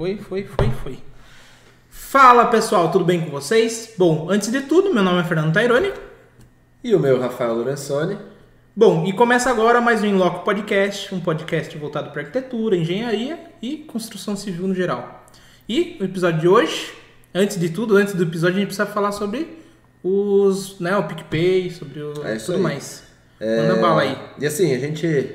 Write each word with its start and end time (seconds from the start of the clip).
Foi, 0.00 0.16
foi, 0.16 0.44
foi, 0.44 0.70
foi. 0.82 0.98
Fala 1.90 2.46
pessoal, 2.46 2.90
tudo 2.90 3.04
bem 3.04 3.20
com 3.20 3.30
vocês? 3.30 3.92
Bom, 3.98 4.30
antes 4.30 4.50
de 4.50 4.62
tudo, 4.62 4.94
meu 4.94 5.02
nome 5.02 5.20
é 5.20 5.24
Fernando 5.24 5.52
Taironi. 5.52 5.92
E 6.82 6.94
o 6.94 6.98
meu 6.98 7.20
Rafael 7.20 7.52
Lorenzoni. 7.54 8.16
Bom, 8.74 9.04
e 9.04 9.12
começa 9.12 9.50
agora 9.50 9.78
mais 9.78 10.02
um 10.02 10.06
Inloco 10.06 10.42
Podcast, 10.42 11.14
um 11.14 11.20
podcast 11.20 11.76
voltado 11.76 12.12
para 12.12 12.22
arquitetura, 12.22 12.78
engenharia 12.78 13.38
e 13.60 13.76
construção 13.76 14.34
civil 14.34 14.66
no 14.66 14.74
geral. 14.74 15.26
E 15.68 15.98
o 16.00 16.04
episódio 16.04 16.40
de 16.40 16.48
hoje, 16.48 16.94
antes 17.34 17.60
de 17.60 17.68
tudo, 17.68 17.94
antes 17.94 18.14
do 18.14 18.22
episódio, 18.22 18.56
a 18.56 18.60
gente 18.60 18.68
precisa 18.68 18.86
falar 18.86 19.12
sobre 19.12 19.58
os, 20.02 20.80
né, 20.80 20.96
o 20.96 21.06
PicPay, 21.08 21.70
sobre 21.72 22.00
o, 22.00 22.26
É 22.26 22.36
isso 22.36 22.46
tudo 22.46 22.56
aí. 22.56 22.62
mais. 22.62 23.02
É, 23.38 23.68
Manda 23.68 23.82
bala 23.82 24.00
aí. 24.00 24.16
E 24.38 24.46
assim, 24.46 24.74
a 24.74 24.78
gente 24.78 25.30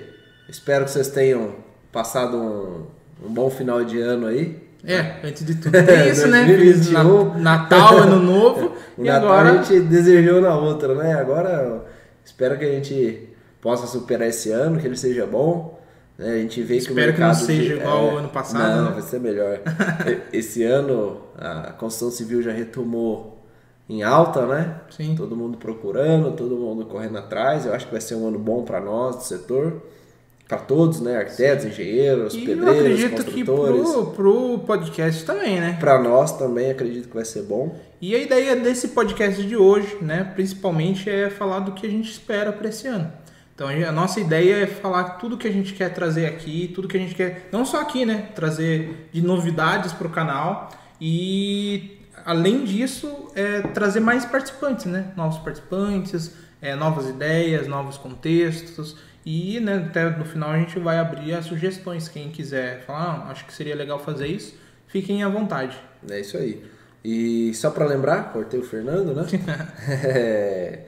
espero 0.50 0.86
que 0.86 0.90
vocês 0.90 1.10
tenham 1.10 1.54
passado 1.92 2.36
um, 2.36 2.88
um 3.24 3.34
bom 3.34 3.50
final 3.50 3.84
de 3.84 4.00
ano 4.00 4.28
aí. 4.28 4.65
É, 4.86 5.16
antes 5.24 5.44
de 5.46 5.56
tudo 5.56 5.72
tem 5.84 6.10
isso, 6.10 6.28
né? 6.28 6.46
Feliz 6.46 6.90
2021. 6.90 7.34
Na- 7.34 7.40
Natal, 7.40 7.98
Ano 7.98 8.20
Novo. 8.20 8.74
O 8.98 9.02
e 9.04 9.08
Natal 9.08 9.32
agora. 9.32 9.60
a 9.60 9.64
gente 9.64 9.80
desejou 9.82 10.42
na 10.42 10.56
outra, 10.56 10.94
né? 10.96 11.14
Agora 11.14 11.84
espero 12.24 12.58
que 12.58 12.66
a 12.66 12.72
gente 12.72 13.30
possa 13.62 13.88
superar 13.88 14.28
esse 14.30 14.52
ano, 14.52 14.80
que 14.80 14.86
ele 14.88 14.96
seja 14.98 15.26
bom. 15.26 15.80
né? 16.18 16.34
A 16.34 16.38
gente 16.38 16.62
vê 16.62 16.76
que 16.80 16.86
o 16.86 16.90
Espero 16.90 17.14
que 17.14 17.20
não 17.20 17.28
mercado 17.28 17.46
seja 17.46 17.76
de- 17.76 17.82
igual 17.82 18.10
ao 18.10 18.18
ano 18.18 18.30
passado, 18.30 18.76
Não, 18.78 18.86
né? 18.86 18.92
vai 18.92 19.02
ser 19.02 19.20
melhor. 19.20 19.60
Esse 20.32 20.64
ano 20.64 21.22
a 21.38 21.72
construção 21.74 22.12
civil 22.12 22.42
já 22.44 22.52
retomou 22.52 23.44
em 23.90 24.02
alta, 24.04 24.46
né? 24.46 24.76
Sim. 24.90 25.16
Todo 25.18 25.36
mundo 25.36 25.58
procurando, 25.58 26.32
todo 26.32 26.56
mundo 26.56 26.86
correndo 26.86 27.18
atrás. 27.18 27.66
Eu 27.66 27.74
acho 27.74 27.86
que 27.86 27.92
vai 27.92 28.02
ser 28.02 28.16
um 28.16 28.28
ano 28.28 28.40
bom 28.40 28.64
para 28.64 28.80
nós 28.80 29.16
do 29.18 29.24
setor, 29.24 29.82
para 30.48 30.58
todos, 30.58 31.02
né? 31.02 31.18
Arquitetos, 31.18 31.66
engenheiros, 31.66 32.34
E 32.34 32.42
eu 32.42 32.46
pedreiros, 32.46 32.80
acredito 32.80 33.24
que 33.26 33.44
construtores. 33.44 33.92
pro, 33.92 34.06
pro 34.12 34.60
podcast 34.60 35.26
também, 35.26 35.60
né? 35.60 35.78
Para 35.80 36.00
nós 36.00 36.38
também 36.38 36.70
acredito 36.70 37.08
que 37.08 37.16
vai 37.16 37.26
ser 37.26 37.44
bom. 37.44 37.76
E 38.00 38.16
a 38.16 38.20
ideia 38.20 38.56
desse 38.56 38.90
podcast 38.90 39.42
de 39.42 39.58
hoje, 39.58 39.98
né, 40.02 40.32
principalmente 40.36 41.10
é 41.10 41.30
falar 41.30 41.60
do 41.60 41.72
que 41.72 41.88
a 41.88 41.90
gente 41.90 42.12
espera 42.12 42.52
para 42.52 42.70
esse 42.70 42.88
ano. 42.88 43.12
Então 43.56 43.70
a 43.70 43.92
nossa 43.92 44.20
ideia 44.20 44.64
é 44.64 44.68
falar 44.68 45.12
tudo 45.12 45.38
que 45.38 45.48
a 45.48 45.52
gente 45.52 45.74
quer 45.74 45.94
trazer 45.94 46.26
aqui, 46.26 46.72
tudo 46.76 46.90
que 46.90 46.98
a 46.98 47.00
gente 47.00 47.16
quer, 47.16 47.48
não 47.52 47.64
só 47.66 47.80
aqui, 47.80 48.06
né, 48.06 48.30
trazer 48.36 49.10
de 49.14 49.22
novidades 49.22 49.94
para 49.94 50.06
o 50.06 50.10
canal 50.10 50.70
e 51.00 51.98
além 52.26 52.66
disso 52.66 53.30
é 53.34 53.62
trazer 53.62 54.02
mais 54.02 54.26
participantes, 54.26 54.86
né, 54.86 55.14
novos 55.16 55.38
participantes, 55.38 56.34
é, 56.62 56.76
novas 56.76 57.08
ideias, 57.08 57.66
novos 57.66 57.98
contextos 57.98 58.98
e 59.26 59.60
né, 59.60 59.86
até 59.90 60.10
no 60.10 60.26
final 60.26 60.52
a 60.52 60.58
gente 60.60 60.78
vai 60.80 60.98
abrir 60.98 61.34
as 61.34 61.46
sugestões. 61.46 62.08
Quem 62.08 62.30
quiser 62.30 62.82
falar, 62.86 63.26
ah, 63.26 63.32
acho 63.32 63.46
que 63.46 63.54
seria 63.54 63.76
legal 63.76 64.00
fazer 64.00 64.28
isso, 64.28 64.56
fiquem 64.88 65.24
à 65.24 65.30
vontade. 65.30 65.78
É 66.10 66.20
isso 66.20 66.38
aí. 66.38 66.64
E 67.04 67.54
só 67.54 67.72
para 67.72 67.86
lembrar, 67.86 68.32
cortei 68.32 68.60
o 68.60 68.64
Fernando, 68.64 69.14
né? 69.14 69.26
É, 70.06 70.80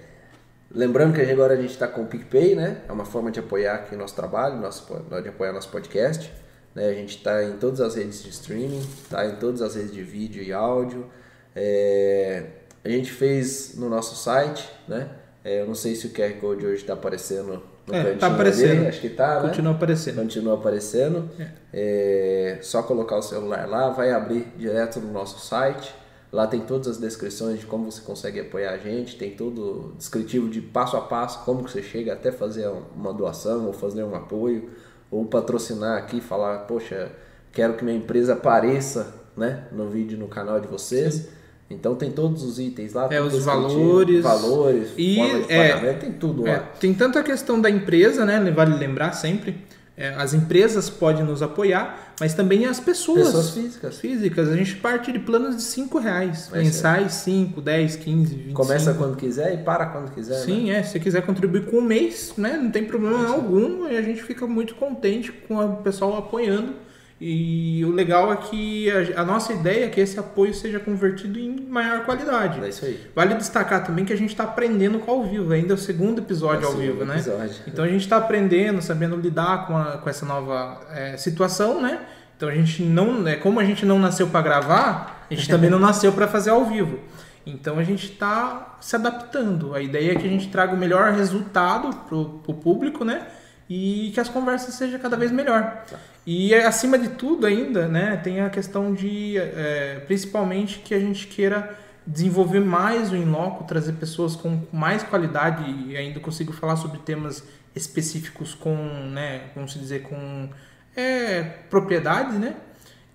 Lembrando 0.70 1.16
que 1.16 1.22
agora 1.22 1.54
a 1.54 1.58
gente 1.58 1.72
está 1.72 1.88
com 1.88 2.04
o 2.04 2.08
PicPay, 2.08 2.54
né? 2.54 2.82
É 2.88 2.92
uma 2.92 3.06
forma 3.06 3.32
de 3.32 3.40
apoiar 3.40 3.76
aqui 3.76 3.96
o 3.96 3.98
nosso 3.98 4.16
trabalho, 4.16 4.58
nosso, 4.60 4.86
de 5.24 5.30
apoiar 5.30 5.54
nosso 5.54 5.70
podcast. 5.70 6.32
Né? 6.76 6.90
A 6.90 6.94
gente 6.94 7.18
está 7.18 7.44
em 7.44 7.54
todas 7.54 7.80
as 7.80 7.96
redes 7.96 8.22
de 8.22 8.30
streaming, 8.30 8.80
está 8.80 9.26
em 9.26 9.38
todas 9.38 9.62
as 9.62 9.76
redes 9.76 9.94
de 9.94 10.04
vídeo 10.04 10.44
e 10.44 10.52
áudio. 10.52 11.10
É, 11.56 12.48
A 12.84 12.90
gente 12.90 13.12
fez 13.12 13.76
no 13.76 13.90
nosso 13.90 14.16
site, 14.16 14.70
né? 14.88 15.10
É, 15.44 15.62
Eu 15.62 15.68
não 15.68 15.76
sei 15.76 15.96
se 15.96 16.08
o 16.08 16.10
QR 16.12 16.34
Code 16.34 16.66
hoje 16.66 16.82
está 16.82 16.94
aparecendo 16.94 17.64
É, 17.90 18.16
tá 18.16 18.28
aparecendo. 18.28 18.70
dele. 18.70 18.88
Acho 18.88 19.02
que 19.02 19.10
tá, 19.10 19.42
né? 19.42 19.48
Continua 19.48 19.74
aparecendo. 19.74 20.16
Continua 20.16 20.54
aparecendo. 20.56 21.30
É, 21.74 22.60
só 22.62 22.84
colocar 22.84 23.18
o 23.18 23.22
celular 23.22 23.68
lá, 23.68 23.90
vai 23.90 24.12
abrir 24.12 24.52
direto 24.58 25.00
no 25.00 25.12
nosso 25.12 25.46
site. 25.46 25.94
Lá 26.32 26.46
tem 26.46 26.60
todas 26.60 26.88
as 26.88 26.98
descrições 26.98 27.60
de 27.60 27.66
como 27.66 27.90
você 27.90 28.02
consegue 28.02 28.42
apoiar 28.42 28.72
a 28.72 28.78
gente, 28.78 29.18
tem 29.18 29.32
todo 29.32 29.62
o 29.62 29.96
descritivo 29.98 30.50
de 30.50 30.60
passo 30.60 30.98
a 30.98 31.02
passo, 31.02 31.46
como 31.46 31.64
que 31.64 31.72
você 31.72 31.82
chega 31.82 32.12
até 32.12 32.34
fazer 32.34 32.70
uma 32.94 33.14
doação, 33.14 33.66
ou 33.66 33.72
fazer 33.72 34.04
um 34.04 34.14
apoio, 34.14 34.70
ou 35.10 35.26
patrocinar 35.26 35.98
aqui, 35.98 36.20
falar, 36.20 36.60
poxa, 36.60 37.14
quero 37.54 37.76
que 37.76 37.86
minha 37.86 37.96
empresa 37.96 38.34
apareça 38.34 39.14
né, 39.38 39.68
no 39.72 39.90
vídeo 39.90 40.18
no 40.18 40.28
canal 40.28 40.60
de 40.60 40.68
vocês. 40.68 41.30
Então 41.70 41.96
tem 41.96 42.12
todos 42.12 42.44
os 42.44 42.60
itens 42.60 42.94
lá, 42.94 43.10
É, 43.12 43.22
os 43.22 43.44
valores. 43.44 44.24
valores, 44.24 44.90
E, 44.98 45.20
é, 45.50 45.74
pagamento, 45.74 46.00
tem 46.00 46.12
tudo 46.14 46.48
É, 46.48 46.54
lá. 46.54 46.60
tem 46.80 46.94
tanto 46.94 47.20
a 47.20 47.24
questão 47.24 47.60
da 47.60 47.70
empresa, 47.70 48.26
né? 48.26 48.40
Vale 48.52 48.76
lembrar 48.78 49.12
sempre. 49.14 49.66
é, 50.00 50.10
as 50.14 50.32
empresas 50.32 50.92
podem 50.92 51.24
nos 51.24 51.42
apoiar, 51.42 52.14
mas 52.20 52.36
também 52.36 52.66
as 52.68 52.80
pessoas. 52.80 53.26
Pessoas 53.26 53.50
físicas. 53.50 53.98
físicas. 54.00 54.48
A 54.48 54.56
gente 54.56 54.76
parte 54.76 55.12
de 55.12 55.18
planos 55.18 55.56
de 55.56 55.64
5 55.64 55.98
reais. 55.98 56.50
Vai 56.52 56.62
Mensais, 56.62 57.14
5, 57.14 57.60
10, 57.60 57.96
15, 57.96 58.36
25. 58.36 58.54
Começa 58.54 58.94
quando 58.94 59.18
quiser 59.18 59.56
e 59.56 59.58
para 59.64 59.88
quando 59.88 60.12
quiser. 60.14 60.36
né? 60.36 60.46
Sim, 60.46 60.70
é. 60.70 60.84
Se 60.84 60.92
você 60.92 61.00
quiser 61.00 61.26
contribuir 61.26 61.66
com 61.66 61.78
um 61.78 61.82
mês, 61.82 62.32
né? 62.38 62.60
Não 62.62 62.70
tem 62.70 62.86
problema 62.86 63.28
algum. 63.28 63.88
E 63.88 63.98
a 63.98 64.02
gente 64.04 64.22
fica 64.22 64.46
muito 64.46 64.76
contente 64.76 65.32
com 65.32 65.56
o 65.66 65.78
pessoal 65.78 66.16
apoiando. 66.16 66.74
E 67.20 67.84
o 67.84 67.92
legal 67.92 68.32
é 68.32 68.36
que 68.36 68.92
a, 68.92 69.22
a 69.22 69.26
nossa 69.26 69.52
ideia 69.52 69.86
é 69.86 69.90
que 69.90 70.00
esse 70.00 70.20
apoio 70.20 70.54
seja 70.54 70.80
convertido 70.80 71.40
em 71.40 71.62
maior 71.68 72.06
qualidade. 72.06 72.64
É 72.64 72.70
isso 72.70 72.86
aí. 72.86 73.10
Vale 73.16 73.34
destacar 73.36 73.84
também 73.84 74.06
que 74.06 74.14
a 74.14 74.18
gente 74.18 74.30
está 74.30 74.44
aprendendo 74.44 75.00
com 75.00 75.10
ao 75.12 75.24
vivo, 75.24 75.52
ainda 75.52 75.74
é 75.74 75.76
o 75.76 75.78
segundo 75.80 76.20
episódio 76.22 76.64
É 76.64 76.68
o 76.68 76.72
ao 76.72 76.78
vivo, 76.78 76.92
segundo 76.94 77.08
né? 77.08 77.16
episódio. 77.16 77.56
Então 77.68 77.84
a 77.84 77.88
gente 77.88 78.02
está 78.02 78.18
aprendendo, 78.18 78.82
sabendo 78.84 79.16
lidar 79.16 79.66
com, 79.66 79.76
a- 79.76 79.98
com 79.98 80.08
essa 80.10 80.26
nova 80.28 80.80
é, 80.94 81.18
situação, 81.18 81.82
né? 81.82 82.02
Então 82.36 82.50
a 82.50 82.54
gente 82.54 82.84
não, 82.84 83.20
né, 83.20 83.36
como 83.36 83.60
a 83.60 83.66
gente 83.66 83.84
não 83.84 83.98
nasceu 83.98 84.28
para 84.28 84.44
gravar, 84.44 85.26
a 85.30 85.34
gente 85.34 85.50
também 85.50 85.72
não 85.72 85.80
nasceu 85.80 86.12
para 86.14 86.28
fazer 86.28 86.52
ao 86.52 86.66
vivo. 86.66 87.00
Então 87.48 87.80
a 87.80 87.84
gente 87.84 88.12
está 88.12 88.78
se 88.80 88.96
adaptando. 88.96 89.74
A 89.74 89.82
ideia 89.82 90.12
é 90.12 90.16
que 90.16 90.28
a 90.28 90.30
gente 90.30 90.50
traga 90.50 90.76
o 90.76 90.78
melhor 90.78 91.14
resultado 91.14 91.90
para 92.06 92.16
o 92.16 92.54
público, 92.54 93.04
né? 93.04 93.26
E 93.68 94.12
que 94.14 94.20
as 94.20 94.30
conversas 94.30 94.76
sejam 94.76 95.00
cada 95.00 95.18
vez 95.18 95.32
melhor. 95.32 95.84
E 96.30 96.54
acima 96.54 97.00
de 97.00 97.08
tudo 97.08 97.48
ainda, 97.48 97.88
né, 97.88 98.18
tem 98.18 98.42
a 98.42 98.50
questão 98.50 98.94
de, 98.94 99.38
é, 99.38 100.04
principalmente, 100.08 100.80
que 100.80 100.94
a 100.94 101.00
gente 101.00 101.26
queira 101.26 101.74
desenvolver 102.06 102.60
mais 102.60 103.14
o 103.14 103.16
Inloco, 103.16 103.64
trazer 103.64 103.94
pessoas 103.94 104.36
com 104.36 104.60
mais 104.70 105.04
qualidade 105.04 105.64
e 105.88 105.96
ainda 105.96 106.20
consigo 106.20 106.52
falar 106.52 106.76
sobre 106.76 107.00
temas 107.00 107.48
específicos 107.74 108.54
com, 108.54 108.76
né, 108.76 109.44
como 109.54 109.70
se 109.70 109.80
dizer, 109.80 110.02
com 110.02 110.50
é, 110.98 111.44
propriedade, 111.70 112.38
né? 112.38 112.58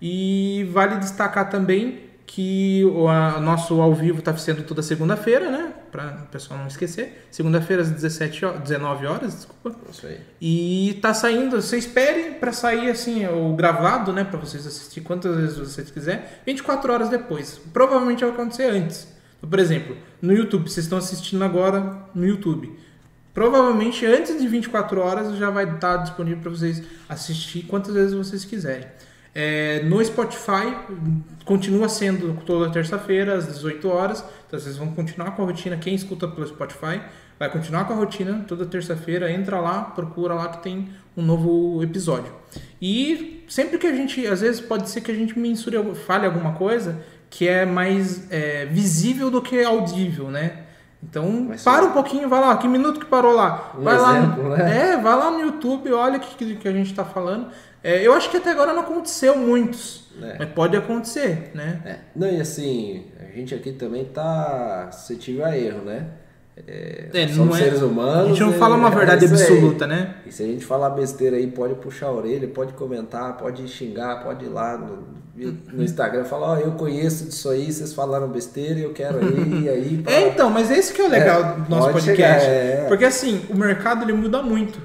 E 0.01 0.67
vale 0.71 0.97
destacar 0.97 1.51
também 1.51 2.09
que 2.25 2.83
o 2.83 3.07
nosso 3.41 3.79
ao 3.79 3.93
vivo 3.93 4.19
está 4.19 4.35
sendo 4.35 4.63
toda 4.63 4.81
segunda-feira, 4.81 5.51
né? 5.51 5.71
Para 5.93 6.23
o 6.23 6.25
pessoal 6.25 6.59
não 6.59 6.65
esquecer. 6.65 7.27
Segunda-feira 7.29 7.83
às 7.83 7.91
17 7.91 8.45
horas, 8.45 8.61
19 8.61 9.05
horas, 9.05 9.35
desculpa. 9.35 9.77
Isso 9.91 10.07
aí. 10.07 10.19
E 10.41 10.97
tá 11.03 11.13
saindo, 11.13 11.61
você 11.61 11.77
espere 11.77 12.31
para 12.31 12.51
sair 12.51 12.89
assim 12.89 13.27
o 13.27 13.55
gravado, 13.55 14.11
né, 14.11 14.23
para 14.23 14.39
vocês 14.39 14.65
assistir 14.65 15.01
quantas 15.01 15.37
vezes 15.37 15.55
vocês 15.55 15.91
quiser, 15.91 16.41
24 16.47 16.91
horas 16.91 17.09
depois. 17.09 17.61
Provavelmente 17.71 18.25
vai 18.25 18.33
acontecer 18.33 18.71
antes. 18.71 19.07
Então, 19.37 19.47
por 19.47 19.59
exemplo, 19.59 19.95
no 20.19 20.33
YouTube, 20.33 20.67
vocês 20.67 20.87
estão 20.87 20.97
assistindo 20.97 21.43
agora 21.43 22.07
no 22.15 22.25
YouTube. 22.25 22.75
Provavelmente 23.31 24.03
antes 24.03 24.41
de 24.41 24.47
24 24.47 24.99
horas 24.99 25.37
já 25.37 25.51
vai 25.51 25.75
estar 25.75 25.97
disponível 25.97 26.39
para 26.39 26.49
vocês 26.49 26.81
assistir 27.07 27.67
quantas 27.67 27.93
vezes 27.93 28.13
vocês 28.15 28.43
quiserem. 28.43 28.87
É, 29.35 29.81
no 29.83 30.03
Spotify 30.03 30.75
continua 31.43 31.89
sendo 31.89 32.39
toda 32.45 32.71
terça-feira 32.71 33.35
às 33.35 33.47
18 33.47 33.87
horas. 33.89 34.23
Então 34.47 34.59
vocês 34.59 34.77
vão 34.77 34.91
continuar 34.91 35.31
com 35.31 35.43
a 35.43 35.45
rotina. 35.45 35.77
Quem 35.77 35.95
escuta 35.95 36.27
pelo 36.27 36.47
Spotify 36.47 37.01
vai 37.39 37.49
continuar 37.49 37.85
com 37.85 37.93
a 37.93 37.95
rotina 37.95 38.45
toda 38.47 38.65
terça-feira. 38.65 39.31
Entra 39.31 39.59
lá, 39.59 39.81
procura 39.81 40.33
lá 40.33 40.49
que 40.49 40.61
tem 40.61 40.89
um 41.17 41.23
novo 41.23 41.81
episódio. 41.83 42.31
E 42.81 43.43
sempre 43.47 43.77
que 43.77 43.87
a 43.87 43.95
gente, 43.95 44.25
às 44.27 44.41
vezes 44.41 44.61
pode 44.61 44.89
ser 44.89 45.01
que 45.01 45.11
a 45.11 45.15
gente 45.15 45.37
mensure, 45.37 45.77
fale 45.95 46.25
alguma 46.25 46.53
coisa 46.53 47.01
que 47.29 47.47
é 47.47 47.65
mais 47.65 48.31
é, 48.31 48.67
visível 48.67 49.31
do 49.31 49.41
que 49.41 49.63
audível, 49.63 50.29
né? 50.29 50.62
Então, 51.09 51.29
Mas 51.49 51.63
para 51.63 51.83
sim. 51.83 51.89
um 51.89 51.91
pouquinho, 51.91 52.29
vai 52.29 52.39
lá. 52.39 52.55
Que 52.57 52.67
minuto 52.67 52.99
que 52.99 53.05
parou 53.05 53.33
lá? 53.35 53.71
Um 53.77 53.83
vai 53.83 53.97
lá, 53.97 54.17
exemplo, 54.17 54.43
no- 54.43 54.49
né? 54.57 54.91
É, 54.91 54.97
vai 54.97 55.15
lá 55.17 55.29
no 55.31 55.41
YouTube, 55.41 55.91
olha 55.91 56.17
o 56.17 56.19
que, 56.19 56.55
que, 56.55 56.67
a 56.67 56.71
gente 56.71 56.91
está 56.91 57.03
falando. 57.03 57.47
É, 57.83 58.05
eu 58.05 58.13
acho 58.13 58.29
que 58.31 58.37
até 58.37 58.51
agora 58.51 58.73
não 58.73 58.81
aconteceu 58.83 59.37
muitos, 59.37 60.07
É. 60.21 60.37
mas 60.39 60.49
pode 60.49 60.77
acontecer, 60.77 61.51
né? 61.53 61.81
É. 61.85 61.95
Não, 62.15 62.29
e 62.29 62.39
assim, 62.39 63.05
a 63.19 63.35
gente 63.35 63.53
aqui 63.53 63.73
também 63.73 64.05
tá 64.05 64.89
suscetível 64.91 65.45
a 65.45 65.57
erro, 65.57 65.81
né? 65.83 66.07
É, 66.67 67.09
É, 67.13 67.27
somos 67.27 67.57
é- 67.59 67.63
seres 67.63 67.81
humanos. 67.81 68.25
A 68.25 68.27
gente 68.29 68.39
não 68.41 68.51
e- 68.51 68.57
fala 68.57 68.75
uma 68.75 68.87
é 68.87 68.91
verdade 68.95 69.25
absoluta, 69.25 69.85
né? 69.87 70.15
E 70.25 70.31
se 70.31 70.43
a 70.43 70.45
gente 70.45 70.63
falar 70.63 70.91
besteira 70.91 71.35
aí, 71.35 71.47
pode 71.47 71.75
puxar 71.75 72.07
a 72.07 72.11
orelha, 72.13 72.47
pode 72.47 72.73
comentar, 72.73 73.35
pode 73.37 73.67
xingar, 73.67 74.23
pode 74.23 74.45
ir 74.45 74.49
lá 74.49 74.77
no, 74.77 75.21
no 75.35 75.83
Instagram 75.83 76.23
falar, 76.25 76.51
ó, 76.51 76.57
eu 76.57 76.71
conheço 76.73 77.25
disso 77.25 77.49
aí, 77.49 77.71
vocês 77.71 77.91
falaram 77.93 78.27
besteira 78.29 78.79
e 78.79 78.83
eu 78.83 78.93
quero 78.93 79.17
aí, 79.17 79.63
e 79.63 79.69
aí. 79.69 79.97
pá. 80.03 80.11
É, 80.11 80.27
então, 80.27 80.49
mas 80.49 80.69
esse 80.69 80.93
que 80.93 81.01
é 81.01 81.05
o 81.05 81.09
legal 81.09 81.41
É, 81.41 81.61
do 81.61 81.69
nosso 81.69 81.91
podcast. 81.91 82.15
chegar, 82.15 82.41
é. 82.41 82.85
Porque 82.87 83.03
assim, 83.05 83.41
o 83.49 83.55
mercado 83.55 84.03
ele 84.03 84.13
muda 84.13 84.41
muito. 84.43 84.79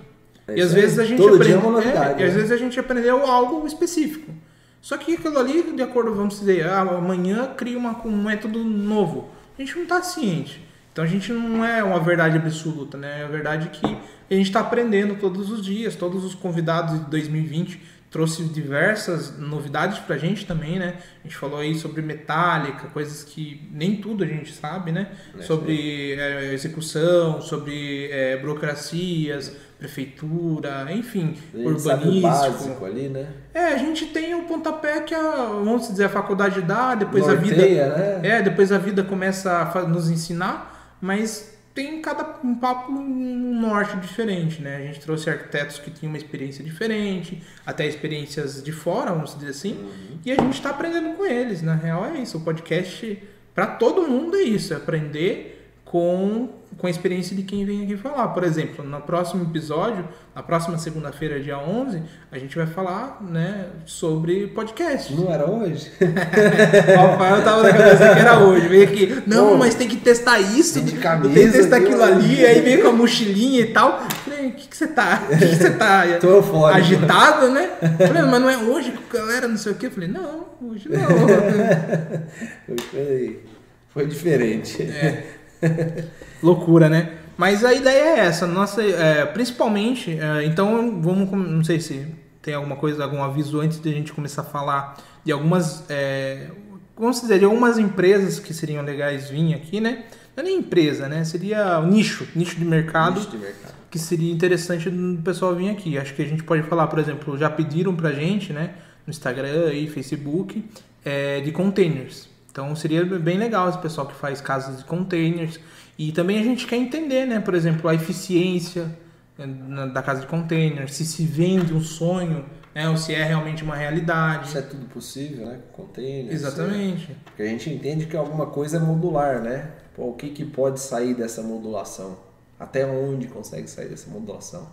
É 0.46 0.56
e 0.56 0.62
às 0.62 0.72
vezes 0.72 0.98
a 0.98 1.04
gente 1.04 1.18
Todo 1.18 1.34
aprende, 1.34 1.52
é 1.52 1.56
novidade, 1.60 2.22
e 2.22 2.24
às 2.24 2.30
né? 2.32 2.36
vezes 2.38 2.50
a 2.52 2.56
gente 2.56 2.80
aprendeu 2.80 3.26
algo 3.26 3.66
específico. 3.66 4.32
Só 4.80 4.96
que 4.96 5.14
aquilo 5.14 5.38
ali, 5.38 5.62
de 5.74 5.82
acordo, 5.82 6.14
vamos 6.14 6.38
dizer, 6.38 6.66
ah, 6.66 6.80
amanhã 6.80 7.50
cria 7.54 7.76
uma, 7.76 8.00
um 8.06 8.22
método 8.22 8.64
novo. 8.64 9.28
A 9.58 9.60
gente 9.60 9.74
não 9.76 9.82
está 9.82 10.00
ciente. 10.02 10.66
Então 10.92 11.04
a 11.04 11.08
gente 11.08 11.30
não 11.32 11.62
é 11.64 11.84
uma 11.84 12.00
verdade 12.00 12.38
absoluta, 12.38 12.96
né? 12.96 13.20
É 13.20 13.24
a 13.24 13.28
verdade 13.28 13.68
que 13.68 13.84
a 13.86 14.34
gente 14.34 14.46
está 14.46 14.60
aprendendo 14.60 15.16
todos 15.16 15.50
os 15.50 15.62
dias. 15.62 15.94
Todos 15.94 16.24
os 16.24 16.34
convidados 16.34 16.98
de 16.98 17.10
2020 17.10 17.80
trouxe 18.10 18.44
diversas 18.44 19.38
novidades 19.38 19.98
pra 19.98 20.16
gente 20.16 20.46
também, 20.46 20.78
né? 20.78 20.96
A 21.22 21.28
gente 21.28 21.36
falou 21.36 21.58
aí 21.58 21.74
sobre 21.74 22.00
metálica, 22.00 22.88
coisas 22.88 23.22
que 23.22 23.68
nem 23.70 23.96
tudo 23.96 24.24
a 24.24 24.26
gente 24.26 24.52
sabe, 24.52 24.92
né? 24.92 25.12
É 25.38 25.42
sobre 25.42 26.14
é, 26.14 26.54
execução, 26.54 27.40
sobre 27.42 28.10
é, 28.10 28.36
burocracias, 28.38 29.54
prefeitura, 29.78 30.86
enfim, 30.90 31.36
urbanístico. 31.54 32.20
básico 32.20 32.84
ali, 32.84 33.08
né? 33.08 33.28
É, 33.52 33.66
a 33.66 33.76
gente 33.76 34.06
tem 34.06 34.34
o 34.34 34.44
pontapé 34.44 35.02
que 35.02 35.14
a, 35.14 35.46
vamos 35.46 35.88
dizer, 35.88 36.04
a 36.04 36.08
faculdade 36.08 36.62
dá, 36.62 36.94
depois 36.94 37.26
Norteia, 37.26 37.86
a 37.86 37.94
vida. 37.94 37.96
Né? 37.96 38.20
É, 38.28 38.42
depois 38.42 38.72
a 38.72 38.78
vida 38.78 39.04
começa 39.04 39.52
a 39.52 39.82
nos 39.82 40.08
ensinar, 40.08 40.96
mas 41.00 41.57
tem 41.78 42.02
cada 42.02 42.40
um 42.42 42.56
papo 42.56 42.90
um 42.90 43.60
norte 43.60 43.96
diferente, 43.98 44.60
né? 44.60 44.78
A 44.78 44.80
gente 44.80 44.98
trouxe 44.98 45.30
arquitetos 45.30 45.78
que 45.78 45.92
tinham 45.92 46.10
uma 46.10 46.18
experiência 46.18 46.64
diferente, 46.64 47.40
até 47.64 47.86
experiências 47.86 48.60
de 48.60 48.72
fora, 48.72 49.12
vamos 49.12 49.32
dizer 49.36 49.50
assim, 49.50 49.74
uhum. 49.74 50.18
e 50.24 50.32
a 50.32 50.34
gente 50.34 50.54
está 50.54 50.70
aprendendo 50.70 51.16
com 51.16 51.24
eles. 51.24 51.62
Na 51.62 51.76
real 51.76 52.04
é 52.04 52.18
isso. 52.18 52.36
O 52.36 52.40
podcast 52.40 53.22
para 53.54 53.68
todo 53.68 54.08
mundo 54.08 54.36
é 54.36 54.42
isso, 54.42 54.74
é 54.74 54.76
aprender 54.76 55.72
com, 55.84 56.48
com 56.76 56.86
a 56.86 56.90
experiência 56.90 57.34
de 57.34 57.42
quem 57.42 57.64
vem 57.64 57.84
aqui 57.84 57.96
falar. 57.96 58.28
Por 58.28 58.44
exemplo, 58.44 58.84
no 58.84 59.00
próximo 59.00 59.44
episódio, 59.44 60.06
na 60.34 60.42
próxima 60.42 60.78
segunda-feira, 60.78 61.40
dia 61.40 61.58
11, 61.58 62.02
a 62.30 62.38
gente 62.38 62.56
vai 62.56 62.66
falar 62.66 63.18
né, 63.22 63.66
sobre 63.86 64.48
podcast. 64.48 65.12
Não 65.14 65.32
era 65.32 65.50
hoje? 65.50 65.90
eu 66.00 67.44
tava 67.44 67.62
na 67.62 67.72
cabeça 67.72 68.14
que 68.14 68.20
era 68.20 68.38
hoje. 68.38 68.68
Veio 68.68 68.84
aqui, 68.84 69.22
não, 69.26 69.50
Pô, 69.50 69.56
mas 69.56 69.74
tem 69.74 69.88
que 69.88 69.96
testar 69.96 70.38
isso, 70.38 70.80
de 70.80 70.96
camisa, 70.98 71.34
tem 71.34 71.46
que 71.46 71.52
testar 71.52 71.76
aquilo 71.78 72.02
ali, 72.02 72.44
aí 72.44 72.60
veio 72.60 72.82
com 72.82 72.88
a 72.88 72.92
mochilinha 72.92 73.60
e 73.60 73.72
tal. 73.72 74.06
Falei, 74.24 74.48
o 74.48 74.52
que, 74.52 74.68
que 74.68 74.76
você 74.76 74.86
tá? 74.86 75.24
O 75.24 75.36
que, 75.36 75.46
que 75.48 75.56
você 75.56 75.70
tá 75.70 76.04
Tô 76.20 76.42
fora, 76.42 76.76
agitado, 76.76 77.50
né? 77.50 77.70
Falei, 78.06 78.22
mas 78.22 78.40
não 78.40 78.50
é 78.50 78.56
hoje 78.58 78.92
que 78.92 79.16
galera 79.16 79.48
não 79.48 79.56
sei 79.56 79.72
o 79.72 79.74
quê. 79.74 79.90
Falei, 79.90 80.08
não, 80.08 80.46
hoje 80.62 80.88
não. 80.88 81.00
hoje 82.68 82.82
foi, 82.90 83.40
foi 83.88 84.06
diferente. 84.06 84.82
É. 84.82 85.37
Loucura, 86.42 86.88
né? 86.88 87.12
Mas 87.36 87.64
a 87.64 87.72
ideia 87.72 88.16
é 88.16 88.18
essa, 88.26 88.46
nossa, 88.46 88.82
é, 88.82 89.24
principalmente, 89.26 90.18
é, 90.18 90.44
então 90.44 91.00
vamos, 91.00 91.30
não 91.30 91.62
sei 91.62 91.78
se 91.78 92.04
tem 92.42 92.54
alguma 92.54 92.74
coisa, 92.74 93.04
algum 93.04 93.22
aviso 93.22 93.60
antes 93.60 93.78
de 93.80 93.88
a 93.88 93.92
gente 93.92 94.12
começar 94.12 94.42
a 94.42 94.44
falar 94.44 94.96
de 95.24 95.30
algumas, 95.30 95.84
é, 95.88 96.48
vamos 96.96 97.20
dizer, 97.20 97.38
de 97.38 97.44
algumas 97.44 97.78
empresas 97.78 98.40
que 98.40 98.52
seriam 98.52 98.84
legais 98.84 99.30
vir 99.30 99.54
aqui, 99.54 99.80
né? 99.80 100.04
Não 100.34 100.42
é 100.42 100.46
nem 100.46 100.58
empresa, 100.58 101.08
né? 101.08 101.24
Seria 101.24 101.78
o 101.78 101.86
nicho, 101.86 102.26
nicho 102.34 102.56
de 102.56 102.64
mercado, 102.64 103.18
nicho 103.20 103.30
de 103.30 103.38
mercado. 103.38 103.74
que 103.90 103.98
seria 103.98 104.32
interessante 104.32 104.88
do 104.88 105.22
pessoal 105.22 105.54
vir 105.54 105.70
aqui. 105.70 105.98
Acho 105.98 106.14
que 106.14 106.22
a 106.22 106.26
gente 106.26 106.42
pode 106.42 106.62
falar, 106.62 106.86
por 106.86 106.98
exemplo, 106.98 107.36
já 107.36 107.50
pediram 107.50 107.94
pra 107.94 108.12
gente, 108.12 108.52
né? 108.52 108.74
No 109.06 109.10
Instagram 109.10 109.72
e 109.72 109.88
Facebook, 109.88 110.64
é, 111.04 111.40
de 111.40 111.52
containers. 111.52 112.28
Então 112.58 112.74
seria 112.74 113.04
bem 113.04 113.38
legal 113.38 113.68
esse 113.68 113.78
pessoal 113.78 114.04
que 114.08 114.16
faz 114.16 114.40
casas 114.40 114.78
de 114.78 114.84
containers. 114.84 115.60
E 115.96 116.10
também 116.10 116.40
a 116.40 116.42
gente 116.42 116.66
quer 116.66 116.74
entender, 116.74 117.24
né? 117.24 117.38
Por 117.38 117.54
exemplo, 117.54 117.88
a 117.88 117.94
eficiência 117.94 118.90
né, 119.38 119.86
da 119.94 120.02
casa 120.02 120.22
de 120.22 120.26
containers, 120.26 120.92
se 120.92 121.04
se 121.04 121.24
vende 121.24 121.72
um 121.72 121.80
sonho, 121.80 122.44
né? 122.74 122.88
ou 122.88 122.96
se 122.96 123.14
é 123.14 123.22
realmente 123.22 123.62
uma 123.62 123.76
realidade. 123.76 124.48
Isso 124.48 124.58
é 124.58 124.62
tudo 124.62 124.86
possível, 124.86 125.46
né? 125.46 125.60
Containers. 125.72 126.34
Exatamente. 126.34 127.12
É... 127.12 127.14
Porque 127.26 127.42
a 127.42 127.46
gente 127.46 127.70
entende 127.70 128.06
que 128.06 128.16
alguma 128.16 128.46
coisa 128.46 128.78
é 128.78 128.80
modular, 128.80 129.40
né? 129.40 129.70
Pô, 129.94 130.08
o 130.08 130.14
que, 130.14 130.30
que 130.30 130.44
pode 130.44 130.80
sair 130.80 131.14
dessa 131.14 131.44
modulação? 131.44 132.18
Até 132.58 132.84
onde 132.84 133.28
consegue 133.28 133.70
sair 133.70 133.88
dessa 133.88 134.10
modulação? 134.10 134.68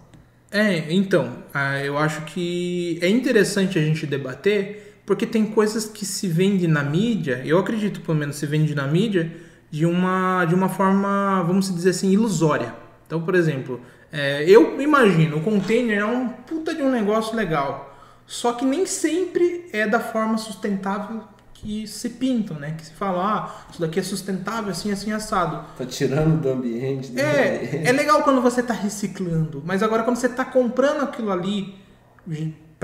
É, 0.51 0.91
então, 0.91 1.43
ah, 1.53 1.83
eu 1.83 1.99
acho 1.99 2.23
que 2.23 2.97
é 2.99 3.09
interessante 3.09 3.77
a 3.77 3.81
gente 3.81 4.07
debater 4.07 4.84
porque 5.05 5.25
tem 5.25 5.45
coisas 5.45 5.85
que 5.85 6.05
se 6.05 6.27
vende 6.27 6.67
na 6.67 6.83
mídia, 6.83 7.41
eu 7.45 7.59
acredito 7.59 8.01
pelo 8.01 8.17
menos 8.17 8.37
se 8.37 8.45
vende 8.45 8.73
na 8.73 8.87
mídia, 8.87 9.31
de 9.69 9.85
uma, 9.85 10.45
de 10.45 10.55
uma 10.55 10.69
forma, 10.69 11.43
vamos 11.43 11.73
dizer 11.73 11.91
assim, 11.91 12.09
ilusória. 12.11 12.73
Então, 13.05 13.21
por 13.21 13.35
exemplo, 13.35 13.81
é, 14.11 14.43
eu 14.49 14.81
imagino, 14.81 15.37
o 15.37 15.41
container 15.41 15.99
é 15.99 16.05
um 16.05 16.29
puta 16.29 16.73
de 16.73 16.81
um 16.81 16.89
negócio 16.89 17.35
legal, 17.35 17.93
só 18.25 18.53
que 18.53 18.65
nem 18.65 18.85
sempre 18.85 19.69
é 19.71 19.87
da 19.87 19.99
forma 19.99 20.37
sustentável 20.37 21.23
que 21.53 21.87
se 21.87 22.09
pintam, 22.09 22.57
né? 22.57 22.75
Que 22.77 22.85
se 22.85 22.93
fala, 22.93 23.23
ah, 23.23 23.65
isso 23.71 23.81
daqui 23.81 23.99
é 23.99 24.03
sustentável, 24.03 24.71
assim, 24.71 24.91
assim, 24.91 25.11
assado. 25.11 25.65
Tá 25.77 25.85
tirando 25.85 26.41
do 26.41 26.49
ambiente. 26.49 27.11
Né? 27.11 27.21
É, 27.21 27.83
é 27.85 27.91
legal 27.91 28.23
quando 28.23 28.41
você 28.41 28.61
tá 28.63 28.73
reciclando, 28.73 29.61
mas 29.65 29.81
agora 29.83 30.03
quando 30.03 30.17
você 30.17 30.29
tá 30.29 30.45
comprando 30.45 31.01
aquilo 31.01 31.31
ali 31.31 31.75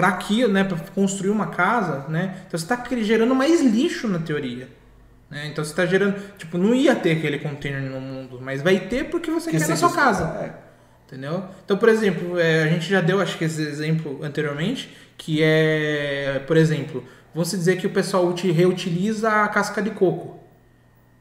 para 0.02 0.08
aquilo, 0.08 0.52
né, 0.52 0.64
para 0.64 0.80
construir 0.96 1.30
uma 1.30 1.46
casa, 1.46 2.08
né? 2.10 2.38
Então 2.48 2.58
você 2.58 2.66
está 2.66 2.84
gerando 3.04 3.36
mais 3.36 3.62
lixo 3.62 4.08
na 4.08 4.18
teoria. 4.18 4.68
Né? 5.30 5.46
Então 5.46 5.64
você 5.64 5.70
está 5.70 5.86
gerando, 5.86 6.20
tipo, 6.40 6.58
não 6.58 6.74
ia 6.74 6.96
ter 6.96 7.12
aquele 7.12 7.38
container 7.38 7.84
no 7.84 8.02
mundo, 8.02 8.40
mas 8.42 8.64
vai 8.64 8.80
ter 8.80 9.12
porque 9.12 9.30
você 9.30 9.52
que 9.52 9.60
quer 9.60 9.68
na 9.68 9.76
sua 9.76 9.94
casa. 9.94 10.24
É. 10.42 10.54
Entendeu? 11.06 11.44
Então, 11.64 11.78
por 11.78 11.88
exemplo, 11.88 12.40
é, 12.40 12.64
a 12.64 12.68
gente 12.68 12.90
já 12.90 13.00
deu, 13.00 13.22
acho 13.22 13.38
que 13.38 13.44
esse 13.44 13.62
exemplo 13.62 14.22
anteriormente, 14.24 14.92
que 15.20 15.44
é, 15.44 16.42
por 16.48 16.58
exemplo, 16.58 17.06
vamos 17.32 17.52
dizer 17.52 17.78
que 17.78 17.86
o 17.86 17.92
pessoal 17.92 18.34
reutiliza 18.34 19.30
a 19.30 19.48
casca 19.50 19.84
de 19.84 19.92
coco. 19.92 20.40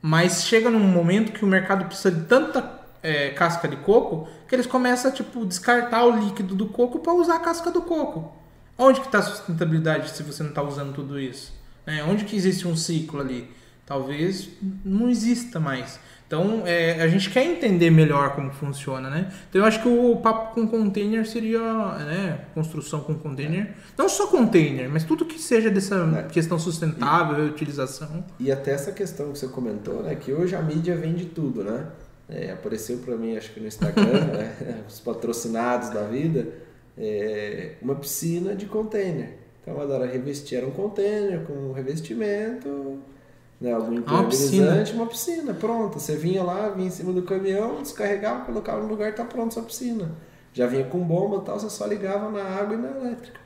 Mas 0.00 0.44
chega 0.44 0.70
num 0.70 0.79
momento 0.81 1.32
que 1.32 1.44
o 1.44 1.49
mercado 1.49 1.84
precisa 1.84 2.10
de 2.10 2.25
tanta 2.25 2.81
é, 3.03 3.29
casca 3.29 3.69
de 3.69 3.77
coco 3.77 4.27
que 4.49 4.55
eles 4.55 4.67
começam 4.67 5.10
a 5.10 5.15
tipo, 5.15 5.44
descartar 5.44 6.03
o 6.06 6.17
líquido 6.19 6.55
do 6.55 6.65
coco 6.65 7.01
para 7.01 7.13
usar 7.13 7.37
a 7.37 7.41
casca 7.41 7.70
do 7.70 7.82
coco. 7.82 8.40
Onde 8.82 8.99
que 8.99 9.06
está 9.08 9.19
a 9.19 9.22
sustentabilidade 9.22 10.10
se 10.10 10.22
você 10.22 10.43
não 10.43 10.49
está 10.49 10.63
usando 10.63 10.94
tudo 10.94 11.20
isso? 11.20 11.53
É, 11.87 12.03
onde 12.03 12.25
que 12.25 12.34
existe 12.34 12.67
um 12.67 12.75
ciclo 12.75 13.20
ali? 13.20 13.46
Talvez 13.84 14.49
não 14.82 15.10
exista 15.10 15.60
mais. 15.60 16.01
Então, 16.27 16.63
é, 16.65 17.03
a 17.03 17.08
gente 17.08 17.29
quer 17.29 17.44
entender 17.44 17.91
melhor 17.91 18.34
como 18.34 18.51
funciona, 18.53 19.10
né? 19.10 19.31
Então, 19.51 19.60
eu 19.60 19.67
acho 19.67 19.82
que 19.82 19.89
o 19.89 20.17
papo 20.17 20.55
com 20.55 20.67
container 20.67 21.27
seria, 21.27 21.58
né? 21.58 22.44
Construção 22.55 23.01
com 23.01 23.15
container. 23.15 23.75
Não 23.99 24.08
só 24.08 24.29
container, 24.29 24.89
mas 24.89 25.05
tudo 25.05 25.27
que 25.27 25.39
seja 25.39 25.69
dessa 25.69 25.96
é. 26.17 26.32
questão 26.32 26.58
sustentável, 26.58 27.37
e, 27.37 27.46
reutilização. 27.49 28.25
E 28.39 28.51
até 28.51 28.70
essa 28.70 28.93
questão 28.93 29.31
que 29.32 29.39
você 29.41 29.49
comentou, 29.49 30.05
né? 30.05 30.15
Que 30.15 30.32
hoje 30.32 30.56
a 30.56 30.63
mídia 30.63 30.96
vende 30.96 31.27
tudo, 31.27 31.65
né? 31.65 31.87
É, 32.29 32.53
apareceu 32.53 32.99
para 32.99 33.17
mim, 33.17 33.37
acho 33.37 33.53
que 33.53 33.60
no 33.60 33.67
Instagram, 33.67 34.25
né? 34.32 34.84
os 34.89 35.01
patrocinados 35.01 35.91
da 35.91 36.05
vida 36.05 36.69
é, 37.00 37.72
uma 37.80 37.94
piscina 37.94 38.54
de 38.54 38.66
container. 38.66 39.38
Então 39.62 39.80
ela 39.80 39.96
era 39.96 40.06
revestir, 40.06 40.58
era 40.58 40.66
um 40.66 40.70
container 40.70 41.44
com 41.46 41.72
revestimento, 41.72 42.98
né, 43.60 43.72
algum 43.72 43.94
impermeabilizante, 43.94 44.92
uma, 44.92 45.02
uma 45.02 45.10
piscina, 45.10 45.54
pronta. 45.54 45.98
Você 45.98 46.14
vinha 46.16 46.42
lá, 46.42 46.69
vinha 46.69 46.88
em 46.88 46.90
cima 46.90 47.12
do 47.12 47.22
caminhão, 47.22 47.82
descarregava, 47.82 48.44
colocava 48.44 48.82
no 48.82 48.88
lugar, 48.88 49.14
tá 49.14 49.24
pronto 49.24 49.54
sua 49.54 49.62
piscina. 49.62 50.10
Já 50.52 50.66
vinha 50.66 50.84
com 50.84 50.98
bomba 50.98 51.36
e 51.36 51.46
tal, 51.46 51.58
você 51.58 51.70
só 51.70 51.86
ligava 51.86 52.30
na 52.30 52.42
água 52.42 52.74
e 52.74 52.78
na 52.78 52.88
elétrica. 52.88 53.40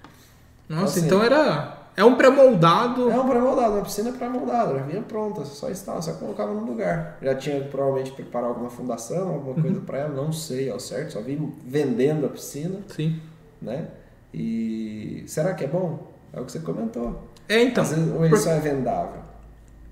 Nossa, 0.69 1.01
então, 1.01 1.19
assim, 1.19 1.27
então 1.27 1.39
era. 1.39 1.81
É 1.97 2.05
um 2.05 2.17
pré-moldado. 2.17 3.09
É 3.09 3.21
um 3.21 3.29
pré-moldado, 3.29 3.75
uma 3.75 3.83
piscina 3.85 4.11
pré-moldada, 4.11 4.75
já 4.79 4.83
vinha 4.83 5.03
pronta, 5.03 5.45
só 5.45 5.69
estava, 5.69 6.03
só 6.03 6.15
colocava 6.15 6.53
no 6.53 6.65
lugar. 6.65 7.19
Já 7.23 7.37
tinha 7.37 7.61
provavelmente 7.61 8.11
preparar 8.11 8.49
alguma 8.49 8.71
fundação, 8.71 9.29
alguma 9.29 9.63
coisa 9.63 9.79
uhum. 9.79 9.85
para 9.85 9.99
ela, 9.99 10.09
não 10.09 10.33
sei 10.33 10.71
ao 10.71 10.81
certo, 10.81 11.13
só 11.13 11.21
vi 11.21 11.39
vendendo 11.65 12.27
a 12.27 12.29
piscina. 12.31 12.81
Sim 12.89 13.21
né? 13.65 13.89
E 14.33 15.25
será 15.27 15.55
que 15.55 15.65
é 15.65 15.69
bom? 15.69 16.13
É 16.33 16.41
o 16.41 16.45
que 16.45 16.53
você 16.53 16.59
comentou. 16.61 17.29
É, 17.49 17.63
então. 17.63 17.83
Às 17.83 17.91
vezes, 17.91 18.13
ou 18.13 18.25
ele 18.25 18.37
só 18.37 18.51
é 18.51 18.61
vendável. 18.61 19.23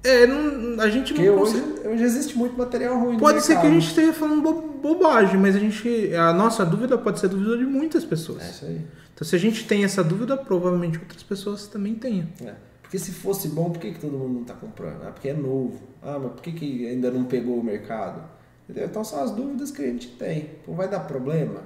É, 0.04 0.26
não, 0.26 0.82
a 0.82 0.90
gente 0.90 1.12
Porque 1.14 1.30
não 1.30 1.38
hoje, 1.38 1.62
hoje 1.84 2.02
existe 2.02 2.36
muito 2.36 2.58
material 2.58 2.98
ruim. 2.98 3.18
Pode 3.18 3.40
ser 3.44 3.60
que 3.60 3.66
a 3.66 3.70
gente 3.70 3.86
esteja 3.86 4.12
falando 4.12 4.42
bo 4.42 4.72
bobagem, 4.82 5.38
mas 5.38 5.54
a 5.54 5.60
gente. 5.60 6.12
A 6.14 6.32
nossa 6.32 6.64
dúvida 6.66 6.98
pode 6.98 7.20
ser 7.20 7.26
a 7.26 7.28
dúvida 7.28 7.56
de 7.56 7.64
muitas 7.64 8.04
pessoas. 8.04 8.42
É 8.42 8.50
isso 8.50 8.64
aí. 8.64 8.80
Então 9.14 9.26
se 9.26 9.36
a 9.36 9.38
gente 9.38 9.64
tem 9.64 9.84
essa 9.84 10.02
dúvida, 10.02 10.36
provavelmente 10.36 10.98
outras 10.98 11.22
pessoas 11.22 11.68
também 11.68 11.94
tenham. 11.94 12.26
É. 12.44 12.52
Porque 12.82 12.98
se 12.98 13.12
fosse 13.12 13.48
bom, 13.48 13.70
por 13.70 13.78
que, 13.78 13.92
que 13.92 14.00
todo 14.00 14.18
mundo 14.18 14.34
não 14.34 14.42
está 14.42 14.54
comprando? 14.54 15.02
Ah, 15.06 15.12
porque 15.12 15.28
é 15.28 15.34
novo. 15.34 15.80
Ah, 16.02 16.18
mas 16.20 16.32
por 16.32 16.42
que, 16.42 16.52
que 16.52 16.88
ainda 16.88 17.10
não 17.10 17.24
pegou 17.24 17.58
o 17.58 17.62
mercado? 17.62 18.24
Entendeu? 18.64 18.88
Então 18.88 19.04
são 19.04 19.22
as 19.22 19.30
dúvidas 19.30 19.70
que 19.70 19.82
a 19.82 19.86
gente 19.86 20.08
tem. 20.08 20.50
Pô, 20.66 20.72
vai 20.72 20.88
dar 20.88 21.00
problema? 21.00 21.62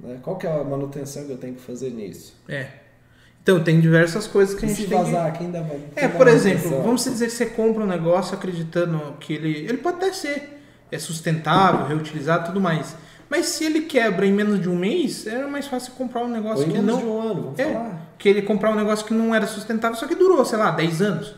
Né? 0.00 0.18
Qual 0.22 0.36
que 0.36 0.46
é 0.46 0.50
a 0.52 0.62
manutenção 0.64 1.24
que 1.24 1.32
eu 1.32 1.38
tenho 1.38 1.54
que 1.54 1.60
fazer 1.60 1.90
nisso? 1.90 2.34
É. 2.48 2.68
Então, 3.42 3.62
tem 3.62 3.80
diversas 3.80 4.26
coisas 4.26 4.54
que 4.58 4.62
e 4.62 4.66
a 4.66 4.68
gente 4.68 4.82
se 4.82 4.88
tem 4.88 4.98
vazar, 4.98 5.32
que... 5.32 5.38
quem 5.38 5.50
dá, 5.52 5.62
quem 5.62 5.80
É, 5.94 6.08
por 6.08 6.26
exemplo, 6.26 6.82
vamos 6.82 7.04
dizer 7.04 7.26
que 7.26 7.32
você 7.32 7.46
compra 7.46 7.84
um 7.84 7.86
negócio 7.86 8.34
acreditando 8.34 9.14
que 9.20 9.32
ele... 9.34 9.50
Ele 9.50 9.78
pode 9.78 9.98
até 9.98 10.12
ser 10.12 10.56
é 10.90 10.98
sustentável, 10.98 11.86
reutilizado 11.86 12.46
tudo 12.46 12.60
mais. 12.60 12.96
Mas 13.28 13.46
se 13.46 13.64
ele 13.64 13.82
quebra 13.82 14.24
em 14.24 14.32
menos 14.32 14.60
de 14.60 14.68
um 14.68 14.76
mês, 14.76 15.26
era 15.26 15.48
mais 15.48 15.66
fácil 15.66 15.92
comprar 15.94 16.22
um 16.22 16.28
negócio 16.28 16.64
Ou 16.64 16.72
que 16.72 16.78
não. 16.78 16.98
de 16.98 17.04
um 17.04 17.20
ano, 17.20 17.42
vamos 17.42 17.58
É, 17.58 17.72
falar. 17.72 18.12
que 18.18 18.28
ele 18.28 18.42
comprar 18.42 18.70
um 18.70 18.76
negócio 18.76 19.04
que 19.04 19.14
não 19.14 19.34
era 19.34 19.46
sustentável, 19.46 19.96
só 19.96 20.06
que 20.06 20.14
durou, 20.14 20.44
sei 20.44 20.58
lá, 20.58 20.70
10 20.70 21.02
anos. 21.02 21.34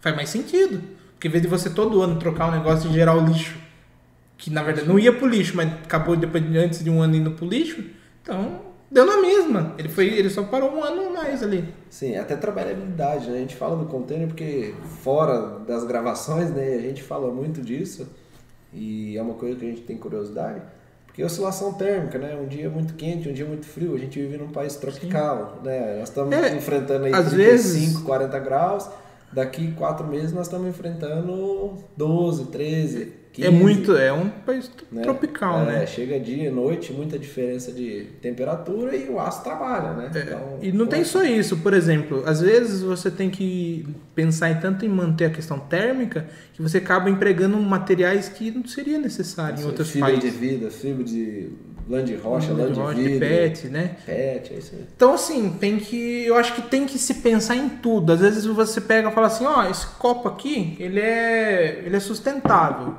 Faz 0.00 0.14
mais 0.14 0.28
sentido. 0.28 0.82
Porque 1.14 1.26
em 1.26 1.30
vez 1.30 1.42
de 1.42 1.48
você 1.48 1.70
todo 1.70 2.00
ano 2.00 2.18
trocar 2.18 2.48
um 2.48 2.52
negócio 2.52 2.88
e 2.90 2.92
gerar 2.92 3.16
o 3.16 3.24
lixo, 3.24 3.56
que 4.44 4.50
na 4.50 4.62
verdade 4.62 4.86
não 4.86 4.98
ia 4.98 5.10
pro 5.10 5.26
lixo, 5.26 5.56
mas 5.56 5.72
acabou 5.72 6.14
depois 6.16 6.44
de- 6.46 6.58
antes 6.58 6.84
de 6.84 6.90
um 6.90 7.00
ano 7.00 7.16
indo 7.16 7.30
pro 7.30 7.46
lixo, 7.46 7.82
então 8.22 8.60
deu 8.90 9.06
na 9.06 9.16
mesma. 9.16 9.74
Ele 9.78 9.88
foi, 9.88 10.06
ele 10.08 10.28
só 10.28 10.42
parou 10.42 10.70
um 10.70 10.84
ano 10.84 11.10
mais 11.14 11.42
ali. 11.42 11.64
Sim, 11.88 12.16
até 12.16 12.36
trabalhabilidade, 12.36 13.30
né? 13.30 13.38
A 13.38 13.40
gente 13.40 13.56
fala 13.56 13.74
do 13.76 13.86
container 13.86 14.28
porque 14.28 14.74
fora 15.02 15.60
das 15.66 15.84
gravações, 15.84 16.50
né, 16.50 16.74
a 16.74 16.80
gente 16.80 17.02
fala 17.02 17.32
muito 17.32 17.62
disso 17.62 18.06
e 18.72 19.16
é 19.16 19.22
uma 19.22 19.32
coisa 19.34 19.56
que 19.58 19.64
a 19.64 19.68
gente 19.70 19.80
tem 19.80 19.96
curiosidade, 19.96 20.60
porque 21.06 21.24
oscilação 21.24 21.72
térmica, 21.72 22.18
né? 22.18 22.36
Um 22.36 22.46
dia 22.46 22.68
muito 22.68 22.92
quente, 22.94 23.26
um 23.28 23.32
dia 23.32 23.46
muito 23.46 23.64
frio, 23.64 23.94
a 23.94 23.98
gente 23.98 24.20
vive 24.20 24.36
num 24.36 24.48
país 24.52 24.76
tropical, 24.76 25.60
né? 25.64 25.96
Nós 26.00 26.10
estamos 26.10 26.34
É, 26.36 26.54
enfrentando 26.54 27.06
aí 27.06 27.14
às 27.14 27.30
35, 27.30 27.36
vezes- 27.36 27.96
40 27.98 28.38
graus, 28.40 28.90
daqui 29.32 29.72
quatro 29.72 30.06
meses 30.06 30.32
nós 30.34 30.46
estamos 30.48 30.68
enfrentando 30.68 31.78
12, 31.96 32.46
13, 32.46 33.23
15. 33.34 33.48
É 33.48 33.50
muito, 33.50 33.96
é 33.96 34.12
um 34.12 34.28
país 34.28 34.70
né? 34.92 35.02
tropical, 35.02 35.62
É, 35.62 35.64
né? 35.64 35.86
Chega 35.86 36.20
dia, 36.20 36.50
noite, 36.52 36.92
muita 36.92 37.18
diferença 37.18 37.72
de 37.72 38.06
temperatura 38.22 38.96
e 38.96 39.08
o 39.10 39.18
aço 39.18 39.42
trabalha, 39.42 39.92
né? 39.92 40.10
Então, 40.10 40.58
É, 40.62 40.66
E 40.66 40.72
não 40.72 40.86
tem 40.86 41.02
só 41.04 41.24
isso, 41.24 41.56
por 41.56 41.74
exemplo, 41.74 42.22
às 42.26 42.40
vezes 42.40 42.80
você 42.82 43.10
tem 43.10 43.28
que 43.28 43.86
pensar 44.14 44.50
em 44.50 44.60
tanto 44.60 44.86
em 44.86 44.88
manter 44.88 45.24
a 45.24 45.30
questão 45.30 45.58
térmica 45.58 46.26
que 46.52 46.62
você 46.62 46.78
acaba 46.78 47.10
empregando 47.10 47.56
materiais 47.58 48.28
que 48.28 48.52
não 48.52 48.64
seria 48.64 48.98
necessário 48.98 49.60
em 49.60 49.64
outros 49.64 49.90
fibra 49.90 50.10
países. 50.10 50.32
de 50.32 50.38
vida, 50.38 50.70
fibra 50.70 51.02
de 51.04 51.48
lã 51.88 52.02
de 52.04 52.14
rocha, 52.14 52.52
Lã 52.52 52.70
de 52.94 53.02
vidro, 53.02 53.18
PET, 53.20 53.68
né? 53.68 53.96
PET, 54.06 54.54
é 54.54 54.58
isso 54.58 54.74
aí. 54.74 54.84
Então, 54.96 55.14
assim, 55.14 55.50
tem 55.60 55.76
que. 55.76 56.24
Eu 56.24 56.36
acho 56.36 56.54
que 56.54 56.62
tem 56.62 56.86
que 56.86 56.98
se 56.98 57.14
pensar 57.14 57.56
em 57.56 57.68
tudo. 57.68 58.12
Às 58.12 58.20
vezes 58.20 58.44
você 58.46 58.80
pega 58.80 59.10
e 59.10 59.12
fala 59.12 59.26
assim, 59.26 59.44
ó, 59.44 59.68
esse 59.68 59.86
copo 59.98 60.28
aqui, 60.28 60.76
ele 60.78 61.00
é. 61.00 61.82
ele 61.84 61.96
é 61.96 62.00
sustentável. 62.00 62.94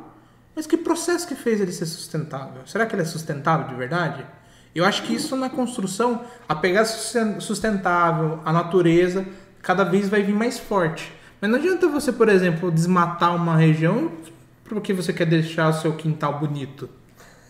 Mas 0.55 0.65
que 0.65 0.77
processo 0.77 1.27
que 1.27 1.35
fez 1.35 1.59
ele 1.59 1.71
ser 1.71 1.85
sustentável? 1.85 2.62
Será 2.65 2.85
que 2.85 2.95
ele 2.95 3.01
é 3.01 3.05
sustentável 3.05 3.67
de 3.67 3.75
verdade? 3.75 4.25
Eu 4.74 4.85
acho 4.85 5.03
que 5.03 5.13
isso 5.13 5.35
na 5.35 5.50
construção, 5.50 6.21
a 6.47 6.55
pegada 6.55 6.85
susten- 6.85 7.39
sustentável, 7.39 8.39
a 8.45 8.51
natureza, 8.53 9.25
cada 9.62 9.83
vez 9.83 10.09
vai 10.09 10.21
vir 10.21 10.33
mais 10.35 10.59
forte. 10.59 11.12
Mas 11.41 11.50
não 11.51 11.57
adianta 11.59 11.88
você, 11.88 12.12
por 12.12 12.29
exemplo, 12.29 12.71
desmatar 12.71 13.35
uma 13.35 13.55
região 13.55 14.12
porque 14.65 14.93
você 14.93 15.13
quer 15.13 15.25
deixar 15.25 15.69
o 15.69 15.74
seu 15.74 15.93
quintal 15.93 16.39
bonito. 16.39 16.89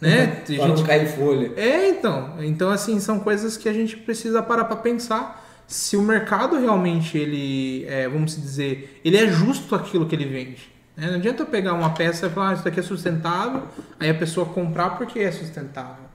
Né? 0.01 0.43
Para 0.57 0.67
não 0.67 0.83
cair 0.83 1.07
folha. 1.07 1.51
é, 1.55 1.89
então. 1.89 2.35
Então, 2.39 2.69
assim, 2.69 3.00
são 3.00 3.19
coisas 3.19 3.55
que 3.57 3.69
a 3.69 3.74
gente 3.74 3.95
precisa 3.97 4.43
parar 4.43 4.65
para 4.65 4.75
pensar 4.77 5.43
se 5.67 5.95
o 5.97 6.01
mercado 6.01 6.59
realmente, 6.59 7.17
ele, 7.17 7.85
é, 7.88 8.07
vamos 8.07 8.39
dizer, 8.39 9.01
ele 9.03 9.17
é 9.17 9.27
justo 9.27 9.74
aquilo 9.74 10.05
que 10.05 10.13
ele 10.13 10.25
vende. 10.25 10.75
Né? 10.95 11.07
Não 11.07 11.15
adianta 11.15 11.43
eu 11.43 11.47
pegar 11.47 11.73
uma 11.73 11.93
peça 11.93 12.27
e 12.27 12.29
falar, 12.29 12.49
ah, 12.49 12.53
isso 12.53 12.63
daqui 12.63 12.79
é 12.79 12.83
sustentável, 12.83 13.63
aí 13.99 14.09
a 14.09 14.15
pessoa 14.15 14.45
comprar 14.45 14.91
porque 14.91 15.19
é 15.19 15.31
sustentável. 15.31 16.05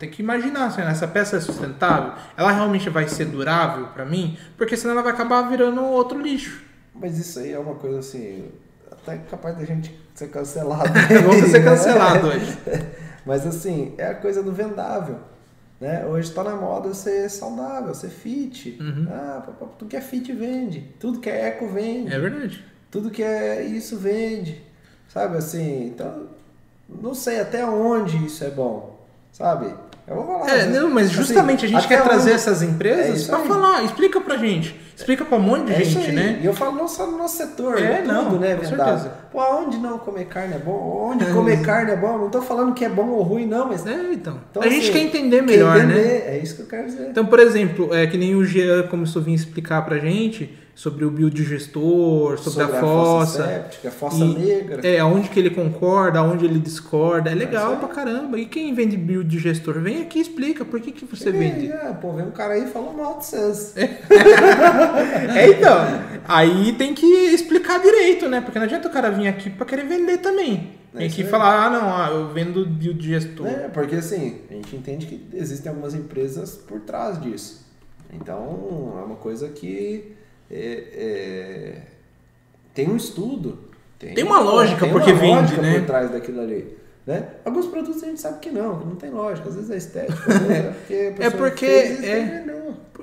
Tem 0.00 0.08
que 0.08 0.22
imaginar, 0.22 0.64
assim, 0.64 0.80
essa 0.80 1.06
peça 1.06 1.36
é 1.36 1.40
sustentável? 1.40 2.14
Ela 2.34 2.50
realmente 2.50 2.88
vai 2.88 3.06
ser 3.06 3.26
durável 3.26 3.88
para 3.88 4.06
mim? 4.06 4.38
Porque 4.56 4.74
senão 4.74 4.94
ela 4.94 5.02
vai 5.02 5.12
acabar 5.12 5.42
virando 5.42 5.84
outro 5.84 6.18
lixo. 6.18 6.62
Mas 6.94 7.18
isso 7.18 7.38
aí 7.38 7.52
é 7.52 7.58
uma 7.58 7.74
coisa 7.74 7.98
assim, 7.98 8.50
até 8.90 9.18
capaz 9.30 9.58
da 9.58 9.64
gente 9.66 9.94
ser 10.14 10.28
cancelado. 10.28 10.88
Vamos 11.22 11.50
ser 11.50 11.60
cancelado 11.62 12.28
hoje. 12.28 12.58
Mas 13.26 13.46
assim, 13.46 13.94
é 13.98 14.06
a 14.06 14.14
coisa 14.14 14.42
do 14.42 14.52
vendável. 14.52 15.18
Né? 15.78 16.06
Hoje 16.06 16.30
está 16.30 16.42
na 16.42 16.56
moda 16.56 16.94
ser 16.94 17.28
saudável, 17.28 17.94
ser 17.94 18.08
fit. 18.08 18.78
Uhum. 18.80 19.06
Ah, 19.10 19.42
tudo 19.78 19.86
que 19.86 19.96
é 19.96 20.00
fit 20.00 20.32
vende. 20.32 20.94
Tudo 20.98 21.20
que 21.20 21.28
é 21.28 21.48
eco 21.48 21.68
vende. 21.68 22.10
É 22.10 22.18
verdade. 22.18 22.64
Tudo 22.90 23.10
que 23.10 23.22
é 23.22 23.62
isso 23.62 23.96
vende. 23.96 24.60
Sabe 25.12 25.36
assim? 25.36 25.86
Então, 25.86 26.24
não 27.02 27.14
sei 27.14 27.40
até 27.40 27.64
onde 27.64 28.24
isso 28.26 28.42
é 28.44 28.50
bom. 28.50 28.98
Sabe? 29.32 29.72
Eu 30.08 30.16
vou 30.16 30.26
falar. 30.40 30.50
É, 30.50 30.66
não, 30.66 30.90
mas 30.90 31.06
assim, 31.06 31.14
justamente 31.16 31.64
a 31.64 31.68
gente 31.68 31.86
quer 31.86 32.02
trazer 32.02 32.30
onde- 32.30 32.32
essas 32.32 32.62
É 32.62 32.66
empresas 32.66 33.20
isso 33.20 33.28
para 33.30 33.38
falar, 33.40 33.84
explica 33.84 34.20
pra 34.20 34.36
gente. 34.36 34.78
Explica 34.96 35.24
pra 35.24 35.38
um 35.38 35.40
monte 35.40 35.66
de 35.66 35.72
É 35.72 35.84
gente, 35.84 36.10
né? 36.12 36.40
E 36.42 36.46
eu 36.46 36.52
falo 36.52 36.72
não 36.76 36.88
só 36.88 37.06
no 37.06 37.16
nosso 37.16 37.36
setor, 37.36 37.78
É, 37.78 38.00
é, 38.00 38.02
não, 38.02 38.24
tudo, 38.24 38.40
né, 38.40 38.56
com 38.56 38.62
vendável. 38.62 38.98
certeza. 38.98 39.14
Pô, 39.32 39.40
onde 39.60 39.78
não 39.78 39.98
comer 39.98 40.26
carne 40.26 40.54
é 40.54 40.58
bom? 40.58 41.10
Onde 41.12 41.24
comer 41.26 41.62
carne 41.62 41.92
é 41.92 41.96
bom? 41.96 42.18
Não 42.18 42.28
tô 42.28 42.42
falando 42.42 42.74
que 42.74 42.84
é 42.84 42.88
bom 42.88 43.06
ou 43.08 43.22
ruim, 43.22 43.46
não, 43.46 43.68
mas. 43.68 43.86
É, 43.86 44.12
então. 44.12 44.38
Então, 44.50 44.62
a 44.62 44.68
gente 44.68 44.82
assim, 44.90 44.92
quer 44.92 44.98
entender 44.98 45.42
melhor, 45.42 45.76
quer 45.76 45.84
entender, 45.84 46.02
né? 46.02 46.34
É 46.36 46.40
isso 46.42 46.56
que 46.56 46.62
eu 46.62 46.66
quero 46.66 46.86
dizer. 46.86 47.06
Então, 47.08 47.24
por 47.24 47.38
exemplo, 47.38 47.94
é 47.94 48.06
que 48.06 48.18
nem 48.18 48.34
o 48.34 48.44
Jean 48.44 48.82
começou 48.88 49.22
a 49.22 49.24
vir 49.24 49.32
explicar 49.34 49.82
pra 49.84 49.98
gente 49.98 50.54
sobre 50.74 51.04
o 51.04 51.10
biodigestor, 51.10 52.38
sobre, 52.38 52.64
a 52.64 52.68
fossa. 52.80 53.44
séptica, 53.46 53.88
a 53.88 53.90
fossa 53.90 54.24
E- 54.24 54.34
negra. 54.38 54.86
É, 54.86 54.98
aonde 54.98 55.28
que 55.28 55.38
ele 55.38 55.50
concorda, 55.50 56.18
aonde 56.20 56.44
ele 56.46 56.58
discorda. 56.58 57.30
É 57.30 57.34
legal 57.34 57.72
isso 57.72 57.80
pra 57.80 57.88
caramba. 57.88 58.38
E 58.38 58.46
quem 58.46 58.72
vende 58.74 58.96
biodigestor? 58.96 59.78
Vem 59.80 60.02
aqui 60.02 60.18
e 60.18 60.22
explica 60.22 60.64
por 60.64 60.80
que, 60.80 60.90
que 60.92 61.04
você 61.04 61.30
vende. 61.30 61.70
É, 61.70 61.92
pô, 62.00 62.12
vem 62.12 62.26
um 62.26 62.30
cara 62.30 62.54
aí 62.54 62.64
e 62.64 62.66
fala 62.66 62.92
mal 62.92 63.18
de 63.18 63.26
vocês. 63.26 63.74
É, 65.36 65.48
então. 65.50 65.76
Aí 66.26 66.72
tem 66.74 66.94
que 66.94 67.06
explicar 67.06 67.80
direito, 67.80 68.28
né? 68.28 68.40
Porque 68.40 68.58
não 68.58 68.66
adianta 68.66 68.88
o 68.88 68.90
cara 68.90 69.10
vir 69.10 69.28
aqui 69.28 69.50
pra 69.50 69.66
querer 69.66 69.86
vender 69.86 70.18
também. 70.18 70.72
É 70.94 70.98
Tem 70.98 71.06
isso 71.06 71.16
que 71.16 71.24
falar, 71.24 71.66
ah, 71.66 71.70
não, 71.70 71.88
ah, 71.96 72.08
eu 72.10 72.28
vendo 72.32 72.66
biodigestor. 72.66 73.46
É, 73.46 73.68
porque 73.68 73.96
assim, 73.96 74.40
a 74.50 74.54
gente 74.54 74.74
entende 74.74 75.06
que 75.06 75.24
existem 75.34 75.70
algumas 75.70 75.94
empresas 75.94 76.56
por 76.56 76.80
trás 76.80 77.20
disso. 77.20 77.64
Então, 78.12 78.94
é 79.00 79.04
uma 79.04 79.14
coisa 79.16 79.48
que 79.48 80.12
é, 80.50 80.84
é, 80.94 81.82
tem 82.74 82.88
um 82.88 82.96
estudo. 82.96 83.58
Tem 83.98 84.24
uma 84.24 84.40
lógica 84.40 84.80
tem 84.80 84.92
porque 84.92 85.12
uma 85.12 85.20
vende, 85.20 85.34
lógica 85.42 85.62
né? 85.62 85.78
por 85.78 85.86
trás 85.86 86.10
daquilo 86.10 86.40
ali. 86.40 86.76
Né? 87.06 87.28
Alguns 87.44 87.66
produtos 87.66 88.02
a 88.02 88.06
gente 88.06 88.20
sabe 88.20 88.40
que 88.40 88.50
não, 88.50 88.78
que 88.78 88.86
não 88.86 88.96
tem 88.96 89.10
lógica. 89.10 89.48
Às 89.48 89.56
vezes 89.56 89.70
é 89.70 89.76
estético, 89.76 90.30
é 90.30 90.62
porque 90.72 91.14
pessoa 91.16 91.30
porque 91.38 91.66
fez 91.66 92.04
é- 92.04 92.44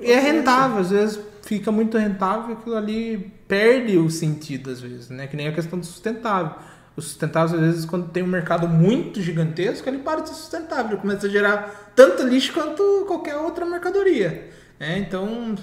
é 0.02 0.18
rentável, 0.18 0.80
às 0.80 0.90
vezes 0.90 1.20
fica 1.42 1.70
muito 1.72 1.96
rentável 1.96 2.56
aquilo 2.56 2.76
ali 2.76 3.32
perde 3.46 3.96
o 3.96 4.10
sentido, 4.10 4.70
às 4.70 4.80
vezes, 4.80 5.08
né? 5.08 5.26
Que 5.26 5.36
nem 5.36 5.48
a 5.48 5.52
questão 5.52 5.78
do 5.78 5.86
sustentável. 5.86 6.52
O 6.96 7.00
sustentável, 7.00 7.56
às 7.58 7.64
vezes, 7.64 7.84
quando 7.84 8.08
tem 8.10 8.22
um 8.24 8.26
mercado 8.26 8.68
muito 8.68 9.22
gigantesco, 9.22 9.88
ele 9.88 9.98
para 9.98 10.20
de 10.20 10.30
ser 10.30 10.34
sustentável, 10.34 10.92
ele 10.92 11.00
começa 11.00 11.26
a 11.26 11.30
gerar 11.30 11.92
tanto 11.94 12.24
lixo 12.24 12.52
quanto 12.52 13.04
qualquer 13.06 13.36
outra 13.36 13.64
mercadoria. 13.64 14.50
né? 14.80 14.98
Então, 14.98 15.54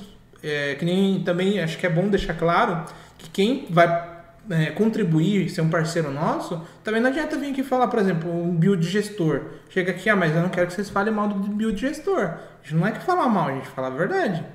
é, 0.46 0.76
que 0.76 0.86
nem 0.86 1.22
também 1.24 1.60
acho 1.60 1.78
que 1.78 1.86
é 1.86 1.90
bom 1.90 2.08
deixar 2.08 2.36
claro 2.36 2.86
que 3.18 3.30
quem 3.30 3.68
vai 3.70 4.16
é, 4.50 4.68
contribuir, 4.68 5.50
ser 5.50 5.62
um 5.62 5.70
parceiro 5.70 6.12
nosso, 6.12 6.62
também 6.84 7.02
não 7.02 7.10
adianta 7.10 7.38
vir 7.38 7.52
aqui 7.52 7.64
falar, 7.64 7.88
por 7.88 8.00
exemplo, 8.00 8.32
um 8.32 8.56
biodigestor. 8.56 9.42
Chega 9.70 9.92
aqui, 9.92 10.10
ah, 10.10 10.16
mas 10.16 10.36
eu 10.36 10.42
não 10.42 10.50
quero 10.50 10.68
que 10.68 10.74
vocês 10.74 10.90
falem 10.90 11.14
mal 11.14 11.28
do 11.28 11.36
biodigestor. 11.36 12.24
A 12.24 12.64
gente 12.64 12.76
não 12.76 12.86
é 12.86 12.92
que 12.92 13.00
falar 13.00 13.28
mal, 13.28 13.50
a 13.50 13.54
gente 13.54 13.68
fala 13.68 13.88
a 13.88 13.92
verdade. 13.92 14.46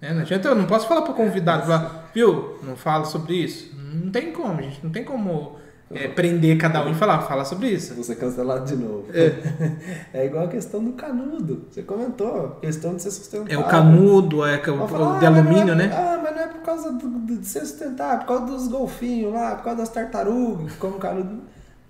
Né? 0.00 0.12
Não 0.12 0.22
adianta, 0.22 0.48
eu 0.48 0.54
não 0.54 0.66
posso 0.66 0.88
falar 0.88 1.02
para 1.02 1.12
o 1.12 1.14
convidado, 1.14 1.62
falar, 1.62 2.10
viu, 2.14 2.58
não 2.62 2.76
fala 2.76 3.04
sobre 3.04 3.34
isso. 3.34 3.76
Não 3.76 4.10
tem 4.10 4.32
como, 4.32 4.60
gente, 4.62 4.80
não 4.82 4.90
tem 4.90 5.04
como 5.04 5.57
é, 5.90 6.08
prender 6.08 6.56
cada 6.58 6.84
um 6.84 6.90
e 6.90 6.94
falar, 6.94 7.20
fala 7.22 7.44
sobre 7.44 7.68
isso. 7.68 8.02
Ser 8.04 8.16
cancelado 8.16 8.64
de 8.66 8.76
novo. 8.76 9.06
É. 10.12 10.26
igual 10.26 10.44
a 10.44 10.48
questão 10.48 10.82
do 10.84 10.92
canudo. 10.92 11.66
Você 11.70 11.82
comentou, 11.82 12.50
questão 12.60 12.94
de 12.94 13.02
ser 13.02 13.10
sustentável. 13.10 13.54
É 13.54 13.58
o 13.58 13.68
canudo, 13.68 14.44
é 14.44 14.58
que 14.58 14.68
é 14.68 14.72
o, 14.72 14.86
falar, 14.88 15.16
o 15.16 15.18
de 15.18 15.26
"Ah, 15.26 15.28
alumínio, 15.28 15.72
é- 15.72 15.76
né? 15.76 15.90
Ah, 15.92 16.20
mas 16.22 16.34
não 16.36 16.42
é 16.42 16.46
por 16.46 16.60
causa 16.62 16.92
do, 16.92 17.08
de 17.38 17.46
ser 17.46 17.60
sustentável, 17.60 18.18
por 18.20 18.26
causa 18.26 18.46
dos 18.46 18.68
golfinhos 18.68 19.32
lá, 19.32 19.54
por 19.56 19.64
causa 19.64 19.80
das 19.80 19.88
tartarugas, 19.88 20.72
como 20.74 20.98
canudo. 20.98 21.40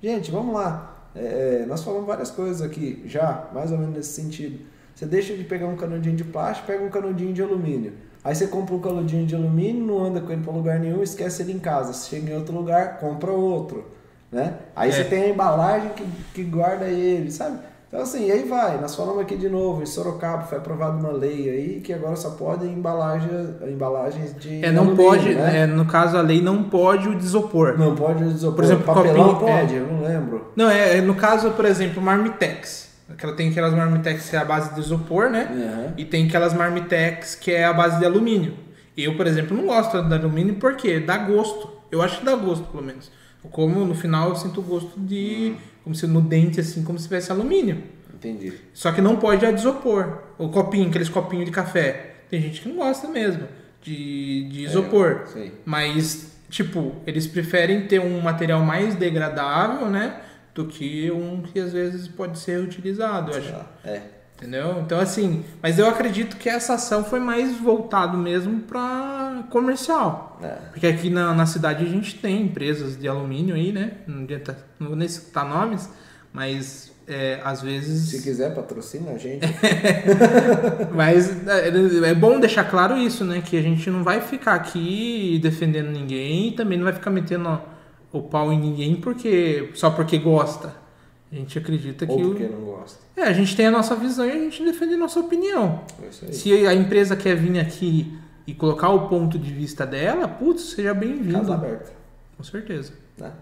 Gente, 0.03 0.31
vamos 0.31 0.55
lá. 0.55 0.95
É, 1.15 1.65
nós 1.67 1.83
falamos 1.83 2.07
várias 2.07 2.31
coisas 2.31 2.63
aqui 2.63 3.03
já, 3.07 3.49
mais 3.53 3.73
ou 3.73 3.79
menos 3.79 3.95
nesse 3.97 4.11
sentido. 4.21 4.61
Você 4.95 5.07
deixa 5.07 5.35
de 5.37 5.45
pegar 5.45 5.67
um 5.67 5.77
canudinho 5.77 6.15
de 6.17 6.25
plástico, 6.25 6.67
pega 6.67 6.85
um 6.85 6.91
canudinho 6.91 7.33
de 7.33 7.43
alumínio. 7.43 7.93
Aí 8.29 8.35
você 8.35 8.47
compra 8.47 8.75
um 8.75 8.79
canudinho 8.79 9.25
de 9.25 9.35
alumínio, 9.35 9.87
não 9.87 10.05
anda 10.05 10.21
com 10.21 10.31
ele 10.31 10.43
para 10.43 10.53
lugar 10.53 10.79
nenhum, 10.79 11.03
esquece 11.03 11.41
ele 11.41 11.55
em 11.55 11.59
casa. 11.59 11.95
Você 11.95 12.15
chega 12.15 12.31
em 12.31 12.37
outro 12.37 12.55
lugar, 12.55 12.99
compra 12.99 13.31
outro. 13.31 13.87
Né? 14.31 14.53
Aí 14.77 14.91
É. 14.91 14.93
você 14.93 15.05
tem 15.05 15.23
a 15.23 15.29
embalagem 15.31 15.89
que, 15.97 16.05
que 16.35 16.45
guarda 16.45 16.85
ele, 16.85 17.31
sabe? 17.31 17.57
Então 17.89 18.03
assim, 18.03 18.31
aí 18.31 18.43
vai. 18.47 18.79
Nós 18.79 18.95
falamos 18.95 19.23
aqui 19.23 19.35
de 19.35 19.49
novo, 19.49 19.83
em 19.83 19.87
Sorocaba 19.87 20.43
foi 20.43 20.59
aprovada 20.59 20.99
uma 20.99 21.11
lei 21.11 21.49
aí 21.49 21.81
que 21.81 21.91
agora 21.91 22.17
só 22.17 22.33
pode 22.33 22.67
embalagem, 22.67 23.31
embalagens 23.67 24.37
de 24.39 24.63
É, 24.63 24.71
não 24.71 24.83
alumínio, 24.83 25.07
pode, 25.07 25.35
né? 25.35 25.61
é, 25.61 25.67
no 25.67 25.87
caso 25.87 26.19
a 26.19 26.21
lei 26.21 26.43
não 26.43 26.65
pode 26.65 27.09
o 27.09 27.15
desopor. 27.17 27.79
Não 27.79 27.95
pode 27.95 28.23
isopor. 28.25 28.57
Por 28.57 28.65
exemplo, 28.65 28.85
papelão 28.85 29.35
copinho, 29.37 29.49
é. 29.57 29.61
pode, 29.61 29.75
eu 29.75 29.87
não 29.87 30.03
lembro. 30.03 30.53
Não, 30.55 30.69
é, 30.69 30.99
é 30.99 31.01
no 31.01 31.15
caso, 31.15 31.53
por 31.53 31.65
exemplo, 31.65 32.03
marmitex. 32.03 32.88
Aquela, 33.09 33.33
tem 33.33 33.49
aquelas 33.49 33.75
marmitex 33.75 34.29
que 34.29 34.37
é 34.37 34.39
a 34.39 34.45
base 34.45 34.75
de 34.75 34.81
isopor, 34.81 35.31
né? 35.31 35.49
Uhum. 35.51 35.93
E 35.97 36.05
tem 36.05 36.27
aquelas 36.27 36.53
marmitex 36.53 37.35
que 37.35 37.51
é 37.51 37.65
a 37.65 37.73
base 37.73 37.99
de 37.99 38.05
alumínio. 38.05 38.55
Eu, 38.97 39.17
por 39.17 39.27
exemplo, 39.27 39.57
não 39.57 39.67
gosto 39.67 40.03
de 40.03 40.15
alumínio 40.15 40.57
porque 40.57 41.01
dá 41.01 41.17
gosto. 41.19 41.71
Eu 41.91 42.03
acho 42.03 42.19
que 42.19 42.25
dá 42.25 42.35
gosto, 42.35 42.65
pelo 42.67 42.83
menos. 42.83 43.11
Eu 43.43 43.51
como, 43.51 43.85
no 43.85 43.95
final, 43.95 44.31
eu 44.31 44.37
sinto 44.37 44.61
o 44.61 44.63
gosto 44.63 44.99
de... 44.99 45.55
Como 45.85 45.95
se 45.95 46.07
no 46.07 46.21
dente, 46.21 46.61
assim, 46.61 46.85
como 46.85 46.99
se 46.99 47.05
tivesse 47.05 47.33
alumínio. 47.33 47.83
Entendi. 48.13 48.53
Só 48.75 48.93
que 48.93 49.01
não 49.01 49.17
pode 49.17 49.47
de 49.47 49.55
isopor. 49.55 50.23
O 50.37 50.49
copinho, 50.49 50.89
aqueles 50.89 51.09
copinhos 51.09 51.47
de 51.47 51.51
café. 51.51 52.17
Tem 52.29 52.43
gente 52.43 52.61
que 52.61 52.69
não 52.69 52.77
gosta 52.77 53.09
mesmo 53.09 53.49
de, 53.83 54.49
de 54.51 54.65
isopor. 54.65 55.25
É. 55.37 55.51
Mas, 55.65 56.37
tipo, 56.51 56.97
eles 57.07 57.27
preferem 57.27 57.87
ter 57.87 58.01
um 58.01 58.21
material 58.21 58.61
mais 58.61 58.95
degradável, 58.95 59.89
né? 59.89 60.21
Do 60.59 60.67
que 60.67 61.09
um 61.13 61.41
que 61.41 61.61
às 61.61 61.73
vezes 61.73 62.09
pode 62.09 62.37
ser 62.37 62.59
utilizado, 62.59 63.31
eu 63.31 63.39
acho. 63.39 63.55
É. 63.85 64.03
Entendeu? 64.37 64.81
Então, 64.81 64.99
assim, 64.99 65.45
mas 65.63 65.79
eu 65.79 65.89
acredito 65.89 66.37
que 66.37 66.49
essa 66.49 66.75
ação 66.75 67.05
foi 67.05 67.21
mais 67.21 67.57
voltado 67.61 68.19
mesmo 68.19 68.63
para 68.63 69.45
comercial. 69.51 70.37
É. 70.43 70.49
Porque 70.73 70.89
aqui 70.89 71.11
na, 71.11 71.33
na 71.33 71.47
cidade 71.47 71.85
a 71.85 71.89
gente 71.89 72.17
tem 72.17 72.43
empresas 72.43 72.97
de 72.97 73.07
alumínio 73.07 73.55
aí, 73.55 73.71
né? 73.71 73.99
Não, 74.05 74.25
adianta, 74.25 74.59
não 74.81 74.89
vou 74.89 74.97
nem 74.97 75.07
citar 75.07 75.49
nomes, 75.49 75.89
mas 76.33 76.93
é, 77.07 77.41
às 77.45 77.63
vezes. 77.63 78.11
Se 78.11 78.21
quiser, 78.21 78.53
patrocina 78.53 79.13
a 79.13 79.17
gente. 79.17 79.47
Mas 80.93 81.47
é, 81.47 81.69
é 82.11 82.15
bom 82.15 82.39
deixar 82.39 82.65
claro 82.65 82.99
isso, 82.99 83.25
né? 83.25 83.41
Que 83.45 83.57
a 83.57 83.63
gente 83.63 83.89
não 83.89 84.03
vai 84.05 84.21
ficar 84.21 84.55
aqui 84.55 85.39
defendendo 85.41 85.89
ninguém 85.89 86.49
e 86.49 86.53
também 86.53 86.77
não 86.77 86.85
vai 86.85 86.93
ficar 86.93 87.11
metendo 87.11 87.61
o 88.13 88.23
pau 88.23 88.53
em 88.53 88.59
ninguém 88.59 88.97
porque 88.97 89.71
só 89.75 89.91
porque 89.91 90.19
gosta. 90.19 90.75
A 91.31 91.35
gente 91.35 91.59
acredita 91.59 92.07
que. 92.07 92.13
Ou 92.13 92.21
porque 92.21 92.45
o... 92.45 92.51
não 92.51 92.61
gosta. 92.61 92.99
É, 93.17 93.23
a 93.23 93.33
gente 93.33 93.55
tem 93.55 93.67
a 93.67 93.71
nossa 93.71 93.95
visão 93.95 94.27
e 94.27 94.31
a 94.31 94.35
gente 94.35 94.65
defende 94.65 94.95
a 94.95 94.99
nossa 94.99 95.21
opinião. 95.21 95.83
É 96.03 96.07
isso 96.07 96.25
aí. 96.25 96.33
Se 96.33 96.67
a 96.67 96.75
empresa 96.75 97.15
quer 97.17 97.37
vir 97.37 97.59
aqui 97.59 98.19
e 98.47 98.55
colocar 98.55 98.89
o 98.91 99.09
ponto 99.09 99.39
de 99.39 99.53
vista 99.53 99.87
dela, 99.87 100.27
putz, 100.27 100.63
seja 100.63 100.95
Casa 100.95 101.01
bem-vindo. 101.01 101.53
aberta. 101.53 101.93
Com 102.37 102.43
certeza. 102.43 102.93
né? 103.19 103.33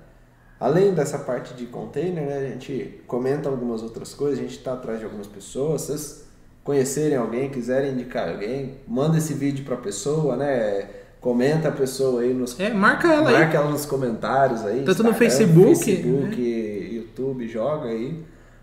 Além 0.59 0.95
dessa 0.95 1.19
parte 1.19 1.53
de 1.55 1.67
container, 1.67 2.25
né, 2.25 2.39
a 2.39 2.49
gente 2.49 3.01
comenta 3.07 3.49
algumas 3.49 3.83
outras 3.83 4.15
coisas, 4.15 4.39
a 4.39 4.43
gente 4.43 4.57
está 4.57 4.73
atrás 4.73 4.99
de 4.99 5.05
algumas 5.05 5.27
pessoas. 5.27 5.83
Se 5.83 5.87
vocês 5.89 6.29
conhecerem 6.65 7.17
alguém, 7.17 7.51
quiserem 7.51 7.93
indicar 7.93 8.29
alguém, 8.31 8.79
manda 8.89 9.19
esse 9.19 9.35
vídeo 9.35 9.65
para 9.65 9.75
a 9.75 9.79
pessoa, 9.79 10.35
né? 10.35 10.89
Comenta 11.27 11.71
a 11.71 11.73
pessoa 11.73 12.23
aí 12.23 12.33
nos 12.33 12.59
É, 12.61 12.71
marca 12.73 13.13
ela 13.13 13.29
aí. 13.31 13.35
marca 13.35 13.57
ela 13.57 13.69
nos 13.69 13.85
comentários 13.85 14.65
aí. 14.65 14.85
Tanto 14.85 15.03
no 15.03 15.11
Instagram, 15.11 15.15
Facebook, 15.15 15.69
né? 15.69 15.75
Facebook, 15.75 16.91
YouTube, 16.95 17.49
joga 17.49 17.89
aí, 17.89 18.23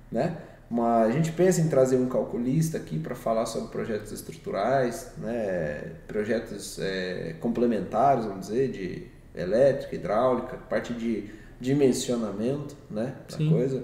né? 0.09 0.37
Mas 0.69 1.09
a 1.09 1.11
gente 1.11 1.33
pensa 1.33 1.59
em 1.59 1.67
trazer 1.67 1.97
um 1.97 2.07
calculista 2.07 2.77
aqui 2.77 2.97
para 2.97 3.15
falar 3.15 3.45
sobre 3.47 3.67
projetos 3.69 4.13
estruturais, 4.13 5.11
né? 5.17 5.91
Projetos 6.07 6.79
é, 6.81 7.35
complementares, 7.41 8.23
vamos 8.23 8.47
dizer, 8.47 8.71
de 8.71 9.07
elétrica, 9.35 9.93
hidráulica, 9.95 10.55
parte 10.69 10.93
de 10.93 11.25
dimensionamento, 11.59 12.77
né? 12.89 13.13
Da 13.29 13.37
Sim. 13.37 13.49
coisa. 13.49 13.83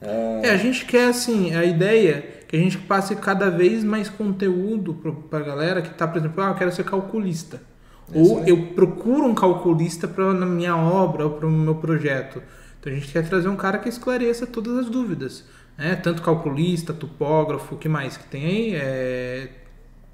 É, 0.00 0.40
É, 0.44 0.50
a 0.50 0.56
gente 0.58 0.84
quer, 0.84 1.08
assim, 1.08 1.54
a 1.54 1.64
ideia 1.64 2.22
que 2.46 2.54
a 2.54 2.58
gente 2.58 2.76
passe 2.76 3.16
cada 3.16 3.50
vez 3.50 3.82
mais 3.82 4.10
conteúdo 4.10 4.92
pro- 4.94 5.14
pra 5.30 5.40
galera 5.40 5.80
que 5.80 5.94
tá, 5.94 6.06
por 6.06 6.18
exemplo, 6.18 6.42
ah, 6.42 6.50
eu 6.50 6.54
quero 6.54 6.70
ser 6.72 6.84
calculista. 6.84 7.69
Ou 8.14 8.44
eu 8.44 8.68
procuro 8.74 9.24
um 9.26 9.34
calculista 9.34 10.06
pra, 10.08 10.32
na 10.32 10.46
minha 10.46 10.76
obra 10.76 11.24
ou 11.24 11.30
para 11.32 11.46
o 11.46 11.50
meu 11.50 11.74
projeto. 11.76 12.42
Então 12.78 12.92
a 12.92 12.96
gente 12.96 13.08
quer 13.12 13.28
trazer 13.28 13.48
um 13.48 13.56
cara 13.56 13.78
que 13.78 13.88
esclareça 13.88 14.46
todas 14.46 14.76
as 14.78 14.86
dúvidas. 14.88 15.44
Né? 15.76 15.96
Tanto 15.96 16.22
calculista, 16.22 16.92
topógrafo, 16.92 17.74
o 17.74 17.78
que 17.78 17.88
mais 17.88 18.16
que 18.16 18.24
tem 18.24 18.44
aí? 18.44 18.74
É, 18.74 19.48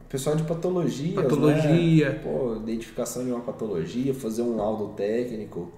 Pessoal 0.09 0.37
de 0.37 0.45
patologia, 0.45 1.21
Patologia. 1.21 2.11
Né? 2.11 2.21
Pô, 2.23 2.57
identificação 2.57 3.25
de 3.25 3.31
uma 3.33 3.41
patologia, 3.41 4.15
fazer 4.15 4.43
um 4.43 4.57
laudo 4.57 4.95
técnico, 4.95 5.73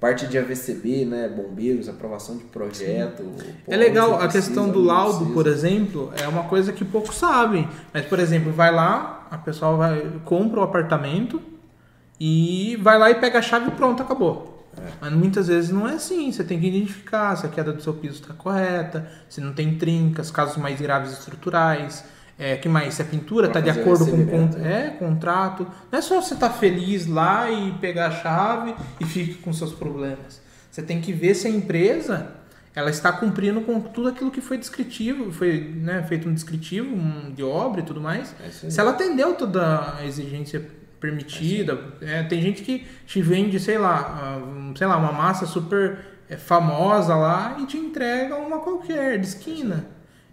parte 0.00 0.26
de 0.26 0.38
AVCB, 0.38 1.04
né? 1.04 1.28
Bombeiros, 1.28 1.86
aprovação 1.88 2.38
de 2.38 2.44
projeto. 2.44 3.22
pô, 3.22 3.72
É 3.72 3.76
legal, 3.76 4.14
a 4.14 4.18
precisa, 4.20 4.46
questão 4.46 4.70
do 4.70 4.80
laudo, 4.82 5.16
precisa. 5.18 5.34
por 5.34 5.46
exemplo, 5.46 6.10
é 6.22 6.26
uma 6.26 6.44
coisa 6.44 6.72
que 6.72 6.84
poucos 6.86 7.16
sabem. 7.16 7.68
Mas, 7.92 8.06
por 8.06 8.18
exemplo, 8.18 8.50
vai 8.50 8.74
lá, 8.74 9.26
a 9.30 9.36
pessoa 9.36 9.76
vai, 9.76 10.06
compra 10.24 10.60
o 10.60 10.62
apartamento 10.62 11.40
e 12.18 12.76
vai 12.80 12.98
lá 12.98 13.10
e 13.10 13.14
pega 13.16 13.38
a 13.38 13.42
chave 13.42 13.68
e 13.68 13.70
pronto, 13.72 14.02
acabou. 14.02 14.56
Mas 15.00 15.12
muitas 15.12 15.48
vezes 15.48 15.70
não 15.70 15.88
é 15.88 15.94
assim. 15.94 16.30
Você 16.30 16.44
tem 16.44 16.60
que 16.60 16.66
identificar 16.66 17.34
se 17.36 17.46
a 17.46 17.48
queda 17.48 17.72
do 17.72 17.82
seu 17.82 17.94
piso 17.94 18.20
está 18.20 18.34
correta, 18.34 19.10
se 19.28 19.40
não 19.40 19.52
tem 19.52 19.76
trincas, 19.78 20.30
casos 20.30 20.56
mais 20.56 20.80
graves 20.80 21.12
estruturais. 21.12 22.04
É, 22.38 22.56
que 22.56 22.68
mais? 22.68 22.92
Se 22.92 23.00
a 23.00 23.04
pintura 23.06 23.46
está 23.46 23.60
de 23.60 23.70
acordo 23.70 24.06
com 24.06 24.18
o 24.18 24.26
con- 24.26 24.58
é, 24.62 24.90
contrato. 24.90 25.66
Não 25.90 25.98
é 25.98 26.02
só 26.02 26.20
você 26.20 26.34
estar 26.34 26.50
feliz 26.50 27.06
lá 27.06 27.50
e 27.50 27.72
pegar 27.80 28.08
a 28.08 28.10
chave 28.10 28.74
e 29.00 29.06
fique 29.06 29.34
com 29.36 29.52
seus 29.54 29.72
problemas. 29.72 30.40
Você 30.70 30.82
tem 30.82 31.00
que 31.00 31.14
ver 31.14 31.34
se 31.34 31.46
a 31.46 31.50
empresa 31.50 32.32
ela 32.74 32.90
está 32.90 33.10
cumprindo 33.10 33.62
com 33.62 33.80
tudo 33.80 34.08
aquilo 34.10 34.30
que 34.30 34.42
foi 34.42 34.58
descritivo, 34.58 35.32
foi 35.32 35.72
né, 35.76 36.04
feito 36.06 36.28
um 36.28 36.34
descritivo 36.34 36.94
um 36.94 37.32
de 37.32 37.42
obra 37.42 37.80
e 37.80 37.84
tudo 37.84 38.02
mais. 38.02 38.34
É. 38.46 38.50
Se 38.50 38.78
ela 38.78 38.90
atendeu 38.90 39.32
toda 39.32 39.96
a 39.96 40.04
exigência 40.04 40.62
permitida, 41.00 41.78
é, 42.00 42.22
tem 42.22 42.40
gente 42.40 42.62
que 42.62 42.86
te 43.06 43.20
vende, 43.20 43.60
sei 43.60 43.78
lá, 43.78 44.40
sei 44.76 44.86
lá, 44.86 44.96
uma 44.96 45.12
massa 45.12 45.46
super 45.46 45.98
é, 46.28 46.36
famosa 46.36 47.14
lá 47.14 47.56
e 47.60 47.66
te 47.66 47.76
entrega 47.76 48.36
uma 48.36 48.58
qualquer 48.58 49.18
de 49.18 49.26
esquina. 49.26 49.86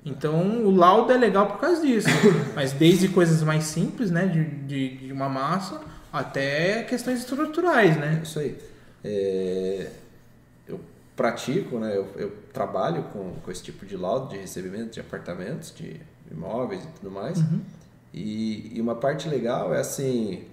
Então 0.05 0.65
o 0.65 0.71
laudo 0.71 1.11
é 1.13 1.17
legal 1.17 1.47
por 1.47 1.59
causa 1.59 1.81
disso. 1.81 2.09
Mas 2.55 2.73
desde 2.73 3.07
coisas 3.07 3.41
mais 3.41 3.63
simples, 3.65 4.11
né, 4.11 4.25
de, 4.25 4.43
de, 4.43 4.97
de 5.07 5.13
uma 5.13 5.29
massa, 5.29 5.81
até 6.11 6.83
questões 6.83 7.19
estruturais, 7.19 7.97
É 7.97 7.99
né? 7.99 8.19
isso 8.23 8.39
aí. 8.39 8.57
É, 9.03 9.89
eu 10.67 10.79
pratico, 11.15 11.77
né? 11.79 11.95
Eu, 11.95 12.07
eu 12.15 12.37
trabalho 12.53 13.03
com, 13.13 13.33
com 13.43 13.51
esse 13.51 13.63
tipo 13.63 13.85
de 13.85 13.97
laudo 13.97 14.29
de 14.29 14.37
recebimento 14.37 14.93
de 14.93 14.99
apartamentos, 14.99 15.73
de 15.75 15.99
imóveis 16.31 16.83
e 16.83 16.87
tudo 16.99 17.11
mais. 17.11 17.43
E, 18.13 18.71
e 18.75 18.81
uma 18.81 18.95
parte 18.95 19.27
legal 19.27 19.73
é 19.73 19.79
assim, 19.79 20.43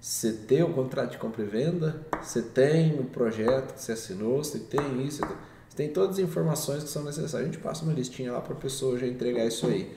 você 0.00 0.32
ter 0.32 0.62
o 0.62 0.72
contrato 0.72 1.12
de 1.12 1.18
compra 1.18 1.42
e 1.42 1.46
venda, 1.46 2.00
você 2.22 2.40
tem 2.42 2.98
o 2.98 3.04
projeto 3.04 3.74
que 3.74 3.82
você 3.82 3.92
assinou, 3.92 4.42
você 4.42 4.58
tem 4.58 5.04
isso, 5.04 5.22
você 5.68 5.76
tem 5.76 5.88
todas 5.88 6.18
as 6.18 6.24
informações 6.24 6.84
que 6.84 6.90
são 6.90 7.02
necessárias. 7.04 7.34
A 7.34 7.44
gente 7.44 7.58
passa 7.58 7.84
uma 7.84 7.92
listinha 7.92 8.32
lá 8.32 8.40
para 8.40 8.54
a 8.54 8.56
pessoa 8.56 8.98
já 8.98 9.06
entregar 9.06 9.44
isso 9.44 9.66
aí. 9.66 9.92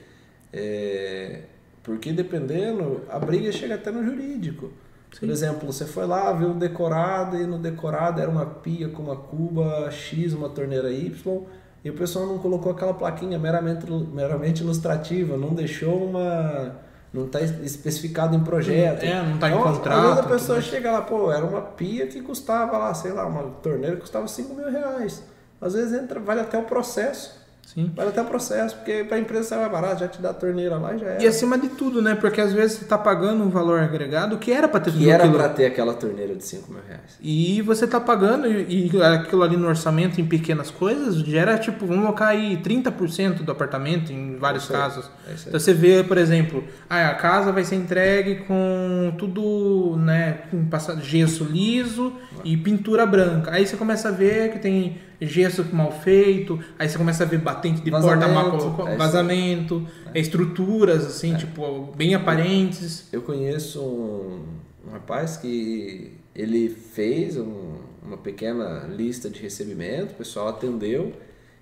É, 0.51 1.43
porque 1.83 2.11
dependendo, 2.11 3.01
a 3.09 3.19
briga 3.19 3.51
chega 3.51 3.75
até 3.75 3.91
no 3.91 4.03
jurídico. 4.03 4.71
Por 5.19 5.29
exemplo, 5.29 5.71
você 5.71 5.85
foi 5.85 6.05
lá, 6.05 6.31
viu 6.31 6.51
o 6.51 6.53
decorado 6.53 7.37
e 7.37 7.45
no 7.45 7.57
decorado 7.57 8.21
era 8.21 8.29
uma 8.29 8.45
pia 8.45 8.87
com 8.89 9.03
uma 9.03 9.15
cuba 9.15 9.91
X, 9.91 10.33
uma 10.33 10.49
torneira 10.49 10.89
Y, 10.89 11.43
e 11.83 11.89
o 11.89 11.93
pessoal 11.93 12.25
não 12.25 12.37
colocou 12.37 12.71
aquela 12.71 12.93
plaquinha 12.93 13.37
meramente, 13.37 13.85
meramente 13.91 14.61
ilustrativa, 14.61 15.35
não 15.37 15.53
deixou 15.53 16.05
uma. 16.05 16.79
Não 17.13 17.25
está 17.25 17.41
especificado 17.41 18.35
em 18.35 18.39
projeto. 18.39 19.03
É, 19.03 19.21
não 19.21 19.37
tá 19.37 19.49
em 19.49 19.53
Então, 19.53 19.63
contrato, 19.63 19.97
Às 19.97 20.03
vezes 20.05 20.19
a 20.19 20.23
pessoa 20.23 20.61
chega 20.61 20.91
lá, 20.91 21.01
pô, 21.01 21.31
era 21.31 21.45
uma 21.45 21.61
pia 21.61 22.07
que 22.07 22.21
custava 22.21 22.77
lá, 22.77 22.93
sei 22.93 23.11
lá, 23.11 23.25
uma 23.25 23.43
torneira 23.61 23.95
que 23.95 24.01
custava 24.01 24.27
5 24.27 24.53
mil 24.53 24.69
reais. 24.69 25.23
Às 25.59 25.73
vezes 25.73 25.93
entra, 25.99 26.19
vale 26.19 26.41
até 26.41 26.57
o 26.57 26.63
processo. 26.63 27.40
Sim. 27.65 27.89
Vale 27.95 28.09
até 28.09 28.21
o 28.21 28.25
processo, 28.25 28.75
porque 28.75 29.05
para 29.05 29.15
a 29.15 29.19
empresa 29.19 29.43
sai 29.49 29.59
mais 29.59 29.71
barato, 29.71 30.01
já 30.01 30.07
te 30.07 30.21
dá 30.21 30.31
a 30.31 30.33
torneira 30.33 30.75
lá 30.75 30.93
e 30.93 30.99
já 30.99 31.07
era. 31.07 31.23
E 31.23 31.27
acima 31.27 31.57
de 31.57 31.69
tudo, 31.69 32.01
né? 32.01 32.15
Porque 32.15 32.41
às 32.41 32.51
vezes 32.51 32.77
você 32.77 32.85
tá 32.85 32.97
pagando 32.97 33.41
um 33.43 33.49
valor 33.49 33.79
agregado 33.79 34.37
que 34.37 34.51
era 34.51 34.67
para 34.67 34.81
ter 34.81 34.91
tudo 34.91 35.01
Que 35.01 35.09
era 35.09 35.29
para 35.29 35.47
ter 35.47 35.67
aquela 35.67 35.93
torneira 35.93 36.35
de 36.35 36.43
5 36.43 36.69
mil 36.69 36.81
reais. 36.85 37.17
E 37.21 37.61
você 37.61 37.87
tá 37.87 37.99
pagando, 37.99 38.45
e, 38.45 38.91
e 38.93 39.01
aquilo 39.01 39.41
ali 39.41 39.55
no 39.55 39.69
orçamento 39.69 40.19
em 40.19 40.25
pequenas 40.25 40.69
coisas, 40.69 41.15
gera 41.15 41.57
tipo, 41.57 41.85
vamos 41.85 42.03
colocar 42.03 42.27
aí 42.27 42.57
30% 42.57 43.43
do 43.43 43.51
apartamento 43.51 44.11
em 44.11 44.35
vários 44.37 44.69
aí, 44.69 44.77
casos. 44.77 45.09
é. 45.27 45.33
Então 45.47 45.59
você 45.59 45.73
vê, 45.73 46.03
por 46.03 46.17
exemplo, 46.17 46.65
ah, 46.89 47.09
a 47.09 47.15
casa 47.15 47.53
vai 47.53 47.63
ser 47.63 47.75
entregue 47.75 48.43
com 48.47 49.13
tudo, 49.17 49.95
né, 49.97 50.39
com 50.51 50.67
gesso 51.01 51.45
liso 51.45 52.13
e 52.43 52.57
pintura 52.57 53.05
branca. 53.05 53.51
Aí 53.51 53.65
você 53.65 53.75
começa 53.77 54.09
a 54.09 54.11
ver 54.11 54.51
que 54.53 54.59
tem 54.59 54.97
gesso 55.19 55.65
mal 55.73 55.91
feito, 55.91 56.59
aí 56.79 56.89
você 56.89 56.97
começa 56.97 57.23
a 57.23 57.27
ver 57.27 57.39
batente 57.39 57.81
de 57.81 57.91
porta 57.91 58.27
mal 58.27 58.45
Vazamento, 58.51 58.57
colocada, 58.57 58.89
é 58.91 58.97
vazamento, 58.97 59.87
estruturas 60.15 61.05
assim, 61.05 61.35
tipo, 61.35 61.91
bem 61.95 62.15
aparentes. 62.15 63.07
Eu 63.11 63.21
conheço 63.21 63.81
um, 63.81 64.43
um 64.87 64.91
rapaz 64.91 65.37
que 65.37 66.13
ele 66.35 66.69
fez 66.69 67.37
um- 67.37 67.75
uma 68.03 68.17
pequena 68.17 68.87
lista 68.89 69.29
de 69.29 69.39
recebimento, 69.41 70.13
o 70.13 70.15
pessoal 70.15 70.47
atendeu 70.49 71.13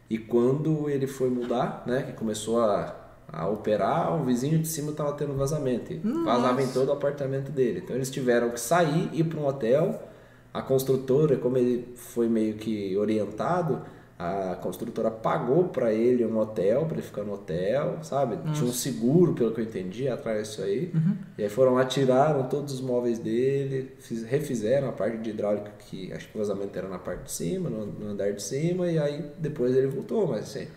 e 0.10 0.18
quando 0.18 0.89
ele 0.89 1.06
foi 1.06 1.30
mudar, 1.30 1.84
né, 1.86 2.04
que 2.04 2.13
começou 2.13 2.62
a, 2.62 2.96
a 3.32 3.48
operar, 3.48 4.15
o 4.20 4.24
vizinho 4.24 4.58
de 4.58 4.68
cima 4.68 4.92
estava 4.92 5.12
tendo 5.13 5.34
vazamento, 5.36 5.94
e 5.94 6.00
vazava 6.24 6.63
em 6.63 6.68
todo 6.68 6.89
o 6.89 6.94
apartamento 6.94 7.52
dele. 7.52 7.82
Então 7.84 7.96
eles 7.96 8.10
tiveram 8.10 8.50
que 8.52 8.60
sair, 8.60 9.10
ir 9.13 9.24
para 9.26 9.39
um 9.39 9.46
hotel. 9.46 10.09
A 10.54 10.62
construtora, 10.62 11.38
como 11.38 11.58
ele 11.58 11.88
foi 11.96 12.28
meio 12.28 12.56
que 12.56 12.96
orientado, 12.98 13.82
a 14.18 14.56
construtora 14.62 15.10
pagou 15.10 15.66
para 15.70 15.94
ele 15.94 16.26
um 16.26 16.38
hotel, 16.40 16.86
para 16.86 16.96
ele 16.98 17.02
ficar 17.06 17.24
no 17.24 17.34
hotel, 17.34 18.00
sabe? 18.02 18.36
Tinha 18.54 18.70
um 18.70 18.74
seguro, 18.74 19.34
pelo 19.34 19.54
que 19.54 19.62
eu 19.62 19.64
entendi, 19.66 20.10
atrás 20.10 20.50
disso 20.50 20.62
aí. 20.62 20.92
E 21.38 21.44
aí 21.44 21.50
foram 21.50 21.76
lá, 21.76 21.86
tiraram 21.86 22.44
todos 22.50 22.74
os 22.74 22.82
móveis 22.82 23.18
dele, 23.20 23.92
fiz- 24.00 24.24
refizeram 24.24 24.90
a 24.90 24.92
parte 24.92 25.18
de 25.20 25.30
hidráulica, 25.30 25.72
que 25.88 26.12
acho 26.12 26.28
que 26.28 26.36
o 26.36 26.40
vazamento 26.40 26.78
era 26.78 26.90
na 26.90 27.00
parte 27.00 27.24
de 27.26 27.32
cima, 27.32 27.70
no, 27.70 27.86
no 27.86 28.08
andar 28.10 28.34
de 28.34 28.42
cima, 28.44 28.92
e 28.92 29.00
aí 29.00 29.24
depois 29.38 29.74
ele 29.76 29.88
voltou, 29.88 30.28
mas 30.28 30.42
assim. 30.56 30.68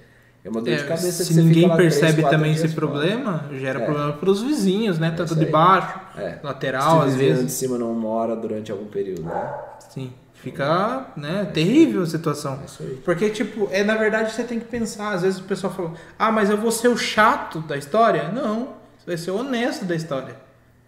É 0.45 0.49
uma 0.49 0.61
dor 0.61 0.75
de 0.75 0.81
É, 0.83 0.85
cabeça 0.85 1.07
que 1.07 1.13
se 1.13 1.35
você 1.35 1.41
ninguém 1.43 1.69
percebe 1.77 2.23
quatro 2.23 2.37
também 2.37 2.53
dias 2.53 2.65
esse 2.65 2.75
fora. 2.75 2.87
problema, 2.89 3.45
gera 3.53 3.81
É. 3.81 3.85
problema 3.85 4.13
para 4.13 4.31
os 4.31 4.43
vizinhos, 4.43 4.99
né? 4.99 5.11
Tanto 5.17 5.35
isso 5.35 5.37
de 5.39 5.47
baixo, 5.47 6.01
É. 6.19 6.39
lateral, 6.43 7.03
às 7.03 7.15
vezes. 7.15 7.47
de 7.47 7.53
cima 7.53 7.79
não 7.79 7.93
mora 7.95 8.35
durante 8.35 8.73
algum 8.73 8.87
período, 8.87 9.23
né? 9.23 9.55
Sim. 9.89 10.13
Fica, 10.35 11.07
né, 11.17 11.49
terrível 11.55 12.03
a 12.03 12.07
situação. 12.07 12.59
É 12.61 12.65
isso 12.65 12.83
aí. 12.83 13.01
Porque, 13.05 13.31
tipo, 13.31 13.69
é 13.71 13.85
na 13.85 13.95
verdade 13.95 14.33
você 14.33 14.43
tem 14.43 14.59
que 14.59 14.65
pensar. 14.65 15.13
Às 15.13 15.23
vezes 15.23 15.39
o 15.39 15.45
pessoal 15.45 15.73
fala, 15.73 15.93
ah, 16.19 16.33
mas 16.33 16.51
eu 16.51 16.57
vou 16.57 16.73
ser 16.73 16.89
o 16.89 16.97
chato 16.97 17.61
da 17.61 17.77
história? 17.77 18.29
Não, 18.31 18.71
você 18.99 19.07
vai 19.07 19.17
ser 19.17 19.31
o 19.31 19.37
honesto 19.37 19.85
da 19.85 19.95
história. 19.95 20.35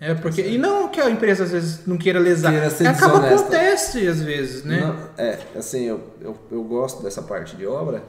É 0.00 0.12
porque, 0.12 0.42
e 0.42 0.58
não 0.58 0.88
que 0.88 1.00
a 1.00 1.08
empresa 1.08 1.44
às 1.44 1.52
vezes 1.52 1.86
não 1.86 1.96
queira 1.96 2.18
lesar. 2.18 2.50
Queira 2.50 2.68
ser 2.68 2.88
Acaba 2.88 3.24
acontece 3.28 4.08
às 4.08 4.20
vezes, 4.20 4.64
né? 4.64 4.80
Não, 4.80 4.96
é, 5.24 5.38
assim, 5.56 5.84
eu, 5.84 6.00
eu, 6.20 6.36
eu 6.50 6.64
gosto 6.64 7.00
dessa 7.04 7.22
parte 7.22 7.54
de 7.56 7.64
obra 7.64 8.02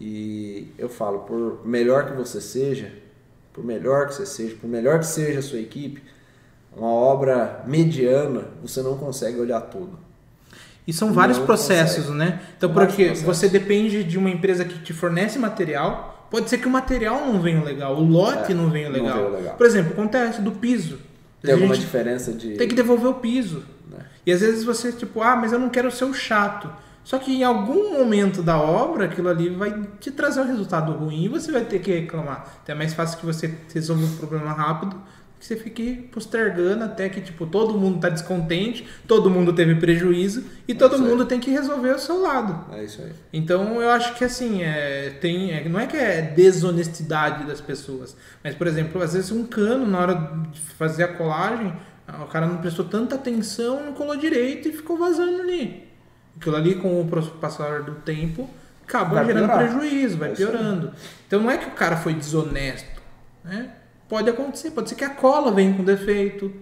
e 0.00 0.68
eu 0.78 0.88
falo, 0.88 1.20
por 1.20 1.66
melhor 1.66 2.06
que 2.06 2.12
você 2.16 2.40
seja, 2.40 2.92
por 3.52 3.64
melhor 3.64 4.08
que 4.08 4.14
você 4.14 4.26
seja, 4.26 4.54
por 4.60 4.68
melhor 4.68 4.98
que 5.00 5.06
seja 5.06 5.38
a 5.38 5.42
sua 5.42 5.58
equipe, 5.58 6.02
uma 6.76 6.88
obra 6.88 7.62
mediana, 7.66 8.44
você 8.62 8.82
não 8.82 8.96
consegue 8.98 9.40
olhar 9.40 9.60
tudo. 9.62 9.98
E 10.86 10.92
são 10.92 11.12
vários 11.12 11.38
Não 11.38 11.46
processos, 11.46 12.06
consegue. 12.06 12.18
né? 12.18 12.40
Então, 12.56 12.72
Vários 12.72 12.92
porque 12.94 13.06
processos. 13.06 13.26
você 13.38 13.48
depende 13.48 14.04
de 14.04 14.16
uma 14.18 14.30
empresa 14.30 14.64
que 14.64 14.78
te 14.80 14.92
fornece 14.92 15.38
material, 15.38 16.28
pode 16.30 16.48
ser 16.48 16.58
que 16.58 16.66
o 16.68 16.70
material 16.70 17.26
não 17.26 17.40
venha 17.40 17.62
legal, 17.64 17.96
o 17.96 18.04
lote 18.04 18.52
É, 18.52 18.54
não 18.54 18.70
venha 18.70 18.88
não 18.90 19.02
legal. 19.02 19.16
veio 19.18 19.30
legal. 19.36 19.56
Por 19.56 19.66
exemplo, 19.66 19.92
acontece 19.92 20.40
do 20.42 20.52
piso. 20.52 20.98
Tem 21.42 21.54
alguma 21.54 21.76
diferença 21.76 22.32
de. 22.32 22.50
tem 22.56 22.68
que 22.68 22.74
devolver 22.74 23.08
o 23.10 23.14
piso. 23.14 23.64
né? 23.90 24.04
E 24.24 24.30
às 24.32 24.40
vezes 24.40 24.62
você, 24.64 24.92
tipo, 24.92 25.20
ah, 25.22 25.34
mas 25.34 25.52
eu 25.52 25.58
não 25.58 25.68
quero 25.70 25.90
ser 25.90 26.04
o 26.04 26.14
chato. 26.14 26.70
Só 27.06 27.20
que 27.20 27.32
em 27.32 27.44
algum 27.44 27.96
momento 27.96 28.42
da 28.42 28.60
obra, 28.60 29.04
aquilo 29.04 29.28
ali 29.28 29.48
vai 29.48 29.80
te 30.00 30.10
trazer 30.10 30.40
um 30.40 30.44
resultado 30.44 30.90
ruim 30.90 31.26
e 31.26 31.28
você 31.28 31.52
vai 31.52 31.64
ter 31.64 31.78
que 31.78 32.00
reclamar. 32.00 32.58
Então 32.64 32.74
é 32.74 32.78
mais 32.78 32.94
fácil 32.94 33.20
que 33.20 33.24
você 33.24 33.54
resolva 33.72 34.04
o 34.04 34.16
problema 34.16 34.52
rápido 34.52 35.00
que 35.38 35.46
você 35.46 35.54
fique 35.54 36.08
postergando 36.10 36.82
até 36.82 37.08
que, 37.08 37.20
tipo, 37.20 37.46
todo 37.46 37.78
mundo 37.78 38.00
tá 38.00 38.08
descontente, 38.08 38.84
todo 39.06 39.30
mundo 39.30 39.52
teve 39.52 39.76
prejuízo 39.76 40.42
e 40.66 40.74
todo 40.74 40.94
isso 40.94 41.04
aí. 41.04 41.08
mundo 41.08 41.26
tem 41.26 41.38
que 41.38 41.48
resolver 41.48 41.90
o 41.90 41.98
seu 42.00 42.20
lado. 42.20 42.74
É 42.74 42.82
isso 42.82 43.00
aí. 43.00 43.12
Então 43.32 43.80
eu 43.80 43.90
acho 43.90 44.14
que 44.14 44.24
assim, 44.24 44.64
é, 44.64 45.10
tem, 45.20 45.52
é, 45.52 45.68
não 45.68 45.78
é 45.78 45.86
que 45.86 45.96
é 45.96 46.22
desonestidade 46.22 47.44
das 47.44 47.60
pessoas, 47.60 48.16
mas 48.42 48.56
por 48.56 48.66
exemplo, 48.66 49.00
às 49.00 49.12
vezes 49.12 49.30
um 49.30 49.46
cano 49.46 49.86
na 49.86 50.00
hora 50.00 50.14
de 50.50 50.60
fazer 50.60 51.04
a 51.04 51.08
colagem, 51.08 51.72
o 52.20 52.26
cara 52.26 52.48
não 52.48 52.56
prestou 52.56 52.84
tanta 52.84 53.14
atenção, 53.14 53.84
não 53.84 53.92
colou 53.92 54.16
direito 54.16 54.66
e 54.66 54.72
ficou 54.72 54.96
vazando 54.96 55.42
ali. 55.42 55.85
Aquilo 56.38 56.56
ali 56.56 56.74
com 56.74 57.00
o 57.00 57.06
passar 57.40 57.82
do 57.82 57.94
tempo 57.96 58.48
acaba 58.86 59.16
Vai 59.16 59.26
gerando 59.26 59.48
piorar. 59.48 59.72
prejuízo, 59.72 60.16
vai 60.16 60.30
É 60.30 60.34
piorando. 60.34 60.92
Então 61.26 61.40
não 61.40 61.50
é 61.50 61.58
que 61.58 61.66
o 61.66 61.72
cara 61.72 61.96
foi 61.96 62.14
desonesto, 62.14 63.02
né? 63.44 63.70
Pode 64.08 64.30
acontecer, 64.30 64.70
pode 64.70 64.88
ser 64.88 64.94
que 64.94 65.04
a 65.04 65.10
cola 65.10 65.50
venha 65.50 65.74
com 65.74 65.82
defeito, 65.82 66.52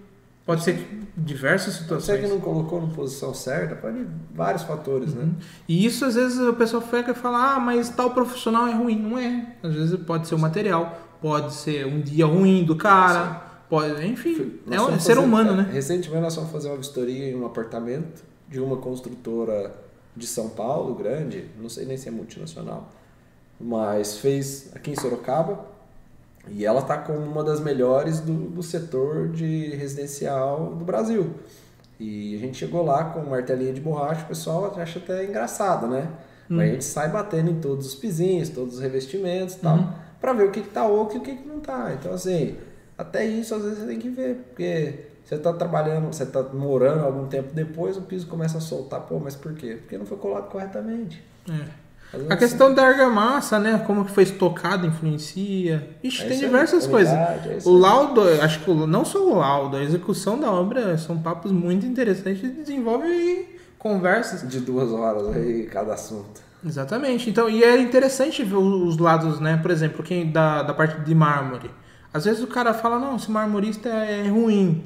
pode 0.46 0.62
ser 0.62 0.78
que 0.78 1.04
diversas 1.16 1.74
situações. 1.74 2.20
que 2.20 2.26
não 2.26 2.40
colocou 2.40 2.80
na 2.80 2.88
posição 2.88 3.34
certa, 3.34 3.74
pode 3.74 4.06
vários 4.34 4.62
fatores, 4.62 5.14
né? 5.14 5.28
E 5.68 5.84
isso 5.84 6.06
às 6.06 6.14
vezes 6.14 6.40
a 6.40 6.54
pessoa 6.54 6.80
fica 6.80 7.10
e 7.10 7.14
fala, 7.14 7.56
ah, 7.56 7.60
mas 7.60 7.90
tal 7.90 8.10
profissional 8.12 8.66
é 8.66 8.72
ruim. 8.72 8.98
Não 8.98 9.18
é. 9.18 9.46
Às 9.62 9.74
vezes 9.74 10.00
pode 10.00 10.26
ser 10.26 10.34
o 10.34 10.38
material, 10.38 10.98
pode 11.20 11.52
ser 11.52 11.86
um 11.86 12.00
dia 12.00 12.24
ruim 12.24 12.64
do 12.64 12.76
cara, 12.76 13.42
pode, 13.68 14.06
enfim, 14.06 14.60
Nós 14.66 14.80
é 14.80 14.82
um 14.82 14.98
ser 14.98 15.18
humano, 15.18 15.52
é, 15.52 15.56
né? 15.56 15.70
Recentemente 15.70 16.22
nós 16.22 16.34
fomos 16.34 16.50
fazer 16.50 16.68
uma 16.68 16.78
vistoria 16.78 17.30
em 17.30 17.34
um 17.34 17.44
apartamento 17.44 18.22
de 18.48 18.60
uma 18.60 18.76
construtora 18.76 19.74
de 20.16 20.26
São 20.26 20.48
Paulo, 20.48 20.94
grande, 20.94 21.48
não 21.60 21.68
sei 21.68 21.84
nem 21.84 21.96
se 21.96 22.08
é 22.08 22.10
multinacional, 22.10 22.88
mas 23.60 24.18
fez 24.18 24.70
aqui 24.74 24.92
em 24.92 24.96
Sorocaba 24.96 25.66
e 26.48 26.64
ela 26.64 26.80
está 26.80 26.98
como 26.98 27.18
uma 27.18 27.42
das 27.42 27.60
melhores 27.60 28.20
do, 28.20 28.32
do 28.32 28.62
setor 28.62 29.28
de 29.28 29.74
residencial 29.76 30.74
do 30.74 30.84
Brasil. 30.84 31.32
E 31.98 32.34
a 32.34 32.38
gente 32.38 32.58
chegou 32.58 32.84
lá 32.84 33.04
com 33.04 33.20
martelinha 33.22 33.72
de 33.72 33.80
borracha, 33.80 34.24
o 34.24 34.28
pessoal 34.28 34.72
acha 34.76 34.98
até 34.98 35.24
engraçado, 35.24 35.86
né? 35.86 36.08
Mas 36.48 36.68
a 36.68 36.72
gente 36.72 36.84
sai 36.84 37.08
batendo 37.08 37.50
em 37.50 37.60
todos 37.60 37.86
os 37.86 37.94
pisinhos, 37.94 38.50
todos 38.50 38.74
os 38.74 38.80
revestimentos 38.80 39.54
e 39.54 39.58
tal, 39.60 39.94
para 40.20 40.32
ver 40.34 40.48
o 40.48 40.50
que, 40.50 40.60
que 40.60 40.68
tá 40.68 40.86
oco 40.86 41.14
e 41.14 41.18
o 41.18 41.22
que, 41.22 41.36
que 41.36 41.48
não 41.48 41.60
tá. 41.60 41.96
Então, 41.98 42.12
assim, 42.12 42.56
até 42.98 43.24
isso 43.24 43.54
às 43.54 43.62
vezes 43.62 43.78
você 43.78 43.86
tem 43.86 43.98
que 43.98 44.10
ver, 44.10 44.36
porque 44.48 45.06
você 45.24 45.38
tá 45.38 45.52
trabalhando, 45.52 46.06
você 46.06 46.26
tá 46.26 46.42
morando 46.42 47.04
algum 47.04 47.26
tempo 47.26 47.54
depois, 47.54 47.96
o 47.96 48.02
piso 48.02 48.26
começa 48.26 48.58
a 48.58 48.60
soltar. 48.60 49.00
Pô, 49.00 49.18
mas 49.18 49.34
por 49.34 49.54
quê? 49.54 49.78
Porque 49.80 49.96
não 49.96 50.04
foi 50.06 50.18
colado 50.18 50.48
corretamente. 50.50 51.22
É. 51.50 51.84
A 52.30 52.36
questão 52.36 52.72
da 52.72 52.86
argamassa, 52.86 53.58
né? 53.58 53.82
Como 53.86 54.04
que 54.04 54.12
foi 54.12 54.22
estocada 54.22 54.86
influencia. 54.86 55.88
Ixi, 56.02 56.22
É 56.24 56.28
tem 56.28 56.38
diversas 56.38 56.84
umidade, 56.86 57.48
coisas. 57.48 57.66
é 57.66 57.68
o 57.68 57.72
laudo, 57.76 58.22
acho 58.40 58.60
que 58.60 58.70
não 58.72 59.04
só 59.04 59.18
o 59.26 59.34
laudo, 59.36 59.76
a 59.76 59.82
execução 59.82 60.38
da 60.38 60.50
obra 60.52 60.96
são 60.96 61.18
papos 61.18 61.50
muito 61.50 61.84
interessantes 61.84 62.44
e 62.44 62.48
desenvolve 62.48 63.58
conversas. 63.78 64.48
de 64.48 64.60
duas 64.60 64.92
horas 64.92 65.34
aí 65.34 65.66
cada 65.66 65.94
assunto. 65.94 66.40
Exatamente. 66.64 67.28
Então, 67.28 67.48
e 67.50 67.64
é 67.64 67.78
interessante 67.80 68.42
ver 68.44 68.56
os 68.56 68.96
lados, 68.96 69.40
né? 69.40 69.58
Por 69.60 69.70
exemplo, 69.70 70.02
quem 70.02 70.30
da, 70.30 70.62
da 70.62 70.72
parte 70.72 71.00
de 71.00 71.14
mármore. 71.14 71.70
Às 72.12 72.24
vezes 72.24 72.42
o 72.42 72.46
cara 72.46 72.72
fala, 72.72 72.98
não, 72.98 73.16
esse 73.16 73.30
marmorista 73.30 73.88
é 73.88 74.28
ruim. 74.28 74.84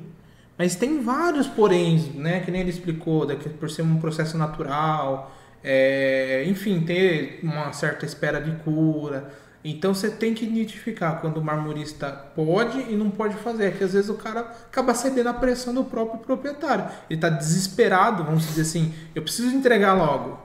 Mas 0.59 0.75
tem 0.75 1.01
vários 1.01 1.47
poréns, 1.47 2.13
né? 2.15 2.41
Que 2.41 2.51
nem 2.51 2.63
ele 2.63 2.71
explicou, 2.71 3.25
daqui, 3.25 3.49
por 3.49 3.71
ser 3.71 3.83
um 3.83 4.01
processo 4.01 4.37
natural, 4.37 5.33
é, 5.63 6.45
enfim, 6.47 6.81
ter 6.81 7.39
uma 7.45 7.73
certa 7.73 8.05
espera 8.05 8.41
de 8.41 8.51
cura. 8.63 9.33
Então 9.65 9.93
você 9.95 10.11
tem 10.11 10.35
que 10.35 10.45
identificar 10.45 11.21
quando 11.21 11.37
o 11.39 11.45
marmorista 11.45 12.11
pode 12.11 12.81
e 12.91 12.97
não 12.97 13.11
pode 13.11 13.35
fazer. 13.37 13.77
Que 13.77 13.85
às 13.85 13.93
vezes 13.93 14.11
o 14.11 14.15
cara 14.15 14.41
acaba 14.41 14.95
cedendo 14.95 15.29
à 15.29 15.35
pressão 15.35 15.75
do 15.75 15.85
próprio 15.85 16.21
proprietário. 16.21 16.87
Ele 17.09 17.19
está 17.19 17.29
desesperado, 17.29 18.25
vamos 18.25 18.47
dizer 18.47 18.63
assim, 18.63 18.93
eu 19.15 19.23
preciso 19.23 19.55
entregar 19.55 19.95
logo. 19.95 20.41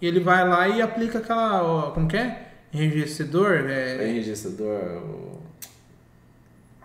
E 0.00 0.06
ele 0.06 0.20
vai 0.20 0.46
lá 0.46 0.68
e 0.68 0.82
aplica 0.82 1.18
aquela. 1.18 1.92
Como 1.92 2.08
que 2.08 2.16
é? 2.16 2.52
Enrijecedor? 2.72 3.52
É 3.52 3.62
É, 4.02 4.10
enrijecedor. 4.10 5.45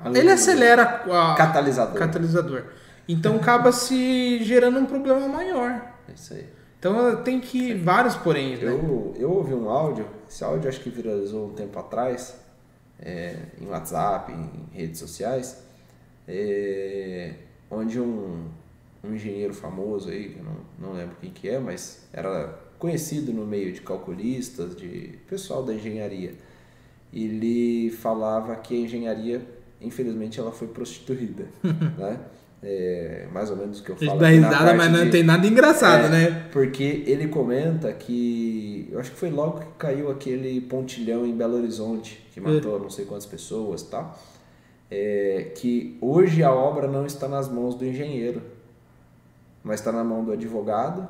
Ele 0.06 0.32
acelera 0.32 0.84
a, 0.84 1.36
Catalisador. 1.36 1.98
catalisador. 1.98 2.64
Então 3.08 3.36
acaba 3.36 3.72
se 3.72 4.44
gerando 4.44 4.80
um 4.80 4.86
problema 4.86 5.28
maior. 5.28 5.94
É 6.08 6.14
isso 6.14 6.34
aí. 6.34 6.46
Então 6.80 7.24
tem 7.24 7.40
que 7.40 7.74
vários 7.74 8.16
poréns, 8.16 8.60
né? 8.60 8.72
Eu, 8.72 9.14
eu 9.18 9.32
ouvi 9.32 9.54
um 9.54 9.70
áudio, 9.70 10.08
esse 10.28 10.44
áudio 10.44 10.68
acho 10.68 10.80
que 10.80 10.90
viralizou 10.90 11.48
um 11.48 11.54
tempo 11.54 11.78
atrás, 11.78 12.36
é, 13.00 13.36
em 13.60 13.68
WhatsApp, 13.68 14.32
em 14.32 14.76
redes 14.76 15.00
sociais, 15.00 15.64
é, 16.28 17.34
onde 17.70 18.00
um, 18.00 18.48
um 19.04 19.14
engenheiro 19.14 19.54
famoso 19.54 20.10
aí, 20.10 20.30
que 20.30 20.40
eu 20.40 20.44
não, 20.44 20.56
não 20.80 20.98
lembro 20.98 21.16
quem 21.22 21.30
que 21.30 21.50
é, 21.50 21.60
mas 21.60 22.08
era 22.12 22.58
conhecido 22.80 23.32
no 23.32 23.46
meio 23.46 23.72
de 23.72 23.82
calculistas, 23.82 24.76
de 24.76 25.20
pessoal 25.28 25.64
da 25.64 25.74
engenharia. 25.74 26.34
Ele 27.14 27.92
falava 27.92 28.56
que 28.56 28.74
a 28.76 28.80
engenharia, 28.80 29.46
infelizmente, 29.82 30.40
ela 30.40 30.52
foi 30.52 30.68
prostituída, 30.68 31.46
né? 31.98 32.20
É, 32.64 33.28
mais 33.34 33.50
ou 33.50 33.58
menos 33.58 33.80
o 33.80 33.84
que 33.84 33.90
eu 33.90 33.96
A 33.96 33.98
gente 33.98 34.08
falo 34.08 34.20
dá 34.20 34.28
risada, 34.28 34.74
mas 34.76 34.92
não 34.92 35.06
de- 35.06 35.10
tem 35.10 35.24
nada 35.24 35.48
engraçado, 35.48 36.06
é, 36.06 36.10
né? 36.10 36.50
Porque 36.52 37.04
ele 37.08 37.28
comenta 37.28 37.92
que. 37.92 38.88
Eu 38.92 39.00
acho 39.00 39.10
que 39.12 39.18
foi 39.18 39.32
logo 39.32 39.62
que 39.62 39.66
caiu 39.80 40.12
aquele 40.12 40.62
pontilhão 40.62 41.26
em 41.26 41.36
Belo 41.36 41.56
Horizonte, 41.58 42.24
que 42.32 42.40
matou 42.40 42.80
não 42.80 42.90
sei 42.90 43.06
quantas 43.06 43.26
pessoas 43.26 43.82
e 43.82 43.86
tal. 43.88 44.20
É, 44.92 45.52
que 45.56 45.98
hoje 46.02 46.44
a 46.44 46.54
obra 46.54 46.88
não 46.88 47.06
está 47.06 47.28
nas 47.28 47.50
mãos 47.50 47.74
do 47.74 47.84
engenheiro, 47.84 48.44
mas 49.64 49.80
está 49.80 49.92
na 49.92 50.04
mão 50.04 50.24
do 50.24 50.32
advogado. 50.32 51.08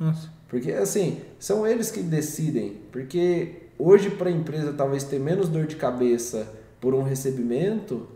Nossa. 0.00 0.30
Porque, 0.48 0.72
assim, 0.72 1.20
são 1.38 1.66
eles 1.66 1.90
que 1.90 2.00
decidem. 2.00 2.78
Porque 2.92 3.56
hoje, 3.78 4.08
para 4.10 4.30
a 4.30 4.32
empresa 4.32 4.72
talvez 4.72 5.04
ter 5.04 5.18
menos 5.18 5.48
dor 5.50 5.66
de 5.66 5.76
cabeça 5.76 6.48
por 6.86 6.94
um 6.94 7.02
recebimento, 7.02 8.06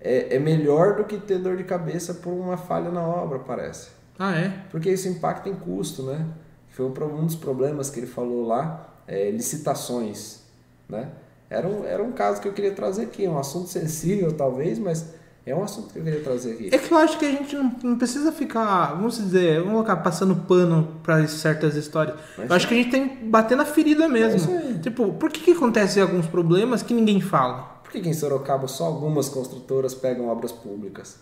é, 0.00 0.34
é 0.34 0.38
melhor 0.40 0.96
do 0.96 1.04
que 1.04 1.16
ter 1.16 1.38
dor 1.38 1.56
de 1.56 1.62
cabeça 1.62 2.12
por 2.12 2.32
uma 2.32 2.56
falha 2.56 2.90
na 2.90 3.00
obra, 3.00 3.38
parece. 3.38 3.90
Ah, 4.18 4.34
é? 4.36 4.52
Porque 4.68 4.90
isso 4.90 5.06
impacta 5.06 5.48
em 5.48 5.54
custo, 5.54 6.02
né? 6.02 6.26
Foi 6.70 6.86
um 6.86 7.24
dos 7.24 7.36
problemas 7.36 7.88
que 7.88 8.00
ele 8.00 8.08
falou 8.08 8.48
lá, 8.48 8.94
é, 9.06 9.30
licitações, 9.30 10.40
né? 10.88 11.10
Era 11.48 11.68
um, 11.68 11.84
era 11.84 12.02
um 12.02 12.10
caso 12.10 12.40
que 12.40 12.48
eu 12.48 12.52
queria 12.52 12.72
trazer 12.72 13.02
aqui, 13.02 13.28
um 13.28 13.38
assunto 13.38 13.68
sensível 13.68 14.32
talvez, 14.32 14.76
mas 14.76 15.14
é 15.46 15.54
um 15.54 15.62
assunto 15.62 15.92
que 15.92 16.00
eu 16.00 16.02
queria 16.02 16.20
trazer 16.20 16.54
aqui. 16.54 16.70
É 16.72 16.78
que 16.78 16.92
eu 16.92 16.98
acho 16.98 17.16
que 17.16 17.26
a 17.26 17.30
gente 17.30 17.54
não, 17.54 17.76
não 17.80 17.96
precisa 17.96 18.32
ficar, 18.32 18.86
vamos 18.94 19.18
dizer, 19.18 19.58
vamos 19.60 19.74
colocar 19.74 19.98
passando 19.98 20.34
pano 20.34 20.96
para 21.04 21.28
certas 21.28 21.76
histórias. 21.76 22.16
Mas 22.36 22.50
eu 22.50 22.56
acho 22.56 22.66
que 22.66 22.74
a 22.74 22.76
gente 22.76 22.90
tem 22.90 23.08
que 23.08 23.24
bater 23.24 23.56
na 23.56 23.64
ferida 23.64 24.06
É 24.06 24.08
mesmo. 24.08 24.52
aí. 24.52 24.80
tipo, 24.80 25.12
por 25.12 25.30
que, 25.30 25.42
que 25.42 25.52
acontecem 25.52 26.02
alguns 26.02 26.26
problemas 26.26 26.82
que 26.82 26.92
ninguém 26.92 27.20
fala? 27.20 27.69
Por 27.90 27.94
que, 27.94 28.02
que 28.02 28.08
em 28.08 28.14
Sorocaba 28.14 28.68
só 28.68 28.84
algumas 28.84 29.28
construtoras 29.28 29.94
pegam 29.94 30.28
obras 30.28 30.52
públicas? 30.52 31.18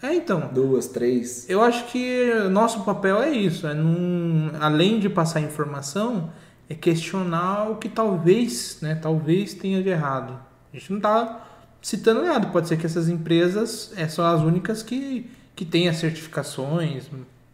É, 0.00 0.14
então. 0.14 0.48
Duas, 0.52 0.86
três? 0.86 1.44
Eu 1.50 1.60
acho 1.60 1.86
que 1.86 2.32
nosso 2.52 2.84
papel 2.84 3.20
é 3.20 3.30
isso, 3.30 3.66
é 3.66 3.74
num, 3.74 4.52
além 4.60 5.00
de 5.00 5.08
passar 5.08 5.40
informação, 5.40 6.30
é 6.68 6.74
questionar 6.74 7.68
o 7.68 7.76
que 7.78 7.88
talvez, 7.88 8.78
né, 8.80 8.94
talvez 8.94 9.54
tenha 9.54 9.82
de 9.82 9.88
errado. 9.88 10.38
A 10.72 10.76
gente 10.76 10.90
não 10.90 10.98
está 10.98 11.48
citando 11.82 12.22
nada, 12.22 12.46
pode 12.46 12.68
ser 12.68 12.76
que 12.76 12.86
essas 12.86 13.08
empresas 13.08 13.92
é, 13.96 14.06
são 14.06 14.24
as 14.24 14.40
únicas 14.40 14.84
que, 14.84 15.28
que 15.56 15.64
têm 15.64 15.88
as 15.88 15.96
certificações. 15.96 17.06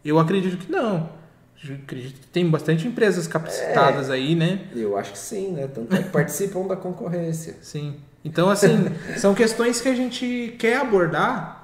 Eu 0.05 0.19
acredito 0.19 0.57
que 0.57 0.71
não. 0.71 1.09
Eu 1.67 1.77
acredito 1.77 2.19
que 2.19 2.27
tem 2.27 2.47
bastante 2.47 2.87
empresas 2.87 3.27
capacitadas 3.27 4.09
É. 4.11 4.13
aí, 4.13 4.35
né? 4.35 4.67
Eu 4.75 4.95
acho 4.97 5.13
que 5.13 5.17
sim, 5.19 5.51
né? 5.51 5.65
Tanto 5.65 5.95
é 5.95 6.03
que 6.03 6.09
participam 6.09 6.67
da 6.67 6.75
concorrência. 6.75 7.55
Sim. 7.63 7.95
Então, 8.23 8.49
assim, 8.49 8.87
são 9.17 9.33
questões 9.33 9.81
que 9.81 9.89
a 9.89 9.95
gente 9.95 10.55
quer 10.59 10.77
abordar 10.77 11.61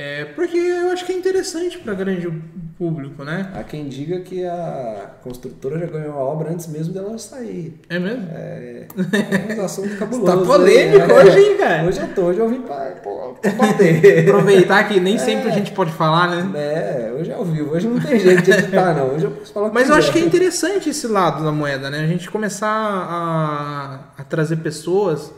é, 0.00 0.26
porque 0.26 0.56
eu 0.56 0.92
acho 0.92 1.04
que 1.04 1.10
é 1.10 1.16
interessante 1.16 1.76
para 1.76 1.92
grande 1.92 2.30
público, 2.78 3.24
né? 3.24 3.50
Há 3.52 3.64
quem 3.64 3.88
diga 3.88 4.20
que 4.20 4.44
a 4.44 5.10
construtora 5.24 5.76
já 5.76 5.86
ganhou 5.86 6.12
a 6.12 6.22
obra 6.22 6.52
antes 6.52 6.68
mesmo 6.68 6.94
dela 6.94 7.18
sair. 7.18 7.80
É 7.88 7.98
mesmo? 7.98 8.28
É, 8.30 8.86
é 9.50 9.60
um 9.60 9.64
assunto 9.64 9.96
cabuloso. 9.96 10.24
Tá 10.24 10.36
né? 10.36 10.46
polêmico 10.46 11.10
É. 11.10 11.14
hoje, 11.14 11.40
hein, 11.40 11.56
cara? 11.58 11.84
Hoje 11.84 12.00
eu 12.00 12.14
tô, 12.14 12.22
hoje 12.26 12.38
eu 12.38 12.48
vim 12.48 12.60
pra, 12.60 12.76
pra, 12.76 13.50
bater. 13.58 14.28
Aproveitar 14.28 14.86
que 14.86 15.00
nem 15.00 15.18
sempre 15.18 15.48
a 15.48 15.52
gente 15.52 15.72
pode 15.72 15.90
falar, 15.90 16.28
né? 16.28 16.48
É, 16.54 17.12
hoje 17.18 17.32
é 17.32 17.34
ao 17.34 17.44
vivo, 17.44 17.74
hoje 17.74 17.88
não 17.88 17.98
tem 17.98 18.20
jeito 18.20 18.42
de 18.42 18.52
editar, 18.52 18.94
não. 18.94 19.16
Hoje 19.16 19.24
eu 19.24 19.32
posso 19.32 19.52
falar 19.52 19.72
Mas 19.72 19.88
eu 19.88 19.96
acho 19.96 20.12
que 20.12 20.18
é 20.18 20.22
quiser. 20.22 20.36
interessante 20.36 20.90
esse 20.90 21.08
lado 21.08 21.42
da 21.42 21.50
moeda, 21.50 21.90
né? 21.90 22.04
A 22.04 22.06
gente 22.06 22.30
começar 22.30 22.68
a, 22.68 24.00
a 24.16 24.22
trazer 24.22 24.58
pessoas 24.58 25.32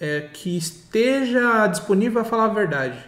é, 0.00 0.28
que 0.32 0.56
esteja 0.56 1.66
disponível 1.66 2.20
a 2.20 2.24
falar 2.24 2.44
a 2.44 2.48
verdade. 2.48 2.98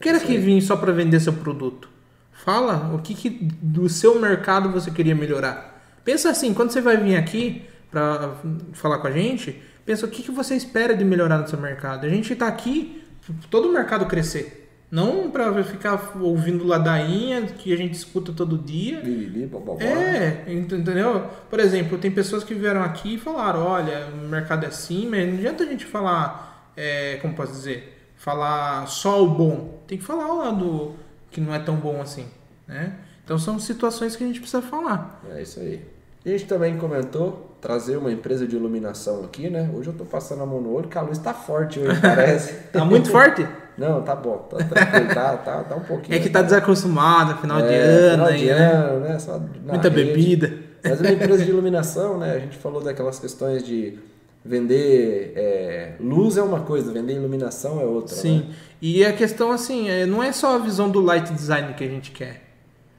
Queira 0.00 0.18
que 0.18 0.36
vir 0.36 0.60
só 0.60 0.76
para 0.76 0.92
vender 0.92 1.20
seu 1.20 1.32
produto. 1.32 1.88
Fala 2.32 2.92
o 2.94 2.98
que, 2.98 3.14
que 3.14 3.30
do 3.30 3.88
seu 3.88 4.18
mercado 4.18 4.70
você 4.70 4.90
queria 4.90 5.14
melhorar. 5.14 5.80
Pensa 6.04 6.30
assim, 6.30 6.52
quando 6.52 6.70
você 6.70 6.80
vai 6.80 6.96
vir 6.96 7.16
aqui 7.16 7.64
para 7.90 8.34
falar 8.72 8.98
com 8.98 9.06
a 9.06 9.12
gente, 9.12 9.62
pensa 9.86 10.06
o 10.06 10.08
que, 10.08 10.22
que 10.22 10.30
você 10.30 10.56
espera 10.56 10.96
de 10.96 11.04
melhorar 11.04 11.38
no 11.38 11.46
seu 11.46 11.60
mercado. 11.60 12.06
A 12.06 12.08
gente 12.08 12.32
está 12.32 12.48
aqui 12.48 13.04
todo 13.48 13.68
o 13.68 13.72
mercado 13.72 14.06
crescer. 14.06 14.61
Não 14.92 15.30
para 15.30 15.64
ficar 15.64 16.12
ouvindo 16.20 16.66
ladainha 16.66 17.40
que 17.46 17.72
a 17.72 17.76
gente 17.78 17.94
escuta 17.94 18.30
todo 18.30 18.58
dia. 18.58 19.00
Bibibi, 19.00 19.46
bobobó. 19.46 19.80
É, 19.82 20.44
ent- 20.46 20.70
entendeu? 20.70 21.28
Por 21.48 21.58
exemplo, 21.58 21.96
tem 21.96 22.10
pessoas 22.10 22.44
que 22.44 22.52
vieram 22.54 22.82
aqui 22.82 23.14
e 23.14 23.18
falaram, 23.18 23.64
olha, 23.64 24.06
o 24.12 24.28
mercado 24.28 24.64
é 24.64 24.66
assim, 24.68 25.08
mas 25.08 25.26
não 25.26 25.38
adianta 25.38 25.64
a 25.64 25.66
gente 25.66 25.86
falar, 25.86 26.70
é, 26.76 27.16
como 27.22 27.32
posso 27.34 27.52
dizer, 27.52 28.12
falar 28.18 28.86
só 28.86 29.24
o 29.24 29.28
bom. 29.30 29.82
Tem 29.86 29.96
que 29.96 30.04
falar 30.04 30.30
o 30.30 30.36
lado 30.36 30.94
que 31.30 31.40
não 31.40 31.54
é 31.54 31.58
tão 31.58 31.76
bom 31.76 32.02
assim, 32.02 32.26
né? 32.68 32.92
Então 33.24 33.38
são 33.38 33.58
situações 33.58 34.14
que 34.14 34.22
a 34.22 34.26
gente 34.26 34.40
precisa 34.40 34.60
falar. 34.60 35.22
É 35.34 35.40
isso 35.40 35.58
aí. 35.58 35.80
A 36.24 36.28
gente 36.28 36.44
também 36.44 36.76
comentou 36.76 37.56
trazer 37.62 37.96
uma 37.96 38.12
empresa 38.12 38.46
de 38.46 38.56
iluminação 38.56 39.24
aqui, 39.24 39.48
né? 39.48 39.70
Hoje 39.74 39.88
eu 39.88 39.94
tô 39.94 40.04
passando 40.04 40.42
a 40.42 40.46
mão 40.46 40.60
no 40.60 40.70
olho, 40.74 40.88
que 40.88 40.98
a 40.98 41.00
luz 41.00 41.16
tá 41.16 41.32
forte 41.32 41.80
hoje, 41.80 41.98
parece. 42.00 42.52
Tá 42.70 42.84
muito 42.84 43.08
forte? 43.10 43.46
Não, 43.76 44.02
tá 44.02 44.14
bom, 44.14 44.46
tá 44.50 44.58
tranquilo, 44.58 45.14
tá, 45.14 45.36
tá, 45.38 45.64
tá 45.64 45.76
um 45.76 45.80
pouquinho. 45.80 46.16
É 46.16 46.20
que 46.20 46.28
tá 46.28 46.42
desacostumado, 46.42 47.38
final 47.40 47.60
de 47.62 47.68
É, 47.68 47.78
ano 47.80 48.26
final 48.26 48.38
de 48.38 48.46
né? 48.46 48.52
ano, 48.52 49.00
né? 49.00 49.18
Só 49.18 49.38
Muita 49.38 49.88
rede. 49.88 49.90
bebida. 49.90 50.52
Mas 50.84 51.00
é 51.00 51.02
uma 51.08 51.12
empresa 51.12 51.44
de 51.44 51.50
iluminação, 51.50 52.18
né? 52.18 52.32
A 52.32 52.38
gente 52.38 52.56
falou 52.58 52.82
daquelas 52.82 53.18
questões 53.18 53.62
de 53.62 53.98
vender 54.44 55.32
é, 55.36 55.92
luz 56.00 56.36
é 56.36 56.42
uma 56.42 56.60
coisa, 56.60 56.92
vender 56.92 57.14
iluminação 57.14 57.80
é 57.80 57.84
outra. 57.84 58.14
Sim. 58.14 58.46
Né? 58.48 58.54
E 58.80 59.04
a 59.04 59.12
questão 59.12 59.52
assim, 59.52 59.88
é, 59.88 60.04
não 60.04 60.22
é 60.22 60.32
só 60.32 60.56
a 60.56 60.58
visão 60.58 60.90
do 60.90 61.00
light 61.00 61.32
design 61.32 61.72
que 61.74 61.84
a 61.84 61.88
gente 61.88 62.10
quer. 62.10 62.42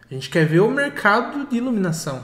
A 0.10 0.14
gente 0.14 0.30
quer 0.30 0.46
ver 0.46 0.62
o 0.62 0.72
mercado 0.72 1.48
de 1.50 1.58
iluminação. 1.58 2.24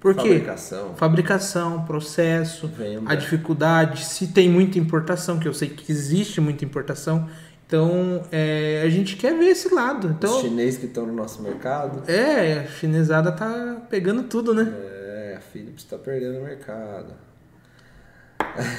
Por 0.00 0.14
quê? 0.14 0.28
Fabricação. 0.28 0.94
Fabricação, 0.96 1.82
processo, 1.84 2.68
Venda. 2.68 3.10
a 3.10 3.14
dificuldade, 3.14 4.04
se 4.04 4.28
tem 4.28 4.50
muita 4.50 4.78
importação, 4.78 5.38
que 5.38 5.48
eu 5.48 5.54
sei 5.54 5.68
que 5.68 5.90
existe 5.90 6.40
muita 6.40 6.64
importação. 6.64 7.28
Então, 7.74 8.22
é, 8.30 8.82
a 8.84 8.88
gente 8.88 9.16
quer 9.16 9.36
ver 9.36 9.46
esse 9.48 9.74
lado. 9.74 10.06
Os 10.06 10.12
Então, 10.12 10.40
chineses 10.40 10.78
que 10.78 10.86
estão 10.86 11.04
no 11.06 11.12
nosso 11.12 11.42
mercado. 11.42 12.08
é, 12.08 12.60
a 12.60 12.66
chinesada 12.66 13.32
tá 13.32 13.82
pegando 13.90 14.22
tudo, 14.24 14.54
né? 14.54 14.72
É, 14.72 15.34
a 15.36 15.40
Philips 15.40 15.82
está 15.82 15.98
perdendo 15.98 16.38
o 16.38 16.42
mercado. 16.44 17.12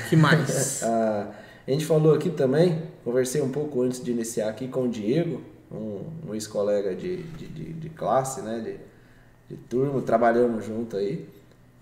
Que 0.09 0.15
mais? 0.15 0.81
Ah, 0.87 1.31
a 1.67 1.71
gente 1.71 1.85
falou 1.85 2.13
aqui 2.13 2.29
também, 2.29 2.83
conversei 3.03 3.41
um 3.41 3.49
pouco 3.51 3.81
antes 3.81 4.01
de 4.01 4.11
iniciar 4.11 4.49
aqui 4.49 4.67
com 4.67 4.83
o 4.83 4.87
Diego, 4.87 5.41
um, 5.71 6.03
um 6.29 6.33
ex-colega 6.33 6.95
de, 6.95 7.23
de, 7.23 7.47
de, 7.47 7.73
de 7.73 7.89
classe, 7.89 8.41
né, 8.41 8.59
de, 9.49 9.55
de 9.55 9.61
turma, 9.63 9.99
trabalhamos 10.03 10.63
junto 10.63 10.95
aí. 10.95 11.27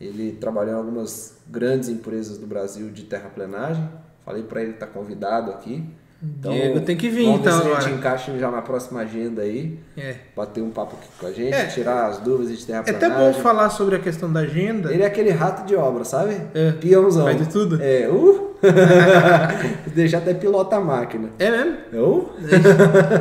Ele 0.02 0.32
trabalhou 0.32 0.74
em 0.74 0.78
algumas 0.78 1.38
grandes 1.48 1.90
empresas 1.90 2.38
do 2.38 2.48
Brasil 2.48 2.90
de 2.90 3.04
terraplenagem. 3.04 3.88
Falei 4.26 4.42
para 4.44 4.62
ele 4.64 4.72
estar 4.72 4.88
convidado 4.88 5.52
aqui. 5.52 5.84
Diego 6.26 6.80
tem 6.82 6.96
que 6.96 7.10
vir, 7.10 7.26
vamos 7.26 7.42
ver 7.42 7.50
então, 7.50 7.62
se 7.62 7.68
a 7.72 7.80
gente 7.82 7.96
encaixa 7.98 8.38
já 8.40 8.50
na 8.50 8.62
próxima 8.62 9.02
agenda 9.02 9.42
aí, 9.42 9.78
É. 9.98 10.16
bater 10.36 10.62
um 10.64 10.70
papo 10.70 10.96
aqui 10.96 11.08
com 11.20 11.28
a 11.28 11.32
gente, 11.34 11.54
É. 11.54 11.66
tirar 11.66 12.06
as 12.08 12.20
dúvidas 12.20 12.58
de 12.60 12.64
É 12.64 12.68
terraplenagem. 12.68 13.08
até 13.12 13.20
bom 13.20 13.34
falar 13.42 13.70
sobre 13.70 13.98
a 13.98 14.00
questão 14.00 14.32
da 14.32 14.40
agenda. 14.40 14.94
Ele 14.94 15.04
é 15.04 15.06
aquele 15.06 15.32
rato 15.32 15.66
de 15.68 15.76
obra, 15.76 16.06
sabe? 16.06 16.38
É. 16.54 16.72
Peãozão. 16.72 17.26
Faz 17.26 17.38
de 17.38 17.50
tudo? 17.52 17.78
É, 17.82 18.08
uh! 18.10 18.54
Deixa 19.94 20.18
até 20.18 20.34
pilota 20.34 20.78
a 20.78 20.80
máquina. 20.80 21.30
É 21.38 21.52
mesmo? 21.52 21.74
Uh! 21.94 22.30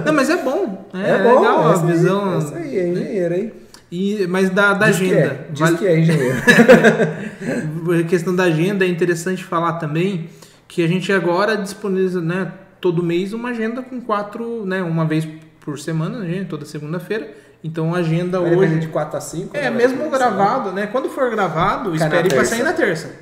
Não, 0.06 0.12
mas 0.12 0.30
é 0.30 0.36
bom. 0.36 0.86
É, 0.94 1.10
É, 1.10 1.22
bom, 1.22 1.40
legal 1.40 1.62
é 1.62 1.74
a 1.74 1.80
aí, 1.80 1.86
visão. 1.86 2.34
é 2.34 2.38
isso 2.38 2.54
aí, 2.54 2.78
é 2.78 2.88
engenheiro, 2.88 3.34
hein? 3.34 3.52
E, 3.90 4.26
mas 4.28 4.48
da, 4.50 4.74
da 4.74 4.86
Diz 4.90 4.98
que 4.98 5.04
agenda. 5.06 5.18
é, 5.26 5.46
diz 5.50 5.60
Vale- 5.60 5.78
que 5.78 5.86
é 5.86 5.98
engenheiro. 5.98 6.36
A 8.00 8.02
questão 8.08 8.34
da 8.36 8.44
agenda 8.44 8.84
é 8.84 8.88
interessante 8.88 9.42
falar 9.44 9.74
também 9.74 10.28
que 10.68 10.82
a 10.84 10.86
gente 10.88 11.12
agora 11.12 11.56
disponibiliza, 11.56 12.20
né, 12.20 12.50
todo 12.82 13.02
mês 13.02 13.32
uma 13.32 13.50
agenda 13.50 13.80
com 13.80 14.00
quatro, 14.00 14.66
né, 14.66 14.82
uma 14.82 15.06
vez 15.06 15.26
por 15.60 15.78
semana, 15.78 16.18
né, 16.18 16.44
toda 16.46 16.66
segunda-feira. 16.66 17.32
Então 17.64 17.94
a 17.94 17.98
agenda 17.98 18.40
Vai 18.40 18.56
hoje 18.56 18.80
de 18.80 18.88
4 18.88 19.16
a 19.16 19.20
5. 19.20 19.56
é 19.56 19.70
mesmo 19.70 20.10
gravado, 20.10 20.72
né? 20.72 20.88
Quando 20.88 21.08
for 21.08 21.30
gravado, 21.30 21.90
Cai 21.90 22.08
espere 22.08 22.28
para 22.28 22.44
sair 22.44 22.64
na 22.64 22.72
terça. 22.72 23.12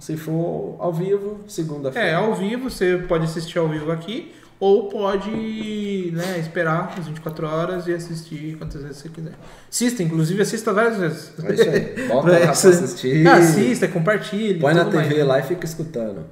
Se 0.00 0.16
for 0.16 0.76
ao 0.80 0.92
vivo, 0.92 1.40
segunda-feira. 1.46 2.08
É, 2.08 2.14
ao 2.14 2.34
vivo, 2.34 2.68
você 2.68 2.98
pode 3.08 3.24
assistir 3.24 3.58
ao 3.58 3.68
vivo 3.68 3.92
aqui 3.92 4.34
ou 4.58 4.88
pode 4.88 6.10
né, 6.12 6.38
esperar 6.38 6.92
as 6.98 7.06
24 7.06 7.46
horas 7.46 7.86
e 7.86 7.94
assistir 7.94 8.56
quantas 8.56 8.82
vezes 8.82 8.96
você 8.96 9.08
quiser. 9.08 9.32
Assista, 9.70 10.02
inclusive 10.02 10.42
assista 10.42 10.72
várias 10.72 10.98
vezes. 10.98 11.32
É 11.44 11.54
isso 11.54 11.70
aí. 11.70 12.08
Bota 12.08 12.30
pra 12.30 12.50
assistir. 12.50 13.28
Assista, 13.28 13.86
compartilhe. 13.86 14.58
Põe 14.58 14.74
na 14.74 14.84
TV 14.84 15.14
mais. 15.14 15.26
lá 15.26 15.38
e 15.38 15.42
fica 15.44 15.64
escutando. 15.64 16.26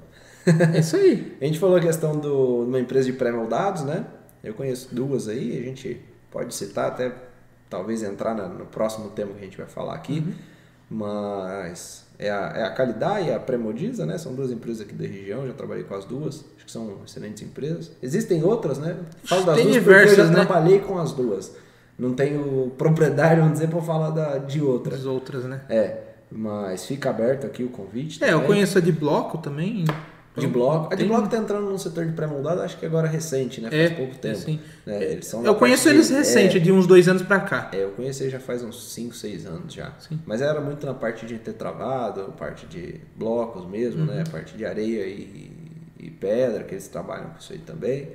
É 0.75 0.79
isso 0.81 0.97
aí. 0.97 1.37
A 1.41 1.45
gente 1.45 1.59
falou 1.59 1.77
a 1.77 1.81
questão 1.81 2.17
do- 2.19 2.63
de 2.65 2.69
uma 2.69 2.81
empresa 2.81 3.07
de 3.11 3.13
pré-moldados, 3.13 3.83
né? 3.85 4.05
Eu 4.43 4.55
conheço 4.55 4.95
duas 4.95 5.29
aí, 5.29 5.59
a 5.59 5.63
gente 5.63 6.01
pode 6.31 6.55
citar 6.55 6.89
até 6.89 7.13
talvez 7.71 8.03
entrar 8.03 8.35
na- 8.35 8.49
no 8.49 8.67
próximo 8.67 9.11
tema 9.11 9.33
que 9.33 9.41
a 9.41 9.45
gente 9.45 9.57
vai 9.57 9.67
falar 9.67 9.95
aqui. 9.95 10.25
Mas 10.91 12.05
é 12.19 12.31
a, 12.31 12.53
é 12.57 12.63
a 12.65 12.71
Calidade 12.71 13.29
e 13.29 13.33
a 13.33 13.41
Premodiza, 13.41 14.05
né? 14.05 14.19
São 14.19 14.35
duas 14.35 14.51
empresas 14.51 14.83
aqui 14.83 14.95
da 14.95 15.07
região, 15.07 15.47
já 15.47 15.53
trabalhei 15.55 15.85
com 15.85 15.95
as 15.95 16.05
duas. 16.05 16.45
Acho 16.57 16.67
que 16.67 16.71
são 16.71 16.99
excelentes 17.07 17.43
empresas. 17.43 17.93
Existem 18.03 18.45
outras, 18.45 18.79
né? 18.79 18.97
Falo 19.25 19.45
das 19.45 19.57
Tem 19.57 19.65
duas 19.65 19.77
porque 19.79 19.91
eu 19.91 19.99
diversas, 19.99 20.17
já 20.17 20.25
né? 20.27 20.35
trabalhei 20.45 20.79
com 20.81 20.99
as 20.99 21.13
duas. 21.13 21.55
Não 21.99 22.13
tenho 22.15 22.71
propriedade, 22.77 23.37
vamos 23.41 23.55
dizer, 23.55 23.69
para 23.69 23.81
falar 23.83 24.11
da, 24.11 24.39
de 24.39 24.61
outra. 24.63 24.95
As 24.95 25.05
outras, 25.07 25.45
né? 25.45 25.63
É, 25.69 25.99
mas 26.31 26.85
fica 26.87 27.11
aberto 27.11 27.47
aqui 27.47 27.63
o 27.65 27.69
convite. 27.69 28.23
É, 28.23 28.29
eu 28.29 28.33
também. 28.35 28.47
conheço 28.49 28.79
a 28.79 28.81
de 28.81 28.93
bloco 28.93 29.39
também. 29.39 29.85
De 30.37 30.47
bloco. 30.47 30.93
A 30.93 30.97
de 30.97 31.05
bloco 31.05 31.29
tá 31.29 31.37
entrando 31.37 31.69
no 31.71 31.79
setor 31.79 32.07
de 32.07 32.13
pré-moldado, 32.13 32.63
acho 32.63 32.79
que 32.79 32.87
agora 32.87 33.07
é 33.07 33.11
recente, 33.11 33.61
né? 33.61 33.69
Faz 33.71 33.83
É, 33.83 33.95
pouco 33.95 34.17
tempo. 34.17 34.39
sim. 34.39 34.59
né? 34.87 35.03
Eles 35.05 35.27
são 35.27 35.45
Eu 35.45 35.55
conheço 35.57 35.89
eles 35.91 36.09
de- 36.09 36.15
recente, 36.15 36.59
de 36.59 36.73
uns 36.73 36.87
dois 36.87 37.07
anos 37.07 37.23
pra 37.23 37.41
cá. 37.41 37.69
É, 37.73 37.77
é, 37.77 37.85
eu 37.85 37.91
conheci 37.91 38.31
já 38.31 38.41
faz 38.41 38.63
uns 38.63 38.93
5, 38.95 39.15
6 39.15 39.45
anos 39.47 39.75
já. 39.75 39.93
Sim. 39.99 40.19
Mas 40.25 40.41
era 40.41 40.61
muito 40.61 40.87
na 40.87 40.95
parte 40.95 41.27
de 41.27 41.39
ter 41.39 41.53
travado, 41.53 42.33
parte 42.39 42.67
de 42.67 43.01
blocos 43.15 43.67
mesmo, 43.69 44.01
Uhum. 44.01 44.07
né? 44.07 44.25
Parte 44.31 44.57
de 44.57 44.65
areia 44.65 45.05
e, 45.07 45.53
e 46.01 46.11
pedra, 46.11 46.65
que 46.65 46.75
eles 46.75 46.89
trabalham 46.89 47.31
com 47.31 47.39
isso 47.39 47.53
aí 47.53 47.59
também. 47.59 48.09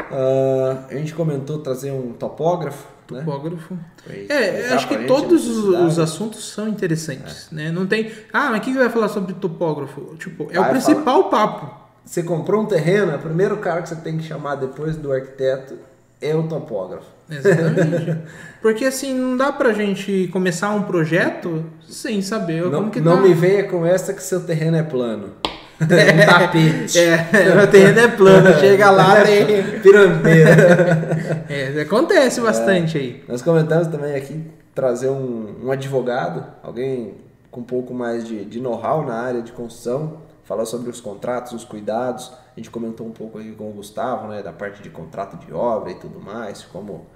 Ah, 0.00 0.84
a 0.88 0.94
gente 0.94 1.14
comentou 1.14 1.58
trazer 1.58 1.90
um 1.90 2.12
topógrafo, 2.12 2.86
né? 3.10 3.20
Topógrafo. 3.20 3.76
Pra 4.04 4.14
É, 4.14 4.72
acho 4.72 4.88
que 4.88 4.96
todos 5.04 5.46
os, 5.48 5.98
assuntos 5.98 6.48
são 6.48 6.68
interessantes, 6.68 7.48
né? 7.50 7.70
Não 7.70 7.86
tem... 7.86 8.10
Ah, 8.32 8.50
mas 8.50 8.64
quem 8.64 8.72
que 8.72 8.78
vai 8.78 8.88
falar 8.88 9.08
sobre 9.08 9.34
topógrafo? 9.34 10.16
Tipo, 10.18 10.48
é 10.50 10.60
o 10.60 10.68
principal 10.68 11.24
papo. 11.24 11.86
Você 12.04 12.22
comprou 12.22 12.62
um 12.62 12.66
terreno, 12.66 13.16
o 13.16 13.18
primeiro 13.18 13.56
cara 13.56 13.82
que 13.82 13.88
você 13.88 13.96
tem 13.96 14.16
que 14.16 14.24
chamar 14.24 14.54
depois 14.54 14.96
do 14.96 15.12
arquiteto 15.12 15.74
é 16.20 16.34
o 16.34 16.44
topógrafo. 16.44 17.06
Exatamente. 17.28 18.16
Porque 18.62 18.84
assim, 18.84 19.12
não 19.12 19.36
dá 19.36 19.52
pra 19.52 19.72
gente 19.72 20.28
começar 20.32 20.70
um 20.70 20.84
projeto 20.84 21.64
sem 21.88 22.22
saber 22.22 22.62
Não, 22.64 22.78
como 22.78 22.90
que 22.90 23.00
não 23.00 23.16
tá. 23.16 23.22
me 23.22 23.34
venha 23.34 23.64
com 23.68 23.84
essa 23.84 24.12
que 24.14 24.22
seu 24.22 24.40
terreno 24.44 24.76
é 24.76 24.82
plano. 24.82 25.32
É 25.80 26.22
um 26.22 26.26
tapete. 26.26 26.98
É, 27.36 27.62
o 27.62 27.66
terreno 27.66 28.00
é 28.00 28.08
plano, 28.08 28.58
chega 28.58 28.90
lá, 28.90 29.20
tem... 29.24 29.80
Pirambeira. 29.80 31.46
É, 31.48 31.80
acontece 31.80 32.40
bastante 32.40 32.98
aí. 32.98 33.24
Nós 33.28 33.40
comentamos 33.40 33.86
também 33.86 34.16
aqui 34.16 34.44
trazer 34.74 35.08
um, 35.08 35.64
um 35.64 35.70
advogado, 35.70 36.44
alguém 36.62 37.14
com 37.50 37.60
um 37.60 37.64
pouco 37.64 37.94
mais 37.94 38.26
de, 38.26 38.44
de 38.44 38.60
know-how 38.60 39.06
na 39.06 39.14
área 39.14 39.42
de 39.42 39.52
construção, 39.52 40.18
falar 40.44 40.66
sobre 40.66 40.90
os 40.90 41.00
contratos, 41.00 41.52
os 41.52 41.64
cuidados. 41.64 42.32
A 42.54 42.60
gente 42.60 42.70
comentou 42.70 43.06
um 43.06 43.12
pouco 43.12 43.38
aqui 43.38 43.52
com 43.52 43.70
o 43.70 43.72
Gustavo, 43.72 44.28
né, 44.28 44.42
da 44.42 44.52
parte 44.52 44.82
de 44.82 44.90
contrato 44.90 45.36
de 45.36 45.52
obra 45.52 45.92
e 45.92 45.94
tudo 45.94 46.20
mais, 46.20 46.62
como 46.64 47.06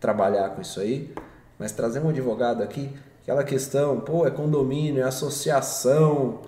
trabalhar 0.00 0.50
com 0.50 0.60
isso 0.60 0.80
aí. 0.80 1.14
Mas 1.58 1.72
trazer 1.72 2.00
um 2.00 2.08
advogado 2.08 2.62
aqui, 2.62 2.90
aquela 3.22 3.44
questão, 3.44 4.00
pô, 4.00 4.26
é 4.26 4.30
condomínio, 4.30 5.02
é 5.02 5.06
associação. 5.06 6.40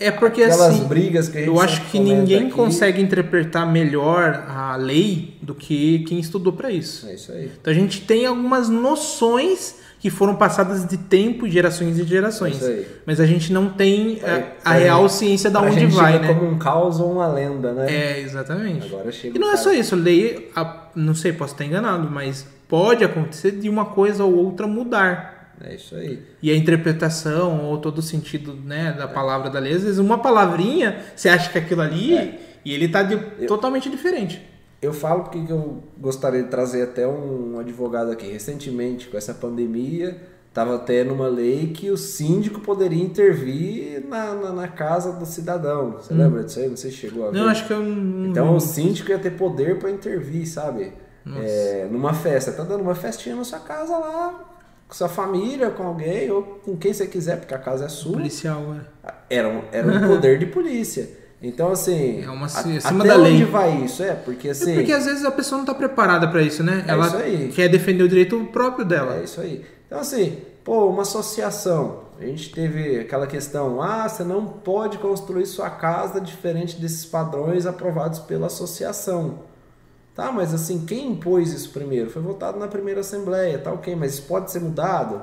É 0.00 0.10
porque 0.10 0.42
aquelas 0.42 0.74
assim, 0.76 0.84
brigas 0.84 1.28
que 1.28 1.38
a 1.38 1.40
gente 1.40 1.48
eu 1.48 1.60
acho 1.60 1.82
que 1.90 1.98
ninguém 1.98 2.44
aqui. 2.46 2.50
consegue 2.52 3.02
interpretar 3.02 3.70
melhor 3.70 4.44
a 4.48 4.76
lei 4.76 5.36
do 5.42 5.54
que 5.54 6.00
quem 6.00 6.18
estudou 6.20 6.52
para 6.52 6.70
isso. 6.70 7.08
É 7.08 7.14
isso 7.14 7.32
aí. 7.32 7.50
Então 7.60 7.72
a 7.72 7.74
gente 7.74 8.02
tem 8.02 8.24
algumas 8.26 8.68
noções 8.68 9.76
que 10.00 10.10
foram 10.10 10.36
passadas 10.36 10.86
de 10.86 10.96
tempo, 10.96 11.48
gerações 11.48 11.98
e 11.98 12.04
gerações. 12.04 12.56
Isso 12.56 12.66
aí. 12.66 12.86
Mas 13.04 13.18
a 13.18 13.26
gente 13.26 13.52
não 13.52 13.68
tem 13.70 14.20
a, 14.22 14.28
É, 14.28 14.56
a 14.64 14.76
é, 14.78 14.82
real 14.84 15.08
ciência 15.08 15.50
da 15.50 15.60
onde 15.60 15.80
gente 15.80 15.94
vai, 15.94 16.20
né? 16.20 16.28
como 16.28 16.48
um 16.48 16.56
caos 16.56 17.00
ou 17.00 17.10
uma 17.12 17.26
lenda, 17.26 17.72
né? 17.72 17.86
É, 17.92 18.20
exatamente. 18.20 18.86
Agora 18.86 19.10
chega 19.10 19.36
E 19.36 19.40
não 19.40 19.52
é 19.52 19.56
só 19.56 19.72
isso, 19.72 19.96
lei, 19.96 20.50
a- 20.54 20.88
não 20.94 21.14
sei, 21.16 21.32
posso 21.32 21.54
estar 21.54 21.64
enganado, 21.64 22.08
mas 22.08 22.46
pode 22.68 23.02
acontecer 23.02 23.50
de 23.52 23.68
uma 23.68 23.86
coisa 23.86 24.22
ou 24.22 24.32
outra 24.36 24.68
mudar. 24.68 25.37
É 25.64 25.74
isso 25.74 25.94
aí. 25.96 26.22
E 26.42 26.50
a 26.50 26.56
interpretação 26.56 27.64
ou 27.64 27.78
todo 27.78 27.98
o 27.98 28.02
sentido 28.02 28.54
né, 28.54 28.92
da 28.92 29.08
palavra 29.08 29.50
da 29.50 29.58
lei, 29.58 29.74
às 29.74 29.82
vezes 29.82 29.98
uma 29.98 30.18
palavrinha, 30.18 31.00
você 31.16 31.28
acha 31.28 31.50
que 31.50 31.58
aquilo 31.58 31.80
ali, 31.82 32.14
É. 32.16 32.38
e 32.64 32.72
ele 32.72 32.88
tá 32.88 33.02
de- 33.02 33.46
totalmente 33.46 33.90
diferente. 33.90 34.40
Eu 34.80 34.92
falo 34.92 35.24
porque 35.24 35.42
que 35.44 35.50
eu 35.50 35.82
gostaria 35.98 36.42
de 36.42 36.48
trazer 36.48 36.82
até 36.82 37.06
um 37.06 37.58
advogado 37.58 38.12
aqui. 38.12 38.28
Recentemente, 38.30 39.08
com 39.08 39.16
essa 39.16 39.34
pandemia, 39.34 40.16
estava 40.48 40.76
até 40.76 41.02
numa 41.02 41.26
lei 41.26 41.72
que 41.74 41.90
o 41.90 41.96
síndico 41.96 42.60
poderia 42.60 43.02
intervir 43.02 44.04
na, 44.08 44.34
na, 44.34 44.52
na 44.52 44.68
casa 44.68 45.12
do 45.12 45.26
cidadão. 45.26 45.92
Você 46.00 46.14
lembra 46.14 46.44
disso 46.44 46.60
aí? 46.60 46.68
Não 46.68 46.76
sei 46.76 46.92
se 46.92 46.96
chegou 46.98 47.26
a 47.26 47.30
ver. 47.32 47.38
Hum. 47.38 47.42
Não, 47.42 47.48
acho 47.50 47.66
que 47.66 47.72
eu 47.72 47.82
não. 47.82 48.26
Então 48.30 48.54
o 48.54 48.60
síndico 48.60 49.10
ia 49.10 49.18
ter 49.18 49.32
poder 49.32 49.80
para 49.80 49.90
intervir, 49.90 50.46
sabe? 50.48 50.92
É, 51.36 51.88
numa 51.90 52.14
festa. 52.14 52.52
Tá 52.52 52.62
dando 52.62 52.80
uma 52.82 52.94
festinha 52.94 53.34
na 53.34 53.42
sua 53.44 53.58
casa 53.58 53.98
lá, 53.98 54.57
com 54.88 54.94
sua 54.94 55.08
família, 55.08 55.70
com 55.70 55.82
alguém, 55.84 56.30
ou 56.30 56.42
com 56.42 56.74
quem 56.76 56.92
você 56.94 57.06
quiser, 57.06 57.36
porque 57.38 57.54
a 57.54 57.58
casa 57.58 57.84
é 57.84 57.88
sua. 57.88 58.12
policial, 58.14 58.74
é. 59.04 59.12
Era 59.36 59.48
um, 59.48 59.62
era 59.70 59.86
um 59.86 60.08
poder 60.08 60.38
de 60.38 60.46
polícia. 60.46 61.08
Então, 61.40 61.70
assim, 61.70 62.24
É 62.24 62.30
uma- 62.30 62.46
acima 62.46 63.04
até 63.04 63.08
da 63.10 63.16
lei. 63.16 63.34
onde 63.34 63.44
vai 63.44 63.76
isso? 63.84 64.02
É, 64.02 64.14
porque 64.14 64.48
assim... 64.48 64.72
É 64.72 64.74
porque 64.76 64.92
às 64.92 65.04
vezes 65.04 65.24
a 65.24 65.30
pessoa 65.30 65.58
não 65.58 65.64
tá 65.66 65.72
preparada 65.74 66.26
para 66.26 66.42
isso, 66.42 66.64
né? 66.64 66.84
É 66.88 66.90
Ela 66.90 67.06
isso 67.06 67.16
aí. 67.16 67.52
quer 67.54 67.68
defender 67.68 68.02
o 68.02 68.08
direito 68.08 68.36
próprio 68.52 68.84
dela. 68.84 69.18
É 69.20 69.22
isso 69.22 69.40
aí. 69.40 69.64
Então, 69.86 70.00
assim, 70.00 70.38
pô, 70.64 70.88
uma 70.88 71.02
associação. 71.02 72.08
A 72.20 72.24
gente 72.24 72.50
teve 72.52 72.98
aquela 72.98 73.28
questão, 73.28 73.80
ah, 73.80 74.08
você 74.08 74.24
não 74.24 74.44
pode 74.46 74.98
construir 74.98 75.46
sua 75.46 75.70
casa 75.70 76.20
diferente 76.20 76.80
desses 76.80 77.04
padrões 77.04 77.66
aprovados 77.66 78.18
pela 78.18 78.46
associação. 78.48 79.38
Tá, 80.18 80.32
mas 80.32 80.52
assim, 80.52 80.84
quem 80.84 81.12
impôs 81.12 81.52
isso 81.52 81.70
primeiro? 81.70 82.10
Foi 82.10 82.20
votado 82.20 82.58
na 82.58 82.66
primeira 82.66 83.02
assembleia, 83.02 83.56
tá 83.56 83.72
ok, 83.72 83.94
mas 83.94 84.14
isso 84.14 84.22
pode 84.22 84.50
ser 84.50 84.58
mudado? 84.58 85.22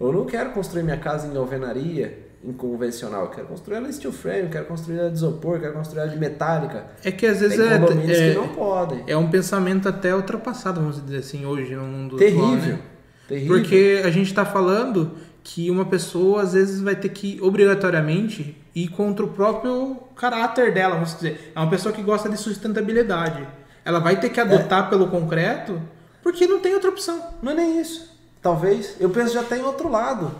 Eu 0.00 0.10
não 0.10 0.24
quero 0.24 0.52
construir 0.52 0.82
minha 0.82 0.96
casa 0.96 1.26
em 1.26 1.36
alvenaria, 1.36 2.18
em 2.42 2.50
convencional. 2.50 3.24
Eu 3.24 3.28
quero 3.28 3.46
construir 3.46 3.76
ela 3.76 3.86
em 3.86 3.92
steel 3.92 4.10
frame, 4.10 4.48
quero 4.48 4.64
construir 4.64 5.00
ela 5.00 5.10
de 5.10 5.16
isopor, 5.16 5.60
quero 5.60 5.74
construir 5.74 6.00
ela 6.00 6.08
de 6.08 6.18
metálica. 6.18 6.86
É 7.04 7.12
que 7.12 7.26
às 7.26 7.40
vezes 7.40 7.60
é, 7.60 7.74
é, 7.74 7.78
que 7.78 8.34
não 8.34 8.48
podem. 8.48 9.04
é 9.06 9.14
um 9.18 9.28
pensamento 9.28 9.86
até 9.86 10.16
ultrapassado, 10.16 10.80
vamos 10.80 11.04
dizer 11.04 11.18
assim, 11.18 11.44
hoje 11.44 11.76
no 11.76 11.84
mundo 11.84 12.16
atual, 12.16 12.30
Terrível. 12.30 12.76
né? 12.76 12.82
Terrível. 13.28 13.54
Porque 13.54 14.00
a 14.02 14.10
gente 14.10 14.28
está 14.28 14.46
falando 14.46 15.10
que 15.42 15.70
uma 15.70 15.84
pessoa 15.84 16.40
às 16.40 16.54
vezes 16.54 16.80
vai 16.80 16.96
ter 16.96 17.10
que 17.10 17.38
obrigatoriamente 17.42 18.56
ir 18.74 18.88
contra 18.88 19.26
o 19.26 19.28
próprio 19.28 19.98
caráter 20.16 20.72
dela, 20.72 20.94
vamos 20.94 21.14
dizer. 21.14 21.52
É 21.54 21.60
uma 21.60 21.68
pessoa 21.68 21.92
que 21.92 22.00
gosta 22.00 22.30
de 22.30 22.38
sustentabilidade. 22.38 23.46
Ela 23.84 23.98
vai 24.00 24.18
ter 24.18 24.30
que 24.30 24.40
adotar 24.40 24.88
pelo 24.88 25.08
concreto 25.08 25.80
porque 26.22 26.46
não 26.46 26.60
tem 26.60 26.74
outra 26.74 26.90
opção. 26.90 27.22
Não 27.42 27.52
é 27.52 27.54
nem 27.54 27.80
isso. 27.80 28.10
Talvez. 28.40 28.96
Eu 28.98 29.10
penso 29.10 29.34
já 29.34 29.42
tem 29.42 29.62
outro 29.62 29.88
lado. 29.90 30.30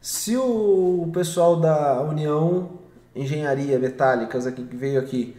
Se 0.00 0.36
o 0.36 1.08
pessoal 1.12 1.60
da 1.60 2.00
União 2.02 2.70
Engenharia 3.14 3.78
Metálicas 3.78 4.46
aqui 4.46 4.64
que 4.64 4.76
veio 4.76 4.98
aqui 4.98 5.36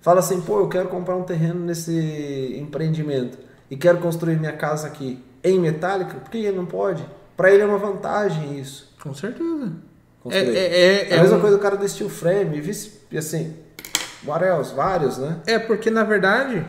fala 0.00 0.20
assim, 0.20 0.40
pô, 0.40 0.60
eu 0.60 0.68
quero 0.68 0.88
comprar 0.88 1.16
um 1.16 1.22
terreno 1.22 1.60
nesse 1.64 2.56
empreendimento 2.60 3.38
e 3.70 3.76
quero 3.76 3.98
construir 3.98 4.38
minha 4.38 4.52
casa 4.52 4.86
aqui 4.86 5.24
em 5.42 5.58
metálica, 5.58 6.14
por 6.14 6.30
que 6.30 6.38
ele 6.38 6.56
não 6.56 6.66
pode? 6.66 7.04
Para 7.36 7.50
ele 7.50 7.62
é 7.62 7.66
uma 7.66 7.78
vantagem 7.78 8.58
isso. 8.58 8.92
Com 9.02 9.14
certeza. 9.14 9.72
É, 10.30 10.38
é, 10.38 11.08
é, 11.10 11.14
a 11.14 11.16
é 11.16 11.20
mesma 11.22 11.38
um- 11.38 11.40
coisa 11.40 11.56
o 11.56 11.60
cara 11.60 11.76
do 11.76 11.88
steel 11.88 12.08
frame, 12.10 12.60
vice, 12.60 13.00
e 13.10 13.18
assim, 13.18 13.54
else? 14.42 14.74
Vários, 14.74 15.18
né? 15.18 15.38
É, 15.46 15.58
porque 15.58 15.90
na 15.90 16.04
verdade 16.04 16.64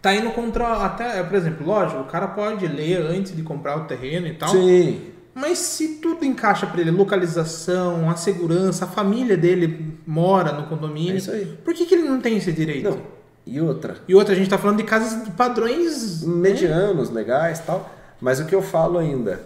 tá 0.00 0.12
indo 0.14 0.30
contra 0.32 0.84
até, 0.84 1.20
é, 1.20 1.22
por 1.22 1.36
exemplo, 1.36 1.64
lógico, 1.66 2.00
o 2.00 2.04
cara 2.06 2.26
pode 2.28 2.66
ler 2.66 3.00
antes 3.06 3.34
de 3.36 3.42
comprar 3.42 3.76
o 3.78 3.84
terreno 3.84 4.26
e 4.26 4.34
tal. 4.34 4.48
Sim. 4.48 5.00
Mas 5.34 5.58
se 5.58 5.94
tudo 5.96 6.24
encaixa 6.24 6.66
para 6.66 6.80
ele, 6.80 6.90
localização, 6.90 8.10
a 8.10 8.16
segurança, 8.16 8.84
a 8.84 8.88
família 8.88 9.36
dele 9.36 9.96
mora 10.06 10.52
no 10.52 10.66
condomínio, 10.66 11.14
É 11.14 11.16
isso 11.16 11.30
aí. 11.30 11.46
por 11.64 11.72
que, 11.72 11.86
que 11.86 11.94
ele 11.94 12.06
não 12.08 12.20
tem 12.20 12.36
esse 12.36 12.52
direito? 12.52 12.90
Não. 12.90 12.98
E 13.46 13.60
outra, 13.60 13.96
E 14.06 14.14
outra, 14.14 14.34
a 14.34 14.36
gente 14.36 14.50
tá 14.50 14.58
falando 14.58 14.76
de 14.76 14.84
casas 14.84 15.24
de 15.24 15.30
padrões 15.32 16.22
né? 16.22 16.34
medianos, 16.34 17.10
legais 17.10 17.58
tal. 17.60 17.90
Mas 18.20 18.38
o 18.38 18.44
que 18.46 18.54
eu 18.54 18.62
falo 18.62 18.98
ainda, 18.98 19.40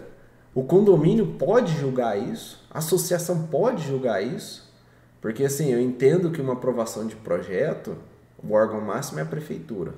o 0.53 0.61
condomínio 0.63 1.25
pode 1.39 1.73
julgar 1.79 2.15
isso, 2.21 2.63
a 2.69 2.77
associação 2.79 3.47
pode 3.49 3.87
julgar 3.87 4.21
isso, 4.23 4.66
porque 5.27 5.43
assim, 5.43 5.73
eu 5.73 5.81
entendo 5.81 6.31
que 6.31 6.39
uma 6.39 6.53
aprovação 6.53 7.05
de 7.05 7.13
projeto, 7.13 7.97
o 8.41 8.53
órgão 8.53 8.79
máximo 8.79 9.19
é 9.19 9.23
a 9.23 9.25
prefeitura. 9.25 9.91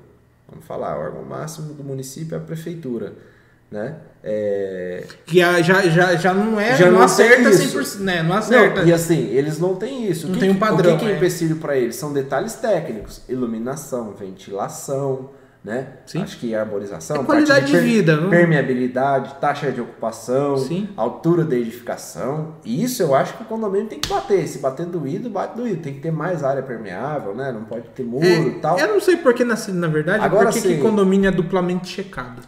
Vamos 0.49 0.65
falar, 0.65 0.97
o 0.97 1.01
órgão 1.01 1.23
máximo 1.23 1.71
do 1.71 1.83
município 1.83 2.33
é 2.33 2.39
a 2.39 2.41
prefeitura, 2.41 3.13
né? 3.69 3.97
É, 4.23 5.05
que 5.27 5.37
já, 5.37 5.61
já, 5.61 6.15
já 6.15 6.33
não 6.33 6.59
é, 6.59 6.75
Já 6.75 6.87
não, 6.87 6.93
não 6.93 7.01
acerta 7.03 7.47
isso. 7.47 7.77
100%, 7.77 7.99
né? 7.99 8.23
Não 8.23 8.35
acerta. 8.35 8.81
Não, 8.81 8.87
e 8.87 8.91
assim, 8.91 9.27
eles 9.27 9.59
não 9.59 9.75
têm 9.75 10.09
isso. 10.09 10.25
Não 10.25 10.33
que 10.33 10.39
tem 10.39 10.49
um 10.49 10.57
padrão, 10.57 10.95
O 10.95 10.97
que, 10.97 11.05
que 11.05 11.11
é 11.11 11.13
é. 11.13 11.17
empecilho 11.17 11.57
para 11.57 11.77
eles? 11.77 11.95
São 11.95 12.11
detalhes 12.11 12.55
técnicos. 12.55 13.21
Iluminação, 13.29 14.13
ventilação, 14.13 15.29
né? 15.63 15.87
Sim. 16.05 16.21
Acho 16.21 16.37
que 16.39 16.55
arborização. 16.55 17.17
É 17.17 17.23
qualidade 17.23 17.71
parte 17.71 17.71
de 17.71 17.79
vida, 17.79 18.15
não? 18.15 18.29
Permeabilidade, 18.29 19.35
taxa 19.41 19.71
de 19.71 19.81
ocupação, 19.81 20.57
Sim. 20.57 20.89
altura 20.95 21.43
da 21.43 21.55
edificação. 21.55 22.55
E 22.63 22.81
isso 22.83 23.03
eu 23.03 23.13
acho 23.13 23.35
que 23.35 23.43
o 23.43 23.45
condomínio 23.45 23.87
tem 23.87 23.99
que 23.99 24.07
bater. 24.07 24.47
Se 24.47 24.59
bater 24.59 24.85
doído, 24.85 25.29
bate 25.29 25.57
doído. 25.57 25.81
Tem 25.81 25.93
que 25.93 25.99
ter 25.99 26.11
mais 26.11 26.43
área 26.43 26.63
permeável, 26.63 27.35
né? 27.35 27.51
Não 27.51 27.65
pode 27.65 27.89
ter 27.89 28.03
muro 28.03 28.25
e 28.25 28.59
tal. 28.59 28.79
É, 28.79 28.83
eu 28.83 28.93
não 28.93 29.01
sei 29.01 29.17
por 29.17 29.33
que, 29.33 29.43
na, 29.43 29.55
na 29.55 29.87
verdade, 29.87 30.23
Agora 30.23 30.45
por 30.45 30.53
que 30.53 30.61
que 30.61 30.75
sim. 30.75 30.81
condomínio 30.81 31.27
é 31.27 31.31
duplamente 31.31 31.87
checado. 31.89 32.41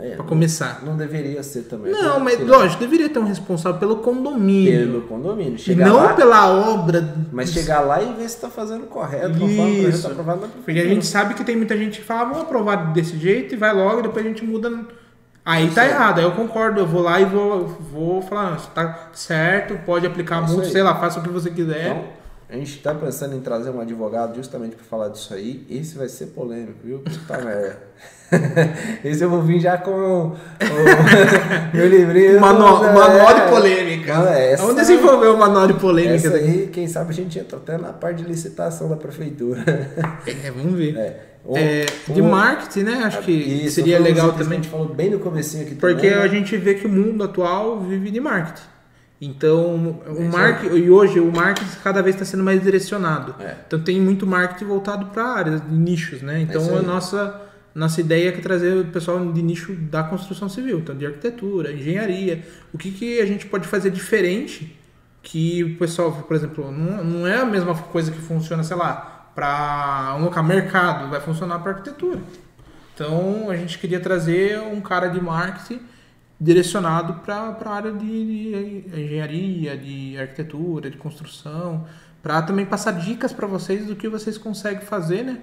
É, 0.00 0.16
não- 0.16 0.24
começar. 0.26 0.82
Não 0.84 0.96
deveria 0.96 1.42
ser 1.42 1.62
também. 1.62 1.92
Não, 1.92 2.20
mas 2.20 2.38
lógico, 2.46 2.80
deveria 2.80 3.08
ter 3.08 3.18
um 3.18 3.24
responsável 3.24 3.78
pelo 3.80 3.96
condomínio. 3.96 4.86
Pelo 4.86 5.00
condomínio. 5.02 5.54
E 5.54 5.58
Chegar 5.58 5.88
não 5.88 5.96
lá, 5.96 6.14
pela 6.14 6.48
obra. 6.48 7.14
Mas 7.32 7.50
chegar 7.52 7.80
lá 7.80 8.00
e 8.02 8.06
ver 8.12 8.28
se 8.28 8.36
está 8.36 8.48
fazendo 8.48 8.86
correto, 8.86 9.44
Isso. 9.46 10.06
aprovado 10.06 10.42
na 10.42 10.46
Porque 10.48 10.78
a 10.78 10.84
gente 10.86 11.04
sabe 11.06 11.34
que 11.34 11.42
tem 11.44 11.56
muita 11.56 11.76
gente 11.76 11.98
que 12.00 12.04
fala, 12.06 12.20
"Ah, 12.22 12.24
vamos 12.26 12.42
aprovar 12.42 12.92
desse 12.92 13.16
jeito 13.18 13.54
e 13.54 13.56
vai 13.58 13.74
logo, 13.74 14.00
e 14.00 14.02
depois 14.02 14.24
a 14.24 14.28
gente 14.28 14.44
muda. 14.44 14.70
Aí 15.44 15.66
Isso 15.66 15.74
tá 15.74 15.82
aí. 15.82 15.90
errado, 15.90 16.18
aí 16.18 16.24
eu 16.24 16.32
concordo, 16.32 16.78
eu 16.80 16.86
vou 16.86 17.00
lá 17.02 17.18
e 17.20 17.24
vou, 17.24 17.66
vou 17.66 18.20
falar, 18.22 18.50
"Não, 18.50 18.56
tá 18.74 19.08
certo, 19.14 19.78
pode 19.86 20.06
aplicar 20.06 20.42
multa, 20.46 20.62
aí. 20.66 20.70
sei 20.70 20.82
lá, 20.82 20.94
faça 20.96 21.20
o 21.20 21.22
que 21.22 21.28
você 21.30 21.50
quiser. 21.50 21.86
Então, 21.86 22.04
a 22.50 22.54
gente 22.56 22.76
está 22.76 22.94
pensando 22.94 23.36
em 23.36 23.40
trazer 23.40 23.70
um 23.70 23.80
advogado 23.80 24.34
justamente 24.36 24.74
para 24.76 24.84
falar 24.84 25.08
disso 25.08 25.34
aí. 25.34 25.66
Esse 25.68 25.96
vai 25.98 26.08
ser 26.08 26.26
polêmico, 26.26 26.78
viu? 26.84 26.98
Puta 27.00 27.38
merda. 27.44 27.78
Esse 29.04 29.24
eu 29.24 29.30
vou 29.30 29.40
vir 29.42 29.58
já 29.60 29.78
com 29.78 29.90
o, 29.90 30.36
meu 31.74 31.88
livrinho. 31.88 32.38
O 32.38 32.40
manual, 32.40 32.82
né? 32.82 32.92
manual 32.92 33.34
de 33.34 33.50
polêmica. 33.50 34.14
Não, 34.18 34.28
essa- 34.28 34.62
Vamos 34.62 34.76
desenvolver 34.80 35.28
o 35.28 35.36
manual 35.38 35.66
de 35.66 35.74
polêmica. 35.74 36.14
Essa 36.28 36.36
aí, 36.36 36.68
quem 36.72 36.86
sabe 36.88 37.10
a 37.10 37.14
gente 37.14 37.38
entra 37.38 37.56
até 37.56 37.76
na 37.78 37.92
parte 37.92 38.22
de 38.22 38.28
licitação 38.28 38.88
da 38.88 38.96
prefeitura. 38.96 39.62
É, 40.26 40.50
vamos 40.50 40.74
ver. 40.74 40.96
É. 40.96 41.20
Um- 41.46 41.56
É, 41.56 41.86
de 42.08 42.20
um- 42.20 42.28
marketing, 42.30 42.82
né? 42.82 43.00
Acho 43.04 43.22
que 43.22 43.32
Isso, 43.32 43.76
seria 43.76 43.98
legal 43.98 44.26
itens 44.28 44.36
que 44.38 44.44
também. 44.44 44.58
A 44.58 44.62
gente 44.62 44.70
falou 44.70 44.88
bem 44.94 45.08
no 45.10 45.18
comecinho 45.20 45.62
aqui 45.64 45.74
Porque 45.76 45.94
também, 46.08 46.10
né? 46.18 46.22
a 46.22 46.28
gente 46.28 46.54
vê 46.58 46.74
que 46.74 46.86
o 46.86 46.90
mundo 46.90 47.24
atual 47.24 47.80
vive 47.80 48.10
de 48.10 48.20
marketing. 48.20 48.66
Então, 49.20 49.74
o 50.06 50.30
marketing, 50.30 50.76
e 50.76 50.90
hoje 50.90 51.18
o 51.18 51.32
marketing 51.32 51.76
cada 51.82 52.00
vez 52.02 52.14
está 52.14 52.24
sendo 52.24 52.44
mais 52.44 52.62
direcionado. 52.62 53.34
É. 53.40 53.56
Então 53.66 53.80
tem 53.80 54.00
muito 54.00 54.24
marketing 54.26 54.66
voltado 54.66 55.06
para 55.06 55.24
áreas, 55.24 55.60
de 55.60 55.74
nichos, 55.74 56.22
né? 56.22 56.40
Então 56.40 56.76
a 56.76 56.78
aí. 56.78 56.86
nossa 56.86 57.48
nossa 57.74 58.00
ideia 58.00 58.30
é 58.30 58.32
trazer 58.32 58.76
o 58.76 58.84
pessoal 58.86 59.32
de 59.32 59.40
nicho 59.40 59.72
da 59.72 60.02
construção 60.02 60.48
civil, 60.48 60.78
então 60.78 60.96
de 60.96 61.06
arquitetura, 61.06 61.72
engenharia. 61.72 62.44
O 62.72 62.78
que, 62.78 62.90
que 62.90 63.20
a 63.20 63.26
gente 63.26 63.46
pode 63.46 63.68
fazer 63.68 63.90
diferente 63.90 64.76
que 65.22 65.62
o 65.62 65.78
pessoal, 65.78 66.10
por 66.12 66.34
exemplo, 66.34 66.72
não, 66.72 67.04
não 67.04 67.26
é 67.26 67.38
a 67.38 67.44
mesma 67.44 67.74
coisa 67.74 68.10
que 68.10 68.18
funciona, 68.18 68.64
sei 68.64 68.76
lá, 68.76 69.30
para 69.34 70.16
um 70.18 70.24
local 70.24 70.42
mercado, 70.42 71.08
vai 71.08 71.20
funcionar 71.20 71.58
para 71.60 71.72
arquitetura. 71.72 72.18
Então 72.94 73.48
a 73.48 73.56
gente 73.56 73.78
queria 73.78 74.00
trazer 74.00 74.58
um 74.58 74.80
cara 74.80 75.08
de 75.08 75.20
marketing 75.20 75.80
direcionado 76.40 77.14
para 77.24 77.56
a 77.60 77.70
área 77.70 77.92
de, 77.92 78.84
de 78.84 79.00
engenharia, 79.00 79.76
de 79.76 80.18
arquitetura, 80.18 80.90
de 80.90 80.96
construção, 80.96 81.86
para 82.22 82.42
também 82.42 82.64
passar 82.64 82.92
dicas 82.92 83.32
para 83.32 83.46
vocês 83.46 83.86
do 83.86 83.96
que 83.96 84.08
vocês 84.08 84.38
conseguem 84.38 84.82
fazer, 84.82 85.24
né? 85.24 85.40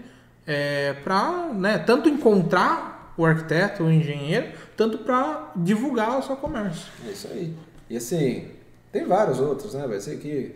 É, 0.47 0.93
para 1.03 1.47
né, 1.53 1.79
tanto 1.79 2.07
encontrar 2.07 3.13
o 3.17 3.25
arquiteto, 3.25 3.83
o 3.83 3.91
engenheiro, 3.91 4.47
tanto 4.77 4.99
para 4.99 5.51
divulgar 5.55 6.19
o 6.19 6.21
seu 6.21 6.35
comércio. 6.35 6.85
É 7.07 7.11
isso 7.11 7.27
aí. 7.27 7.53
E 7.89 7.97
assim, 7.97 8.49
tem 8.91 9.05
vários 9.05 9.39
outros, 9.39 9.73
né? 9.73 9.87
Vai 9.87 9.99
ser 9.99 10.17
que 10.17 10.55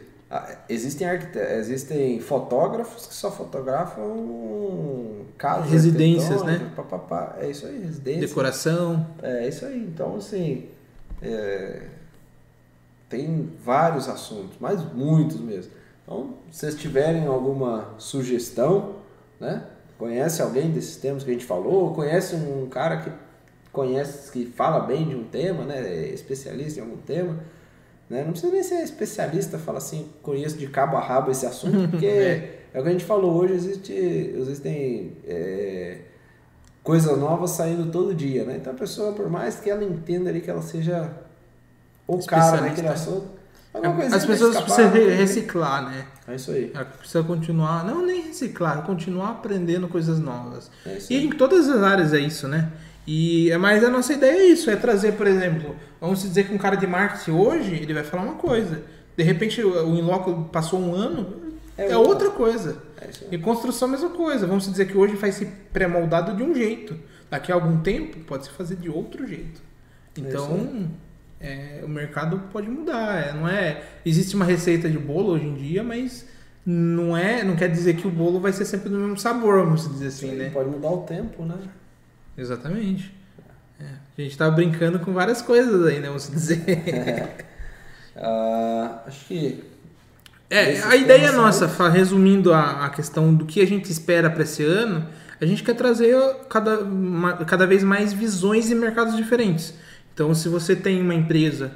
existem, 0.68 1.08
existem 1.58 2.20
fotógrafos 2.20 3.08
que 3.08 3.14
só 3.14 3.32
fotografam 3.32 5.26
casas, 5.38 5.72
residências, 5.72 6.44
né? 6.44 6.72
Papapá. 6.76 7.38
É 7.40 7.50
isso 7.50 7.66
aí, 7.66 7.80
residência. 7.80 8.28
Decoração. 8.28 9.08
É 9.24 9.48
isso 9.48 9.66
aí. 9.66 9.80
Então, 9.80 10.18
assim, 10.18 10.70
é... 11.22 11.84
tem 13.10 13.50
vários 13.64 14.08
assuntos, 14.08 14.58
mas 14.60 14.82
muitos 14.94 15.40
mesmo. 15.40 15.72
Então, 16.04 16.36
se 16.52 16.60
vocês 16.60 16.76
tiverem 16.76 17.26
alguma 17.26 17.96
sugestão, 17.98 18.96
né? 19.40 19.64
Conhece 19.98 20.42
alguém 20.42 20.72
desses 20.72 20.96
temas 20.96 21.24
que 21.24 21.30
a 21.30 21.34
gente 21.34 21.46
falou? 21.46 21.94
Conhece 21.94 22.34
um 22.36 22.70
cara 22.70 22.98
que 22.98 23.12
conhece, 23.72 24.32
que 24.32 24.46
fala 24.46 24.80
bem 24.80 25.08
de 25.08 25.16
um 25.16 25.26
tema, 25.26 25.66
né? 25.66 25.80
É 25.80 26.08
especialista 26.08 26.80
em 26.80 26.84
algum 26.84 26.98
tema? 26.98 27.38
Né? 28.10 28.24
Não 28.24 28.32
precisa 28.32 28.52
nem 28.52 28.64
ser 28.64 28.82
especialista, 28.84 29.60
fala 29.60 29.78
assim, 29.78 30.10
conheço 30.24 30.58
de 30.58 30.68
cabo 30.68 30.98
a 30.98 31.02
rabo 31.02 31.30
esse 31.30 31.46
assunto, 31.46 31.88
porque 31.92 32.06
é. 32.06 32.62
é. 32.74 32.80
o 32.80 32.84
que 32.84 32.90
a 32.90 32.92
gente 32.92 33.06
falou 33.06 33.36
hoje, 33.36 33.54
existe, 33.54 33.94
existem 33.94 35.18
é, 35.28 36.00
coisas 36.84 37.18
novas 37.18 37.52
saindo 37.52 37.92
todo 37.92 38.16
dia, 38.16 38.44
né? 38.44 38.58
Então 38.60 38.74
a 38.74 38.76
pessoa, 38.76 39.14
por 39.14 39.30
mais 39.30 39.60
que 39.60 39.70
ela 39.70 39.84
entenda 39.84 40.30
ali 40.30 40.42
que 40.42 40.50
ela 40.50 40.62
seja 40.62 41.12
o 42.08 42.26
cara 42.26 42.62
naquele 42.62 42.88
assunto, 42.88 43.40
as 44.12 44.26
pessoas 44.26 44.60
precisam 44.60 44.92
reciclar, 44.92 45.90
né? 45.90 46.06
É 46.28 46.36
isso 46.36 46.52
aí. 46.52 46.72
Ela 46.74 46.86
precisa 46.86 47.24
continuar, 47.24 47.86
não 47.86 48.04
nem 48.04 48.22
reciclar, 48.22 48.82
continuar 48.84 49.30
aprendendo 49.32 49.88
coisas 49.88 50.20
novas. 50.20 50.72
É 50.86 50.98
e 51.10 51.26
em 51.26 51.30
todas 51.30 51.70
as 51.70 51.84
áreas 51.84 52.14
é 52.14 52.20
isso, 52.20 52.48
né? 52.48 52.72
E, 53.12 53.50
mas 53.58 53.84
a 53.84 53.90
nossa 53.90 54.14
ideia 54.14 54.38
é 54.38 54.46
isso, 54.50 54.70
é 54.70 54.76
trazer, 54.76 55.14
por 55.14 55.26
exemplo, 55.26 55.76
vamos 56.00 56.22
dizer 56.22 56.46
que 56.46 56.54
um 56.54 56.60
cara 56.60 56.76
de 56.76 56.86
marketing 56.86 57.32
hoje, 57.32 57.74
ele 57.74 57.92
vai 57.92 58.04
falar 58.04 58.22
uma 58.22 58.36
coisa. 58.36 58.84
De 59.18 59.24
repente 59.24 59.64
o 59.64 59.96
Inloco 59.96 60.48
passou 60.52 60.80
um 60.80 60.94
ano, 60.94 61.56
é, 61.76 61.90
é 61.90 61.98
outra 61.98 62.30
coisa. 62.30 62.78
É 63.02 63.10
e 63.32 63.38
construção 63.40 63.88
a 63.88 63.92
mesma 63.94 64.12
coisa. 64.12 64.46
Vamos 64.46 64.70
dizer 64.70 64.86
que 64.86 64.96
hoje 64.96 65.16
faz 65.16 65.34
se 65.34 65.48
pré-moldado 65.74 66.38
de 66.38 66.44
um 66.44 66.54
jeito. 66.54 66.96
Daqui 67.32 67.52
a 67.52 67.56
algum 67.56 67.80
tempo 67.80 68.20
pode 68.20 68.46
se 68.46 68.52
fazer 68.52 68.76
de 68.76 68.92
outro 68.92 69.26
jeito. 69.26 69.60
É 70.16 70.20
então, 70.22 70.88
é, 71.40 71.82
o 71.84 71.90
mercado 71.90 72.44
pode 72.52 72.70
mudar. 72.70 73.30
É, 73.30 73.34
não 73.34 73.48
é, 73.48 73.82
existe 74.06 74.36
uma 74.36 74.46
receita 74.46 74.88
de 74.88 75.00
bolo 75.00 75.32
hoje 75.32 75.46
em 75.46 75.56
dia, 75.56 75.84
mas 75.84 76.28
não 76.64 77.18
é, 77.18 77.44
não 77.44 77.56
quer 77.56 77.72
dizer 77.72 77.96
que 77.96 78.08
o 78.08 78.12
bolo 78.12 78.40
vai 78.40 78.54
ser 78.54 78.66
sempre 78.66 78.88
do 78.88 79.00
mesmo 79.00 79.18
sabor, 79.18 79.64
vamos 79.64 79.90
dizer 79.90 80.08
assim, 80.08 80.30
Sim, 80.30 80.36
né? 80.36 80.52
Pode 80.52 80.70
mudar 80.70 80.92
o 80.92 80.98
tempo, 80.98 81.44
né? 81.44 81.58
Exatamente. 82.38 83.14
É, 83.80 83.86
a 84.18 84.22
gente 84.22 84.38
tá 84.38 84.50
brincando 84.50 85.00
com 85.00 85.14
várias 85.14 85.42
coisas 85.42 85.86
aí, 85.86 86.00
né? 86.00 86.08
Vamos 86.08 86.30
dizer. 86.30 87.46
uh, 88.16 89.00
acho 89.08 89.26
que. 89.26 89.64
É, 90.50 90.82
a 90.82 90.96
ideia 90.96 91.32
nossa, 91.32 91.68
resumindo 91.90 92.52
a, 92.52 92.86
a 92.86 92.90
questão 92.90 93.34
do 93.34 93.46
que 93.46 93.62
a 93.62 93.68
gente 93.68 93.92
espera 93.92 94.32
para 94.32 94.42
esse 94.42 94.64
ano, 94.64 95.08
a 95.40 95.46
gente 95.46 95.64
quer 95.64 95.76
trazer 95.76 96.16
cada, 96.50 96.80
cada 97.46 97.68
vez 97.68 97.84
mais 97.84 98.12
visões 98.12 98.68
de 98.68 98.76
mercados 98.76 99.16
diferentes. 99.16 99.74
Então, 100.14 100.34
se 100.34 100.50
você 100.50 100.76
tem 100.76 101.02
uma 101.02 101.14
empresa 101.14 101.72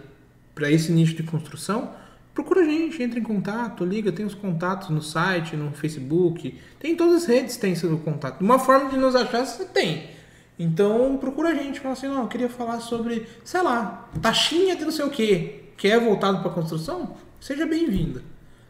para 0.54 0.70
esse 0.70 0.92
nicho 0.92 1.16
de 1.16 1.24
construção, 1.24 1.92
procura 2.34 2.62
a 2.62 2.66
gente, 2.66 3.02
entra 3.02 3.20
em 3.20 3.24
contato, 3.24 3.86
liga, 3.86 4.12
tem 4.12 4.26
os 4.26 4.36
contatos 4.36 4.90
no 4.90 5.02
site, 5.02 5.56
no 5.56 5.72
Facebook, 5.72 6.60
tem 6.80 6.96
todas 6.96 7.24
as 7.24 7.26
redes 7.26 7.58
tem 7.58 7.74
seu 7.76 7.98
contato. 8.00 8.42
Uma 8.42 8.60
forma 8.60 8.90
de 8.90 8.98
nos 8.98 9.16
achar 9.16 9.46
você 9.46 9.66
tem. 9.66 10.10
Então 10.58 11.18
procura 11.18 11.50
a 11.50 11.56
gente, 11.56 11.80
fala 11.80 11.94
assim, 11.94 12.08
não, 12.08 12.22
eu 12.22 12.28
queria 12.28 12.50
falar 12.50 12.80
sobre, 12.80 13.28
sei 13.44 13.62
lá, 13.62 14.10
taxinha 14.22 14.76
de 14.76 14.84
não 14.84 14.92
sei 14.92 15.06
o 15.06 15.10
que, 15.10 15.72
que 15.76 15.88
é 15.88 16.00
voltado 16.00 16.40
para 16.40 16.52
construção, 16.52 17.16
seja 17.40 17.66
bem-vinda. 17.66 18.22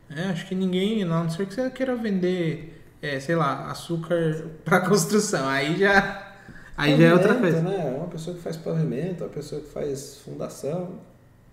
É, 0.09 0.25
acho 0.25 0.47
que 0.47 0.55
ninguém, 0.55 1.03
não, 1.03 1.17
a 1.17 1.23
não 1.23 1.29
ser 1.29 1.45
que 1.45 1.53
você 1.53 1.69
queira 1.69 1.95
vender, 1.95 2.81
é, 3.01 3.19
sei 3.19 3.35
lá, 3.35 3.69
açúcar 3.69 4.45
para 4.63 4.81
construção, 4.81 5.47
aí 5.47 5.77
já, 5.77 6.35
aí 6.77 6.97
já 6.97 7.03
é 7.05 7.13
outra 7.13 7.35
coisa. 7.35 7.61
Né? 7.61 7.95
Uma 7.97 8.07
pessoa 8.07 8.35
que 8.35 8.41
faz 8.41 8.55
pavimento, 8.55 9.23
uma 9.23 9.29
pessoa 9.29 9.59
que 9.59 9.69
faz 9.69 10.19
fundação, 10.23 10.99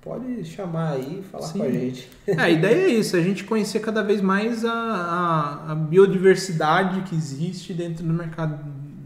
pode 0.01 0.45
chamar 0.45 0.93
aí 0.93 1.21
e 1.21 1.23
falar 1.23 1.47
Sim. 1.47 1.59
com 1.59 1.65
a 1.65 1.71
gente. 1.71 2.09
É, 2.27 2.41
a 2.41 2.51
ideia 2.51 2.87
é 2.87 2.89
isso, 2.89 3.17
a 3.17 3.21
gente 3.21 3.45
conhecer 3.45 3.81
cada 3.81 4.03
vez 4.03 4.21
mais 4.21 4.65
a, 4.65 4.73
a, 4.73 5.73
a 5.73 5.75
biodiversidade 5.75 7.03
que 7.03 7.15
existe 7.15 7.75
dentro 7.75 8.05
do 8.05 8.13
mercado 8.13 8.59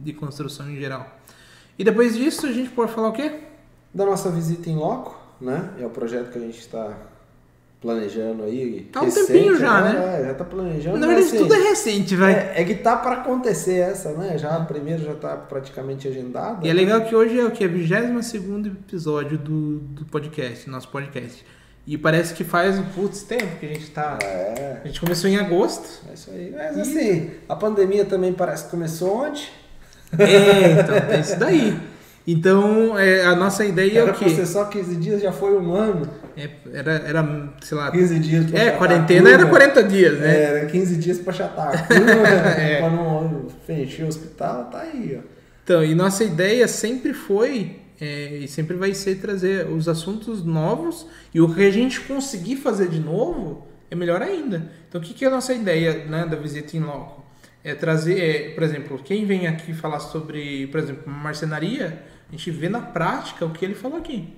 de 0.04 0.12
construção 0.12 0.70
em 0.70 0.76
geral. 0.76 1.18
E 1.78 1.82
depois 1.82 2.16
disso 2.16 2.46
a 2.46 2.52
gente 2.52 2.70
pode 2.70 2.92
falar 2.92 3.08
o 3.08 3.12
quê? 3.12 3.40
Da 3.92 4.04
nossa 4.04 4.30
visita 4.30 4.68
em 4.68 4.76
loco, 4.76 5.18
né? 5.40 5.70
É 5.80 5.86
o 5.86 5.90
projeto 5.90 6.30
que 6.30 6.38
a 6.38 6.40
gente 6.40 6.58
está 6.58 6.96
planejando 7.84 8.44
aí. 8.44 8.88
Tá 8.90 9.02
um 9.02 9.04
recente, 9.04 9.26
tempinho 9.26 9.56
já, 9.56 9.82
né? 9.82 9.92
né? 9.92 10.20
É, 10.20 10.24
já 10.26 10.34
tá 10.34 10.44
planejando. 10.44 10.98
Na 10.98 11.06
verdade, 11.06 11.28
assim, 11.28 11.38
tudo 11.38 11.54
é 11.54 11.68
recente, 11.68 12.16
vai. 12.16 12.32
É, 12.32 12.52
é, 12.56 12.64
que 12.64 12.74
tá 12.76 12.96
para 12.96 13.16
acontecer 13.16 13.78
essa, 13.78 14.12
né? 14.12 14.38
Já 14.38 14.58
primeiro 14.60 15.04
já 15.04 15.14
tá 15.14 15.36
praticamente 15.36 16.08
agendado. 16.08 16.66
E 16.66 16.70
é 16.70 16.72
legal 16.72 17.02
que 17.02 17.14
hoje 17.14 17.38
é 17.38 17.44
o 17.44 17.50
que? 17.50 17.62
É 17.62 17.68
22 17.68 18.66
episódio 18.66 19.36
do, 19.36 19.80
do 19.80 20.04
podcast, 20.06 20.68
nosso 20.70 20.88
podcast. 20.88 21.44
E 21.86 21.98
parece 21.98 22.32
que 22.32 22.42
faz 22.42 22.78
um 22.78 22.84
putz 22.84 23.22
tempo 23.22 23.58
que 23.58 23.66
a 23.66 23.68
gente 23.68 23.90
tá. 23.90 24.18
É. 24.22 24.80
A 24.82 24.86
gente 24.86 24.98
começou 24.98 25.28
em 25.28 25.36
agosto. 25.36 26.02
É 26.08 26.14
isso 26.14 26.30
aí. 26.30 26.54
Mas 26.56 26.78
assim, 26.78 27.32
a 27.46 27.54
pandemia 27.54 28.06
também 28.06 28.32
parece 28.32 28.64
que 28.64 28.70
começou 28.70 29.26
ontem. 29.26 29.46
É, 30.18 30.80
então, 30.80 30.94
é 30.96 31.20
isso 31.20 31.38
daí. 31.38 31.76
Então, 32.26 32.98
é, 32.98 33.24
a 33.26 33.36
nossa 33.36 33.64
ideia 33.64 34.00
era 34.00 34.10
é 34.10 34.12
o 34.12 34.14
quê? 34.14 34.46
Só 34.46 34.64
15 34.64 34.96
dias 34.96 35.20
já 35.22 35.30
foi 35.30 35.58
um 35.58 35.74
ano. 35.74 36.08
É, 36.36 36.48
era, 36.72 36.92
era, 36.92 37.52
sei 37.62 37.76
lá. 37.76 37.90
15 37.90 38.18
dias 38.18 38.50
pra 38.50 38.58
É, 38.58 38.70
quarentena 38.70 39.30
era 39.30 39.46
40 39.46 39.82
dias, 39.84 40.18
né? 40.18 40.34
É, 40.34 40.42
era 40.42 40.66
15 40.66 40.96
dias 40.96 41.18
pra 41.18 41.32
chatar 41.32 41.74
a 41.74 41.78
curva, 41.86 42.12
é. 42.58 42.78
pra 42.78 42.90
não 42.90 43.46
fechar 43.66 44.04
o 44.04 44.08
hospital, 44.08 44.64
tá 44.64 44.80
aí, 44.80 45.20
ó. 45.20 45.34
Então, 45.62 45.84
e 45.84 45.94
nossa 45.94 46.24
ideia 46.24 46.66
sempre 46.68 47.12
foi 47.14 47.76
é, 48.00 48.38
e 48.38 48.48
sempre 48.48 48.76
vai 48.76 48.92
ser 48.92 49.16
trazer 49.16 49.66
os 49.66 49.88
assuntos 49.88 50.44
novos 50.44 51.06
e 51.32 51.40
o 51.40 51.54
que 51.54 51.64
a 51.64 51.70
gente 51.70 52.00
conseguir 52.00 52.56
fazer 52.56 52.88
de 52.88 53.00
novo 53.00 53.66
é 53.90 53.94
melhor 53.94 54.20
ainda. 54.20 54.70
Então, 54.88 55.00
o 55.00 55.04
que, 55.04 55.14
que 55.14 55.24
é 55.24 55.28
a 55.28 55.30
nossa 55.30 55.54
ideia 55.54 56.04
né, 56.06 56.26
da 56.26 56.36
visita 56.36 56.76
em 56.76 56.80
loco? 56.80 57.23
É 57.64 57.74
trazer, 57.74 58.20
é, 58.20 58.50
por 58.50 58.62
exemplo, 58.62 58.98
quem 59.02 59.24
vem 59.24 59.46
aqui 59.46 59.72
falar 59.72 59.98
sobre, 59.98 60.66
por 60.66 60.78
exemplo, 60.78 61.10
marcenaria, 61.10 62.04
a 62.28 62.30
gente 62.30 62.50
vê 62.50 62.68
na 62.68 62.80
prática 62.80 63.46
o 63.46 63.50
que 63.50 63.64
ele 63.64 63.74
falou 63.74 63.98
aqui. 63.98 64.36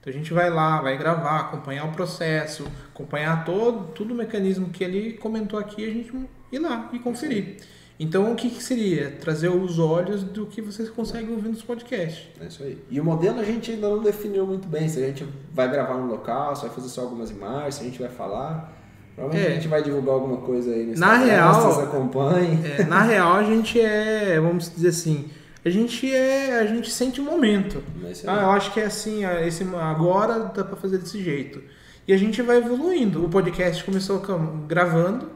Então 0.00 0.12
a 0.12 0.16
gente 0.16 0.32
vai 0.32 0.50
lá, 0.50 0.80
vai 0.82 0.96
gravar, 0.98 1.40
acompanhar 1.40 1.86
o 1.86 1.92
processo, 1.92 2.70
acompanhar 2.94 3.44
todo, 3.44 3.92
todo 3.92 4.12
o 4.12 4.14
mecanismo 4.14 4.68
que 4.68 4.84
ele 4.84 5.14
comentou 5.14 5.58
aqui, 5.58 5.84
a 5.84 5.90
gente 5.90 6.12
ir 6.52 6.58
lá 6.58 6.90
e 6.92 6.98
conferir. 6.98 7.56
Então 7.98 8.30
o 8.32 8.36
que, 8.36 8.48
que 8.50 8.62
seria? 8.62 9.10
Trazer 9.10 9.48
os 9.48 9.78
olhos 9.78 10.22
do 10.22 10.46
que 10.46 10.62
vocês 10.62 10.88
conseguem 10.90 11.34
ouvir 11.34 11.48
nos 11.48 11.62
podcasts. 11.62 12.28
É 12.40 12.46
isso 12.46 12.62
aí. 12.62 12.78
E 12.90 13.00
o 13.00 13.04
modelo 13.04 13.40
a 13.40 13.44
gente 13.44 13.72
ainda 13.72 13.88
não 13.88 14.02
definiu 14.02 14.46
muito 14.46 14.68
bem, 14.68 14.88
se 14.88 15.02
a 15.02 15.06
gente 15.06 15.26
vai 15.52 15.68
gravar 15.68 15.96
no 15.96 16.06
local, 16.06 16.54
se 16.54 16.62
vai 16.62 16.70
fazer 16.70 16.88
só 16.90 17.00
algumas 17.00 17.30
imagens, 17.30 17.76
se 17.76 17.80
a 17.80 17.84
gente 17.84 17.98
vai 17.98 18.10
falar. 18.10 18.77
Provavelmente 19.18 19.46
é. 19.46 19.50
a 19.50 19.54
gente 19.54 19.68
vai 19.68 19.82
divulgar 19.82 20.14
alguma 20.14 20.36
coisa 20.36 20.70
aí 20.70 20.86
no 20.86 20.94
na 20.96 21.16
real, 21.16 21.54
vocês 21.54 21.88
acompanhem. 21.88 22.60
É, 22.64 22.84
na 22.84 23.02
real, 23.02 23.34
a 23.34 23.42
gente 23.42 23.80
é, 23.80 24.38
vamos 24.38 24.72
dizer 24.72 24.90
assim, 24.90 25.28
a 25.64 25.68
gente 25.68 26.14
é, 26.14 26.60
a 26.60 26.66
gente 26.66 26.88
sente 26.88 27.20
o 27.20 27.24
momento. 27.24 27.82
Ah, 28.28 28.42
eu 28.42 28.50
acho 28.50 28.72
que 28.72 28.78
é 28.78 28.84
assim, 28.84 29.24
esse, 29.44 29.66
agora 29.74 30.52
dá 30.54 30.62
para 30.62 30.76
fazer 30.76 30.98
desse 30.98 31.20
jeito. 31.20 31.60
E 32.06 32.12
a 32.12 32.16
gente 32.16 32.40
vai 32.40 32.58
evoluindo. 32.58 33.24
O 33.24 33.28
podcast 33.28 33.82
começou 33.82 34.22
gravando, 34.68 35.28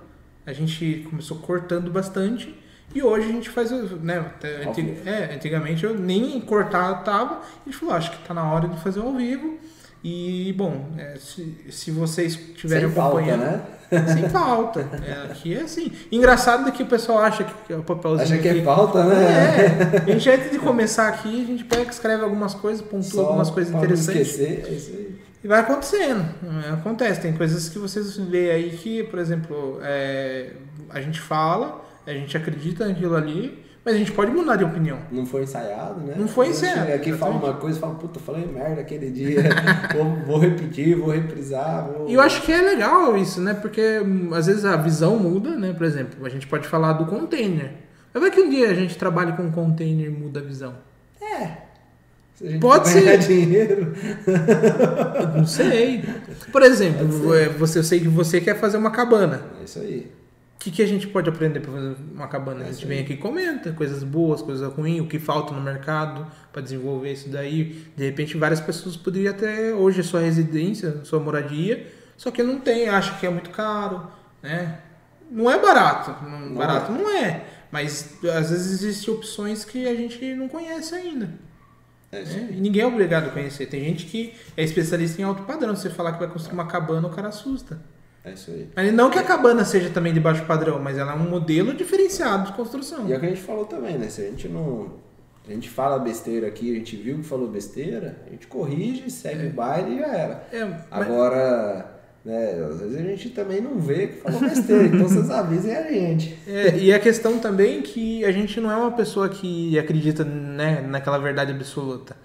a 0.47 0.53
gente 0.53 1.05
começou 1.11 1.39
cortando 1.39 1.91
bastante. 1.91 2.57
E 2.95 3.03
hoje 3.03 3.29
a 3.29 3.33
gente 3.33 3.51
faz, 3.51 3.71
né? 3.71 4.33
É, 5.05 5.35
antigamente 5.35 5.83
eu 5.83 5.99
nem 5.99 6.41
cortar 6.41 7.03
tava. 7.03 7.41
A 7.41 7.65
gente 7.65 7.77
falou, 7.77 7.95
acho 7.97 8.13
que 8.13 8.29
tá 8.29 8.33
na 8.33 8.53
hora 8.53 8.69
de 8.69 8.81
fazer 8.81 9.01
ao 9.01 9.13
vivo. 9.13 9.59
E, 10.05 10.53
bom, 10.57 10.89
é, 10.99 11.17
se, 11.19 11.57
se 11.71 11.91
vocês 11.91 12.37
tiverem 12.57 12.91
Sem 12.91 12.99
acompanhando. 12.99 13.41
Falta, 13.41 13.57
né? 13.91 14.09
Sem 14.15 14.29
falta. 14.29 14.81
É, 15.07 15.31
aqui 15.31 15.55
é 15.55 15.61
assim. 15.61 15.93
Engraçado 16.11 16.71
que 16.73 16.83
o 16.83 16.87
pessoal 16.87 17.19
acha 17.19 17.45
que 17.45 17.73
é 17.73 17.77
o 17.77 17.83
papelzinho. 17.83 18.23
Acha 18.23 18.39
que 18.39 18.49
é 18.49 18.63
falta, 18.63 19.05
né? 19.05 20.03
É. 20.07 20.11
A 20.11 20.15
gente, 20.15 20.31
antes 20.31 20.51
de 20.51 20.59
começar 20.59 21.09
aqui, 21.09 21.43
a 21.43 21.47
gente 21.47 21.65
pega, 21.65 21.91
escreve 21.91 22.25
algumas 22.25 22.55
coisas, 22.55 22.83
pontua 22.83 23.03
Só 23.03 23.27
algumas 23.27 23.51
coisas 23.51 23.73
interessantes. 23.73 24.31
esquecer, 24.33 24.65
é 24.67 24.75
isso 24.75 24.91
aí. 24.91 25.23
E 25.45 25.49
vai 25.49 25.61
acontecendo. 25.61 26.25
É, 26.67 26.71
acontece. 26.71 27.21
Tem 27.21 27.33
coisas 27.33 27.69
que 27.69 27.79
vocês 27.79 28.17
veem 28.17 28.51
aí 28.51 28.71
que, 28.71 29.05
por 29.05 29.19
exemplo, 29.19 29.79
é, 29.83 30.53
a 30.89 31.01
gente 31.01 31.21
fala, 31.21 31.85
a 32.07 32.13
gente 32.13 32.37
acredita 32.37 32.87
naquilo 32.87 33.17
ali, 33.17 33.63
Mas 33.85 33.97
a 33.97 33.99
gente 33.99 34.13
pode 34.13 34.31
mudar 34.31 34.55
de 34.57 34.63
opinião. 34.63 34.99
Não 35.11 35.27
foi 35.27 35.43
ensaiado, 35.43 36.01
né? 36.01 36.15
Não 36.17 36.29
foi 36.29 36.49
ensaiado. 36.49 36.93
Aqui 36.93 37.13
fala 37.13 37.35
uma 37.35 37.55
coisa, 37.55 37.81
fala, 37.81 37.95
puta, 37.95 38.21
falei 38.21 38.47
merda 38.47 38.81
aquele 38.81 39.11
dia. 39.11 39.43
vou, 39.93 40.17
vou, 40.25 40.39
repetir, 40.39 40.97
vou 40.97 41.11
reprisar. 41.11 41.89
Vou... 41.89 42.09
E 42.09 42.15
eu 42.15 42.21
acho 42.21 42.43
que 42.43 42.53
é 42.53 42.63
legal 42.63 43.17
isso, 43.17 43.41
né? 43.41 43.55
Porque 43.55 44.01
hum, 44.01 44.31
às 44.35 44.47
vezes 44.47 44.65
a 44.65 44.77
visão 44.77 45.19
muda, 45.19 45.57
né? 45.57 45.73
Por 45.73 45.85
exemplo, 45.85 46.25
a 46.25 46.29
gente 46.29 46.47
pode 46.47 46.69
falar 46.69 46.93
do 46.93 47.07
container. 47.07 47.73
Vai 48.15 48.23
ver 48.23 48.31
que 48.31 48.41
um 48.41 48.49
dia 48.49 48.71
a 48.71 48.75
gente 48.75 48.97
trabalha 48.97 49.33
com 49.33 49.43
um 49.43 49.51
container 49.51 50.07
e 50.07 50.11
muda 50.11 50.39
a 50.39 50.43
visão. 50.45 50.75
É. 51.21 51.63
Pode 52.61 52.89
ser. 52.89 53.19
dinheiro. 53.19 53.95
Não 55.37 55.47
sei. 55.47 56.05
Por 56.51 56.63
exemplo, 56.63 57.07
você, 57.59 57.79
eu 57.79 57.85
sei 57.85 58.01
que 58.01 58.09
você 58.09 58.41
quer 58.41 58.59
fazer 58.59 58.77
uma 58.77 58.91
cabana. 58.91 59.43
É 59.61 59.65
isso 59.65 59.79
aí. 59.81 60.22
O 60.63 60.65
que, 60.65 60.71
que 60.71 60.83
a 60.83 60.87
gente 60.87 61.09
pode 61.09 61.29
aprender 61.29 61.59
para 61.59 61.73
fazer 61.73 61.97
uma 62.15 62.29
cabana? 62.29 62.63
É 62.63 62.69
a 62.69 62.73
gente 62.73 62.87
vem 62.87 63.01
aqui 63.01 63.15
e 63.15 63.17
comenta 63.17 63.73
coisas 63.73 64.05
boas, 64.05 64.41
coisas 64.41 64.73
ruins, 64.73 65.01
o 65.01 65.09
que 65.09 65.19
falta 65.19 65.53
no 65.53 65.61
mercado 65.61 66.25
para 66.53 66.63
desenvolver 66.63 67.13
isso 67.13 67.29
daí. 67.29 67.85
De 67.97 68.05
repente, 68.05 68.37
várias 68.37 68.61
pessoas 68.61 68.97
poderiam 68.97 69.33
até 69.35 69.75
hoje 69.75 69.99
é 69.99 70.03
sua 70.05 70.21
residência, 70.21 71.01
sua 71.03 71.19
moradia, 71.19 71.93
só 72.17 72.31
que 72.31 72.45
não 72.45 72.61
tem, 72.61 72.89
acha 72.89 73.19
que 73.19 73.27
é 73.27 73.29
muito 73.29 73.51
caro, 73.51 74.07
né? 74.41 74.79
Não 75.29 75.51
é 75.51 75.59
barato, 75.59 76.25
não, 76.25 76.55
barato 76.55 76.93
é. 76.93 76.95
não 76.97 77.11
é, 77.11 77.45
mas 77.73 78.17
às 78.23 78.51
vezes 78.51 78.85
existem 78.85 79.13
opções 79.13 79.65
que 79.65 79.89
a 79.89 79.97
gente 79.97 80.33
não 80.37 80.47
conhece 80.47 80.95
ainda. 80.95 81.29
É, 82.13 82.23
né? 82.23 82.49
E 82.53 82.61
ninguém 82.61 82.83
é 82.83 82.87
obrigado 82.87 83.27
a 83.27 83.31
conhecer. 83.31 83.67
Tem 83.67 83.83
gente 83.83 84.07
que 84.07 84.33
é 84.57 84.63
especialista 84.63 85.21
em 85.21 85.25
alto 85.25 85.43
padrão. 85.43 85.75
Se 85.75 85.83
você 85.83 85.91
falar 85.91 86.13
que 86.13 86.21
vai 86.21 86.29
construir 86.29 86.55
uma 86.55 86.69
cabana, 86.69 87.09
o 87.09 87.11
cara 87.11 87.29
assusta. 87.29 87.81
É 88.25 88.33
isso 88.33 88.51
aí. 88.51 88.69
Mas 88.75 88.93
não 88.93 89.11
que 89.11 89.19
a 89.19 89.23
cabana 89.23 89.65
seja 89.65 89.91
também 89.91 90.13
de 90.13 90.21
baixo 90.21 90.45
padrão, 90.45 90.79
mas 90.79 90.97
ela 90.97 91.13
é 91.13 91.15
um 91.15 91.29
modelo 91.29 91.75
diferenciado 91.75 92.47
de 92.47 92.53
construção. 92.53 93.09
E 93.09 93.13
é 93.13 93.17
o 93.17 93.21
que 93.21 93.27
a 93.27 93.29
gente 93.29 93.43
falou 93.43 93.65
também, 93.65 93.99
né? 93.99 94.09
Se 94.09 94.21
a 94.21 94.25
gente 94.25 94.49
não. 94.49 95.01
A 95.49 95.53
gente 95.53 95.69
fala 95.69 95.99
besteira 95.99 96.47
aqui, 96.47 96.71
a 96.71 96.79
gente 96.79 96.95
viu 96.95 97.17
que 97.17 97.25
falou 97.25 97.49
besteira, 97.49 98.17
a 98.27 98.31
gente 98.31 98.47
corrige, 98.47 99.11
segue 99.11 99.47
é. 99.47 99.49
o 99.49 99.53
baile 99.53 99.97
e 99.97 99.99
já 99.99 100.07
era. 100.07 100.47
É, 100.53 100.65
mas... 100.65 100.83
Agora 100.89 101.93
né? 102.25 102.65
Às 102.71 102.81
vezes 102.81 102.97
a 102.97 103.03
gente 103.03 103.31
também 103.31 103.61
não 103.61 103.79
vê 103.79 104.07
que 104.07 104.21
falou 104.21 104.41
besteira, 104.41 104.85
então 104.87 105.09
vocês 105.09 105.31
avisem 105.31 105.75
a 105.77 105.83
gente. 105.91 106.39
É, 106.47 106.77
e 106.79 106.93
a 106.93 106.99
questão 107.01 107.39
também 107.39 107.81
é 107.81 107.83
que 107.83 108.25
a 108.25 108.31
gente 108.31 108.61
não 108.61 108.71
é 108.71 108.77
uma 108.77 108.93
pessoa 108.93 109.29
que 109.29 109.77
acredita 109.79 110.25
né, 110.25 110.81
naquela 110.83 111.19
verdade 111.19 111.51
absoluta. 111.51 112.17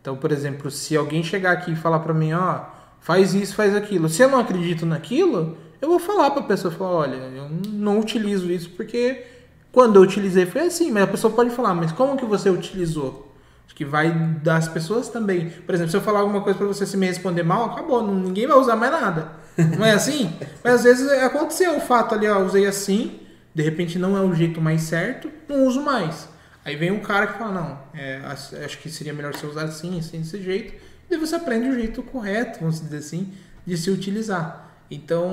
Então, 0.00 0.16
por 0.16 0.32
exemplo, 0.32 0.70
se 0.70 0.96
alguém 0.96 1.22
chegar 1.22 1.52
aqui 1.52 1.72
e 1.72 1.76
falar 1.76 2.00
para 2.00 2.12
mim, 2.12 2.32
ó, 2.32 2.62
faz 3.04 3.34
isso, 3.34 3.54
faz 3.54 3.76
aquilo. 3.76 4.08
Se 4.08 4.22
eu 4.22 4.30
não 4.30 4.38
acredito 4.38 4.86
naquilo, 4.86 5.58
eu 5.80 5.88
vou 5.88 5.98
falar 5.98 6.30
para 6.30 6.40
a 6.40 6.46
pessoa, 6.46 6.72
falar, 6.72 6.90
olha, 6.90 7.16
eu 7.16 7.50
não 7.70 8.00
utilizo 8.00 8.50
isso 8.50 8.70
porque 8.70 9.26
quando 9.70 9.96
eu 9.96 10.02
utilizei 10.02 10.46
foi 10.46 10.62
assim, 10.62 10.90
mas 10.90 11.02
a 11.04 11.08
pessoa 11.08 11.32
pode 11.32 11.50
falar, 11.50 11.74
mas 11.74 11.92
como 11.92 12.16
que 12.16 12.24
você 12.24 12.48
utilizou? 12.48 13.30
Acho 13.66 13.74
que 13.74 13.84
vai 13.84 14.10
das 14.42 14.68
pessoas 14.68 15.10
também. 15.10 15.50
Por 15.50 15.74
exemplo, 15.74 15.90
se 15.90 15.96
eu 15.98 16.00
falar 16.00 16.20
alguma 16.20 16.40
coisa 16.40 16.56
para 16.58 16.66
você 16.66 16.86
se 16.86 16.96
me 16.96 17.06
responder 17.06 17.42
mal, 17.42 17.66
acabou, 17.66 18.02
ninguém 18.06 18.46
vai 18.46 18.56
usar 18.56 18.74
mais 18.74 18.90
nada. 18.90 19.32
Não 19.76 19.84
é 19.84 19.92
assim? 19.92 20.32
Mas 20.64 20.76
às 20.76 20.84
vezes 20.84 21.06
aconteceu 21.22 21.76
o 21.76 21.80
fato 21.80 22.14
ali, 22.14 22.26
ó, 22.26 22.42
usei 22.42 22.66
assim, 22.66 23.20
de 23.54 23.62
repente 23.62 23.98
não 23.98 24.16
é 24.16 24.22
o 24.22 24.34
jeito 24.34 24.62
mais 24.62 24.80
certo, 24.80 25.30
não 25.46 25.66
uso 25.66 25.82
mais. 25.82 26.26
Aí 26.64 26.74
vem 26.74 26.90
um 26.90 27.00
cara 27.00 27.26
que 27.26 27.38
fala, 27.38 27.52
não, 27.52 27.78
é, 27.92 28.22
acho 28.64 28.78
que 28.78 28.88
seria 28.88 29.12
melhor 29.12 29.34
você 29.34 29.46
usar 29.46 29.64
assim, 29.64 29.98
assim, 29.98 30.20
desse 30.20 30.42
jeito. 30.42 30.83
E 31.10 31.16
você 31.16 31.36
aprende 31.36 31.68
o 31.68 31.74
jeito 31.74 32.02
correto, 32.02 32.60
vamos 32.60 32.80
dizer 32.80 32.98
assim, 32.98 33.32
de 33.66 33.76
se 33.76 33.90
utilizar. 33.90 34.62
Então, 34.90 35.32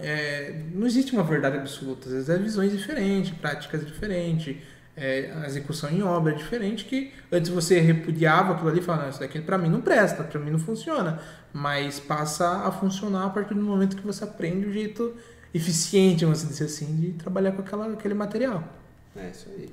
é, 0.00 0.62
não 0.72 0.86
existe 0.86 1.12
uma 1.12 1.22
verdade 1.22 1.58
absoluta. 1.58 2.08
Às 2.08 2.14
vezes 2.14 2.28
é 2.28 2.38
visões 2.38 2.72
diferentes, 2.72 3.32
práticas 3.32 3.86
diferentes, 3.86 4.56
é, 4.96 5.32
a 5.42 5.46
execução 5.46 5.90
em 5.90 6.02
obra 6.02 6.32
é 6.32 6.36
diferente, 6.36 6.84
que 6.84 7.12
antes 7.30 7.50
você 7.50 7.78
repudiava 7.78 8.54
aquilo 8.54 8.68
ali 8.68 8.80
e 8.80 8.82
falava, 8.82 9.08
isso 9.08 9.20
daqui 9.20 9.40
para 9.40 9.56
mim 9.56 9.68
não 9.68 9.80
presta, 9.80 10.24
para 10.24 10.40
mim 10.40 10.50
não 10.50 10.58
funciona 10.58 11.20
mas 11.52 11.98
passa 11.98 12.66
a 12.66 12.70
funcionar 12.70 13.26
a 13.26 13.30
partir 13.30 13.54
do 13.54 13.62
momento 13.62 13.96
que 13.96 14.06
você 14.06 14.24
aprende 14.24 14.66
o 14.66 14.72
jeito 14.72 15.14
eficiente, 15.52 16.24
vamos 16.24 16.46
dizer 16.46 16.64
assim, 16.64 16.94
de 16.96 17.12
trabalhar 17.12 17.52
com 17.52 17.62
aquela, 17.62 17.92
aquele 17.92 18.14
material. 18.14 18.64
É 19.16 19.30
isso 19.30 19.48
aí. 19.50 19.70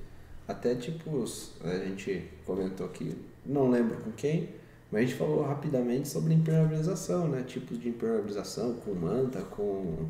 Até 0.48 0.76
tipo, 0.76 1.24
a 1.64 1.78
gente 1.78 2.30
comentou 2.46 2.86
aqui, 2.86 3.16
não 3.46 3.70
lembro 3.70 3.98
com 3.98 4.12
quem, 4.12 4.50
mas 4.92 5.02
a 5.02 5.06
gente 5.06 5.18
falou 5.18 5.44
rapidamente 5.44 6.08
sobre 6.08 6.34
impermeabilização, 6.34 7.28
né? 7.28 7.44
Tipos 7.46 7.80
de 7.80 7.90
impermeabilização 7.90 8.74
com 8.76 8.94
manta, 8.94 9.42
com 9.42 10.06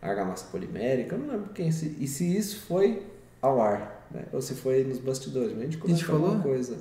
argamassa 0.00 0.46
polimérica, 0.50 1.16
eu 1.16 1.18
não 1.20 1.28
lembro 1.28 1.50
quem. 1.52 1.70
Se, 1.72 1.96
e 1.98 2.06
se 2.06 2.36
isso 2.36 2.64
foi 2.66 3.02
ao 3.40 3.60
ar, 3.60 4.06
né? 4.10 4.24
Ou 4.32 4.40
se 4.40 4.54
foi 4.54 4.84
nos 4.84 4.98
bastidores, 4.98 5.52
mas 5.52 5.60
a 5.60 5.64
gente 5.64 5.78
comentou 5.78 5.94
a 5.94 5.98
gente 5.98 6.06
falou? 6.06 6.26
alguma 6.26 6.42
coisa. 6.42 6.78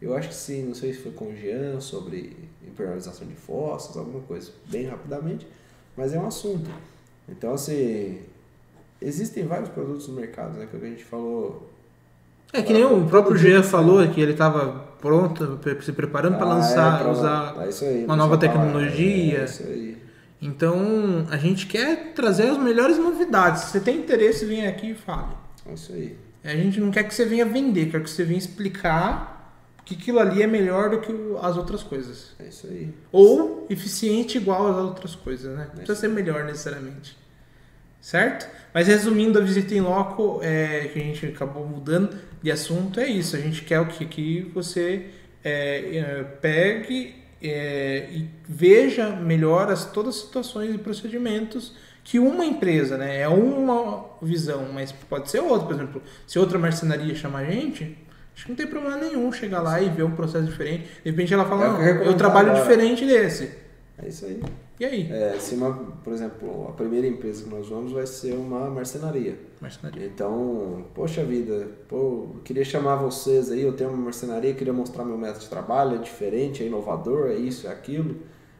Eu 0.00 0.16
acho 0.16 0.28
que 0.28 0.34
sim, 0.34 0.64
não 0.64 0.74
sei 0.74 0.92
se 0.92 1.00
foi 1.00 1.12
com 1.12 1.26
o 1.26 1.36
Jean 1.36 1.80
sobre 1.80 2.36
imperialização 2.66 3.26
de 3.26 3.34
fósforos, 3.34 3.96
alguma 3.96 4.20
coisa, 4.20 4.50
bem 4.68 4.86
rapidamente, 4.86 5.46
mas 5.96 6.12
é 6.12 6.18
um 6.18 6.26
assunto. 6.26 6.68
Então, 7.28 7.54
assim, 7.54 8.20
existem 9.00 9.46
vários 9.46 9.68
produtos 9.68 10.08
no 10.08 10.14
mercado, 10.14 10.58
né, 10.58 10.66
que 10.68 10.76
a 10.76 10.80
gente 10.80 11.04
falou. 11.04 11.70
É 12.52 12.62
que 12.62 12.72
nem 12.72 12.84
o 12.84 13.06
próprio 13.06 13.36
Jean 13.36 13.62
falou 13.62 14.06
que 14.08 14.20
ele 14.20 14.32
estava 14.32 14.91
pronto, 15.02 15.58
se 15.82 15.92
preparando 15.92 16.36
ah, 16.36 16.38
para 16.38 16.46
lançar, 16.46 16.94
é, 16.94 17.02
pra, 17.02 17.10
usar 17.10 17.54
é 17.58 17.88
aí, 17.88 18.04
uma 18.04 18.16
nova 18.16 18.38
tecnologia. 18.38 19.40
É, 19.40 19.44
isso 19.44 19.62
aí. 19.64 19.98
Então, 20.40 21.26
a 21.30 21.36
gente 21.36 21.66
quer 21.66 22.12
trazer 22.14 22.48
as 22.48 22.58
melhores 22.58 22.96
novidades. 22.96 23.62
Se 23.62 23.70
você 23.72 23.80
tem 23.80 23.98
interesse, 23.98 24.46
vem 24.46 24.66
aqui 24.66 24.92
e 24.92 24.94
fale. 24.94 25.34
É 25.66 25.74
isso 25.74 25.92
aí. 25.92 26.16
A 26.44 26.50
gente 26.56 26.80
não 26.80 26.90
quer 26.90 27.04
que 27.04 27.14
você 27.14 27.24
venha 27.24 27.44
vender, 27.44 27.90
quer 27.90 28.02
que 28.02 28.10
você 28.10 28.24
venha 28.24 28.38
explicar 28.38 29.32
que 29.84 29.94
aquilo 29.94 30.20
ali 30.20 30.42
é 30.42 30.46
melhor 30.46 30.90
do 30.90 31.00
que 31.00 31.12
as 31.40 31.56
outras 31.56 31.82
coisas. 31.82 32.34
É 32.38 32.44
isso 32.44 32.66
aí. 32.66 32.92
Ou 33.10 33.66
eficiente 33.68 34.38
igual 34.38 34.68
às 34.68 34.76
outras 34.76 35.14
coisas, 35.14 35.56
né? 35.56 35.66
Não 35.68 35.76
precisa 35.76 35.96
ser 35.96 36.08
melhor 36.08 36.44
necessariamente. 36.44 37.16
Certo? 38.00 38.48
Mas 38.74 38.88
resumindo 38.88 39.38
a 39.38 39.42
visita 39.42 39.74
em 39.74 39.80
loco, 39.80 40.40
é, 40.42 40.88
que 40.92 40.98
a 40.98 41.02
gente 41.02 41.26
acabou 41.26 41.66
mudando 41.66 42.16
de 42.42 42.50
assunto, 42.50 43.00
é 43.00 43.06
isso. 43.06 43.36
A 43.36 43.38
gente 43.38 43.62
quer 43.62 43.80
o 43.80 43.86
que? 43.86 44.04
Que 44.04 44.50
você 44.54 45.06
é, 45.44 45.96
é, 45.96 46.24
pegue 46.40 47.14
é, 47.42 48.08
e 48.10 48.28
veja 48.48 49.10
melhor 49.10 49.70
as, 49.70 49.84
todas 49.84 50.16
as 50.16 50.22
situações 50.22 50.74
e 50.74 50.78
procedimentos 50.78 51.74
que 52.04 52.18
uma 52.18 52.44
empresa, 52.44 52.98
né? 52.98 53.20
É 53.20 53.28
uma 53.28 54.04
visão, 54.20 54.68
mas 54.72 54.90
pode 54.90 55.30
ser 55.30 55.40
outra. 55.40 55.66
Por 55.66 55.74
exemplo, 55.74 56.02
se 56.26 56.38
outra 56.38 56.58
marcenaria 56.58 57.14
chamar 57.14 57.40
a 57.40 57.44
gente, 57.44 57.96
Acho 58.34 58.44
que 58.46 58.50
não 58.50 58.56
tem 58.56 58.66
problema 58.66 58.96
nenhum 58.96 59.30
chegar 59.30 59.60
lá 59.60 59.80
e 59.80 59.88
ver 59.90 60.02
um 60.04 60.12
processo 60.12 60.44
diferente. 60.46 60.84
De 61.04 61.10
repente 61.10 61.32
ela 61.34 61.44
fala, 61.44 61.84
é 61.84 61.90
eu, 61.90 62.02
eu 62.04 62.16
trabalho 62.16 62.50
agora. 62.50 62.62
diferente 62.62 63.04
desse. 63.04 63.50
É 64.02 64.08
isso 64.08 64.24
aí. 64.24 64.40
E 64.82 64.84
aí? 64.84 65.12
É, 65.12 65.36
se 65.38 65.54
uma, 65.54 65.72
por 66.02 66.12
exemplo, 66.12 66.66
a 66.68 66.72
primeira 66.72 67.06
empresa 67.06 67.44
que 67.44 67.48
nós 67.48 67.68
vamos 67.68 67.92
vai 67.92 68.04
ser 68.04 68.32
uma 68.32 68.68
marcenaria. 68.68 69.38
Marcenaria. 69.60 70.06
Então, 70.06 70.86
poxa 70.92 71.22
vida, 71.22 71.68
pô, 71.88 72.30
queria 72.42 72.64
chamar 72.64 72.96
vocês 72.96 73.52
aí, 73.52 73.62
eu 73.62 73.74
tenho 73.74 73.90
uma 73.90 74.02
marcenaria, 74.06 74.52
queria 74.52 74.72
mostrar 74.72 75.04
meu 75.04 75.16
método 75.16 75.38
de 75.38 75.48
trabalho, 75.48 75.94
é 75.94 75.98
diferente, 75.98 76.64
é 76.64 76.66
inovador, 76.66 77.28
é 77.28 77.34
isso, 77.34 77.68
é 77.68 77.70
aquilo, 77.70 78.16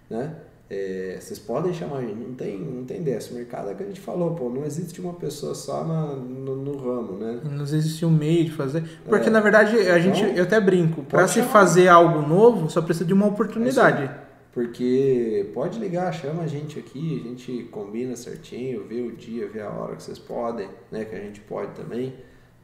né? 0.08 0.36
É, 0.70 1.18
vocês 1.20 1.40
podem 1.40 1.74
chamar 1.74 1.96
a 1.96 2.00
gente, 2.02 2.14
não 2.14 2.34
tem, 2.34 2.56
não 2.56 2.84
tem 2.84 3.02
dessa. 3.02 3.32
O 3.32 3.34
mercado 3.34 3.70
é 3.70 3.74
que 3.74 3.82
a 3.82 3.86
gente 3.86 4.00
falou, 4.00 4.36
pô, 4.36 4.48
não 4.48 4.64
existe 4.64 5.00
uma 5.00 5.14
pessoa 5.14 5.56
só 5.56 5.82
na, 5.82 6.14
no, 6.14 6.54
no 6.54 6.76
ramo, 6.76 7.18
né? 7.18 7.40
Não 7.50 7.64
existe 7.64 8.06
um 8.06 8.10
meio 8.10 8.44
de 8.44 8.52
fazer. 8.52 8.84
Porque 9.06 9.26
é. 9.26 9.30
na 9.30 9.40
verdade 9.40 9.76
a 9.76 9.98
gente, 9.98 10.22
então, 10.22 10.36
eu 10.36 10.44
até 10.44 10.60
brinco, 10.60 11.02
para 11.02 11.26
se 11.26 11.42
fazer 11.42 11.88
algo 11.88 12.22
novo 12.22 12.70
só 12.70 12.80
precisa 12.80 13.04
de 13.04 13.12
uma 13.12 13.26
oportunidade. 13.26 14.04
É 14.04 14.21
porque 14.52 15.50
pode 15.54 15.78
ligar, 15.78 16.12
chama 16.12 16.42
a 16.42 16.46
gente 16.46 16.78
aqui, 16.78 17.22
a 17.24 17.28
gente 17.28 17.64
combina 17.70 18.14
certinho, 18.14 18.86
vê 18.86 19.00
o 19.00 19.16
dia, 19.16 19.48
vê 19.48 19.62
a 19.62 19.70
hora 19.70 19.96
que 19.96 20.02
vocês 20.02 20.18
podem, 20.18 20.68
né? 20.90 21.04
Que 21.06 21.16
a 21.16 21.20
gente 21.20 21.40
pode 21.40 21.72
também. 21.72 22.14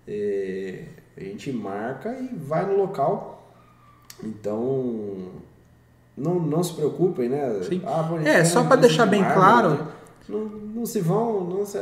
É, 0.07 0.85
a 1.17 1.21
gente 1.21 1.51
marca 1.51 2.15
e 2.19 2.29
vai 2.37 2.67
no 2.67 2.77
local. 2.77 3.55
Então 4.23 5.31
não, 6.15 6.35
não 6.41 6.63
se 6.63 6.75
preocupem, 6.75 7.29
né? 7.31 7.61
Ah, 7.87 8.29
é, 8.29 8.45
só 8.45 8.65
para 8.65 8.77
deixar 8.77 9.07
bem 9.07 9.23
claro. 9.23 9.71
Né? 9.71 9.87
Não, 10.29 10.45
não 10.45 10.87
se 10.87 11.01
vão. 11.01 11.45
Não 11.45 11.65
se, 11.65 11.79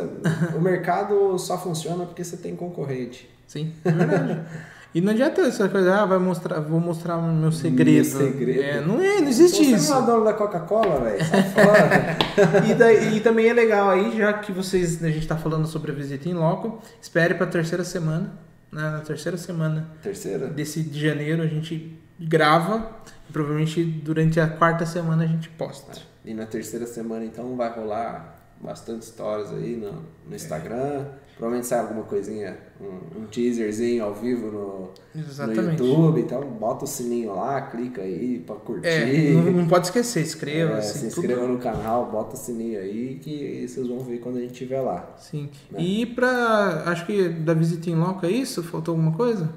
o 0.57 0.61
mercado 0.61 1.37
só 1.39 1.59
funciona 1.59 2.07
porque 2.07 2.23
você 2.23 2.37
tem 2.37 2.55
concorrente. 2.55 3.29
Sim, 3.49 3.73
é 3.85 3.91
verdade. 3.91 4.41
E 4.97 5.01
não 5.03 5.13
adianta 5.13 5.43
essa 5.43 5.69
coisa, 5.69 5.95
ah, 5.95 6.07
vai 6.07 6.19
mostrar, 6.19 6.59
vou 6.61 6.81
mostrar 6.81 7.19
o 7.19 7.23
meu 7.23 7.53
segredo. 7.53 8.17
Meu 8.17 8.33
segredo. 8.33 8.63
É, 8.63 8.81
não, 8.81 8.99
é, 8.99 9.21
não 9.21 9.29
existe 9.29 9.59
você 9.59 9.73
isso. 9.73 9.85
Você 9.85 9.93
não 9.93 10.03
é 10.03 10.07
dono 10.07 10.25
da 10.25 10.33
Coca-Cola, 10.33 11.01
velho. 11.01 11.19
e, 12.67 12.75
daí, 12.75 13.17
e 13.19 13.21
também 13.21 13.47
é 13.47 13.53
legal 13.53 13.91
aí, 13.91 14.17
já 14.17 14.33
que 14.33 14.51
vocês, 14.53 15.05
a 15.05 15.09
gente 15.09 15.19
está 15.19 15.37
falando 15.37 15.67
sobre 15.67 15.93
a 15.93 15.95
visita 15.95 16.27
em 16.31 16.33
loco, 16.33 16.81
espere 16.99 17.35
para 17.35 17.45
a 17.45 17.51
terceira 17.51 17.85
semana. 17.85 18.39
Né, 18.73 18.81
na 18.81 19.01
terceira 19.01 19.37
semana 19.37 19.87
terceira? 20.03 20.49
desse 20.49 20.83
de 20.83 20.99
janeiro 20.99 21.41
a 21.43 21.47
gente 21.47 22.03
grava 22.19 22.91
Provavelmente 23.33 23.85
durante 23.85 24.41
a 24.41 24.49
quarta 24.49 24.87
semana 24.87 25.25
a 25.25 25.27
gente 25.27 25.49
posta. 25.51 26.01
E 26.25 26.33
na 26.33 26.47
terceira 26.47 26.87
semana 26.87 27.25
então 27.25 27.55
vai 27.55 27.71
rolar 27.71 28.35
bastante 28.61 29.05
stories 29.05 29.51
aí 29.51 29.77
no, 29.77 30.05
no 30.27 30.35
Instagram. 30.35 31.07
Provavelmente 31.37 31.67
sai 31.67 31.81
alguma 31.81 32.03
coisinha, 32.05 32.57
um, 32.81 33.21
um 33.21 33.27
teaserzinho 33.27 34.03
ao 34.03 34.15
vivo 34.15 34.47
no, 34.47 34.91
no 35.15 35.71
YouTube. 35.71 36.21
Então 36.23 36.43
bota 36.43 36.85
o 36.85 36.89
sininho 36.89 37.35
lá, 37.35 37.61
clica 37.61 38.01
aí 38.01 38.39
pra 38.39 38.57
curtir. 38.57 38.89
É, 38.89 39.33
não, 39.33 39.53
não 39.53 39.69
pode 39.69 39.87
esquecer, 39.89 40.23
inscreva. 40.23 40.77
É, 40.77 40.79
assim, 40.79 41.01
se 41.01 41.07
inscreva 41.09 41.43
tudo... 41.43 41.53
no 41.53 41.59
canal, 41.59 42.11
bota 42.11 42.37
o 42.37 42.39
sininho 42.39 42.81
aí 42.81 43.19
que 43.21 43.69
vocês 43.69 43.87
vão 43.87 43.99
ver 43.99 44.19
quando 44.21 44.39
a 44.39 44.41
gente 44.41 44.53
estiver 44.53 44.81
lá. 44.81 45.15
Sim. 45.19 45.51
Né? 45.71 45.79
E 45.79 46.07
pra. 46.07 46.85
Acho 46.87 47.05
que 47.05 47.29
da 47.29 47.53
visita 47.53 47.91
em 47.91 47.97
loco 47.97 48.25
é 48.25 48.31
isso? 48.31 48.63
Faltou 48.63 48.93
alguma 48.93 49.13
coisa? 49.13 49.53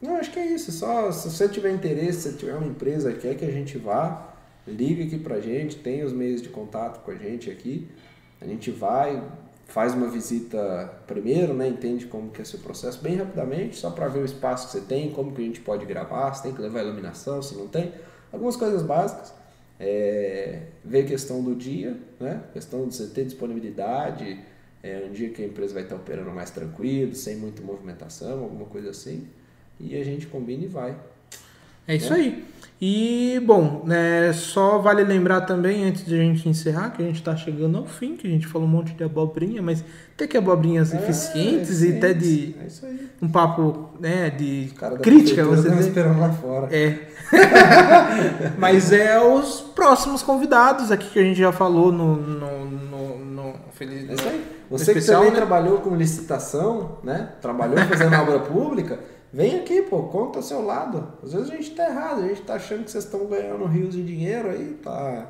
Não, 0.00 0.16
acho 0.16 0.32
que 0.32 0.38
é 0.38 0.46
isso. 0.46 0.72
Só 0.72 1.12
se 1.12 1.30
você 1.30 1.46
tiver 1.46 1.72
interesse, 1.72 2.32
se 2.32 2.38
tiver 2.38 2.54
uma 2.54 2.66
empresa 2.66 3.12
que 3.12 3.20
quer 3.20 3.36
que 3.36 3.44
a 3.44 3.50
gente 3.50 3.76
vá, 3.76 4.34
liga 4.66 5.04
aqui 5.04 5.18
pra 5.18 5.40
gente, 5.40 5.76
tem 5.76 6.02
os 6.02 6.12
meios 6.12 6.40
de 6.40 6.48
contato 6.48 7.04
com 7.04 7.10
a 7.10 7.14
gente 7.14 7.50
aqui. 7.50 7.86
A 8.40 8.46
gente 8.46 8.70
vai, 8.70 9.22
faz 9.72 9.94
uma 9.94 10.06
visita 10.06 10.92
primeiro, 11.06 11.54
né, 11.54 11.66
entende 11.66 12.04
como 12.04 12.30
que 12.30 12.42
é 12.42 12.44
seu 12.44 12.58
processo 12.58 13.02
bem 13.02 13.16
rapidamente, 13.16 13.76
só 13.76 13.90
para 13.90 14.06
ver 14.06 14.20
o 14.20 14.24
espaço 14.24 14.66
que 14.66 14.72
você 14.72 14.80
tem, 14.82 15.10
como 15.10 15.32
que 15.32 15.40
a 15.40 15.44
gente 15.44 15.60
pode 15.60 15.86
gravar, 15.86 16.34
se 16.34 16.42
tem 16.42 16.52
que 16.52 16.60
levar 16.60 16.82
iluminação, 16.82 17.40
se 17.40 17.56
não 17.56 17.66
tem, 17.66 17.90
algumas 18.30 18.54
coisas 18.54 18.82
básicas. 18.82 19.32
É, 19.80 20.64
ver 20.84 21.04
a 21.04 21.06
questão 21.06 21.42
do 21.42 21.56
dia, 21.56 21.98
né, 22.20 22.44
questão 22.52 22.86
de 22.86 22.94
você 22.94 23.06
ter 23.06 23.24
disponibilidade, 23.24 24.38
é, 24.82 25.06
um 25.08 25.10
dia 25.10 25.30
que 25.30 25.42
a 25.42 25.46
empresa 25.46 25.72
vai 25.72 25.84
estar 25.84 25.96
operando 25.96 26.30
mais 26.30 26.50
tranquilo, 26.50 27.14
sem 27.14 27.36
muita 27.36 27.62
movimentação, 27.62 28.44
alguma 28.44 28.66
coisa 28.66 28.90
assim, 28.90 29.26
e 29.80 29.96
a 29.96 30.04
gente 30.04 30.26
combina 30.26 30.64
e 30.64 30.68
vai. 30.68 30.94
É 31.86 31.96
isso 31.96 32.10
né? 32.10 32.16
aí. 32.16 32.52
E, 32.84 33.40
bom, 33.46 33.82
né, 33.86 34.32
só 34.32 34.78
vale 34.78 35.04
lembrar 35.04 35.42
também, 35.42 35.84
antes 35.84 36.04
de 36.04 36.16
a 36.16 36.18
gente 36.18 36.48
encerrar, 36.48 36.90
que 36.90 37.00
a 37.00 37.06
gente 37.06 37.14
está 37.14 37.36
chegando 37.36 37.78
ao 37.78 37.86
fim, 37.86 38.16
que 38.16 38.26
a 38.26 38.30
gente 38.30 38.44
falou 38.44 38.66
um 38.66 38.70
monte 38.72 38.92
de 38.92 39.04
abobrinha, 39.04 39.62
mas 39.62 39.84
até 40.16 40.26
que 40.26 40.36
abobrinhas 40.36 40.92
é, 40.92 40.96
eficientes 40.96 41.80
é, 41.80 41.86
e 41.86 41.96
até 41.96 42.12
de 42.12 42.56
é 42.58 43.24
um 43.24 43.28
papo 43.28 43.90
né, 44.00 44.30
de 44.30 44.72
crítica. 45.00 45.44
Você 45.44 45.70
tá 45.70 45.76
esperando 45.76 46.18
lá 46.18 46.32
fora. 46.32 46.74
É. 46.74 47.06
mas 48.58 48.90
é 48.90 49.20
os 49.20 49.60
próximos 49.60 50.20
convidados 50.24 50.90
aqui 50.90 51.08
que 51.08 51.20
a 51.20 51.22
gente 51.22 51.38
já 51.38 51.52
falou 51.52 51.92
no, 51.92 52.16
no, 52.16 52.64
no, 52.64 53.18
no 53.24 53.54
Feliz 53.74 54.10
é 54.10 54.14
isso 54.14 54.28
aí. 54.28 54.44
Você 54.70 54.90
especial, 54.90 55.22
que 55.22 55.26
também 55.28 55.40
né? 55.40 55.46
trabalhou 55.46 55.78
com 55.78 55.94
licitação, 55.94 56.98
né? 57.04 57.28
Trabalhou 57.40 57.78
fazendo 57.86 58.12
obra 58.18 58.40
pública 58.40 58.98
Vem 59.32 59.60
aqui, 59.60 59.82
pô, 59.82 60.02
conta 60.04 60.40
o 60.40 60.42
seu 60.42 60.62
lado. 60.62 61.08
Às 61.22 61.32
vezes 61.32 61.50
a 61.50 61.54
gente 61.56 61.70
tá 61.70 61.88
errado, 61.88 62.22
a 62.22 62.28
gente 62.28 62.42
tá 62.42 62.54
achando 62.54 62.84
que 62.84 62.90
vocês 62.90 63.04
estão 63.04 63.26
ganhando 63.26 63.64
rios 63.64 63.94
de 63.94 64.04
dinheiro 64.04 64.50
aí, 64.50 64.78
tá 64.82 65.26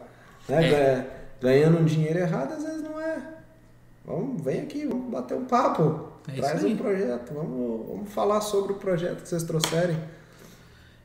né, 0.49 0.73
é. 0.73 1.07
ganhando 1.41 1.79
um 1.79 1.85
dinheiro 1.85 2.19
errado, 2.19 2.53
às 2.53 2.65
vezes 2.65 2.83
não 2.83 3.01
é. 3.01 3.23
Vamos, 4.05 4.43
vem 4.43 4.63
aqui, 4.63 4.85
vamos 4.87 5.09
bater 5.09 5.37
um 5.37 5.45
papo. 5.45 6.09
É 6.29 6.33
Traz 6.33 6.65
um 6.65 6.77
projeto, 6.77 7.33
vamos, 7.33 7.87
vamos 7.87 8.13
falar 8.13 8.41
sobre 8.41 8.73
o 8.73 8.77
projeto 8.77 9.23
que 9.23 9.29
vocês 9.29 9.45
trouxerem. 9.45 9.97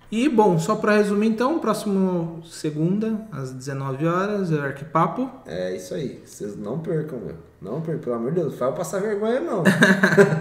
E, 0.09 0.29
bom, 0.29 0.57
só 0.57 0.75
para 0.75 0.95
resumir 0.95 1.27
então, 1.27 1.59
próximo 1.59 2.41
segunda, 2.45 3.27
às 3.29 3.51
19 3.51 4.05
horas, 4.07 4.51
é 4.51 4.55
o 4.55 4.63
Arquipapo. 4.63 5.29
É 5.45 5.75
isso 5.75 5.93
aí, 5.93 6.21
vocês 6.25 6.55
não 6.55 6.79
percam, 6.79 7.19
meu. 7.19 7.35
Não 7.61 7.81
percam, 7.81 8.03
pelo 8.03 8.15
amor 8.15 8.31
de 8.31 8.39
Deus, 8.39 8.53
não 8.53 8.59
vai 8.59 8.71
passar 8.73 9.01
vergonha 9.01 9.41
não. 9.41 9.63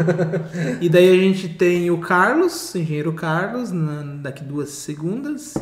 e 0.81 0.89
daí 0.89 1.11
a 1.11 1.21
gente 1.21 1.49
tem 1.49 1.91
o 1.91 1.99
Carlos, 1.99 2.75
engenheiro 2.77 3.13
Carlos, 3.13 3.73
na, 3.73 4.03
daqui 4.23 4.45
duas 4.45 4.69
segundas. 4.71 5.55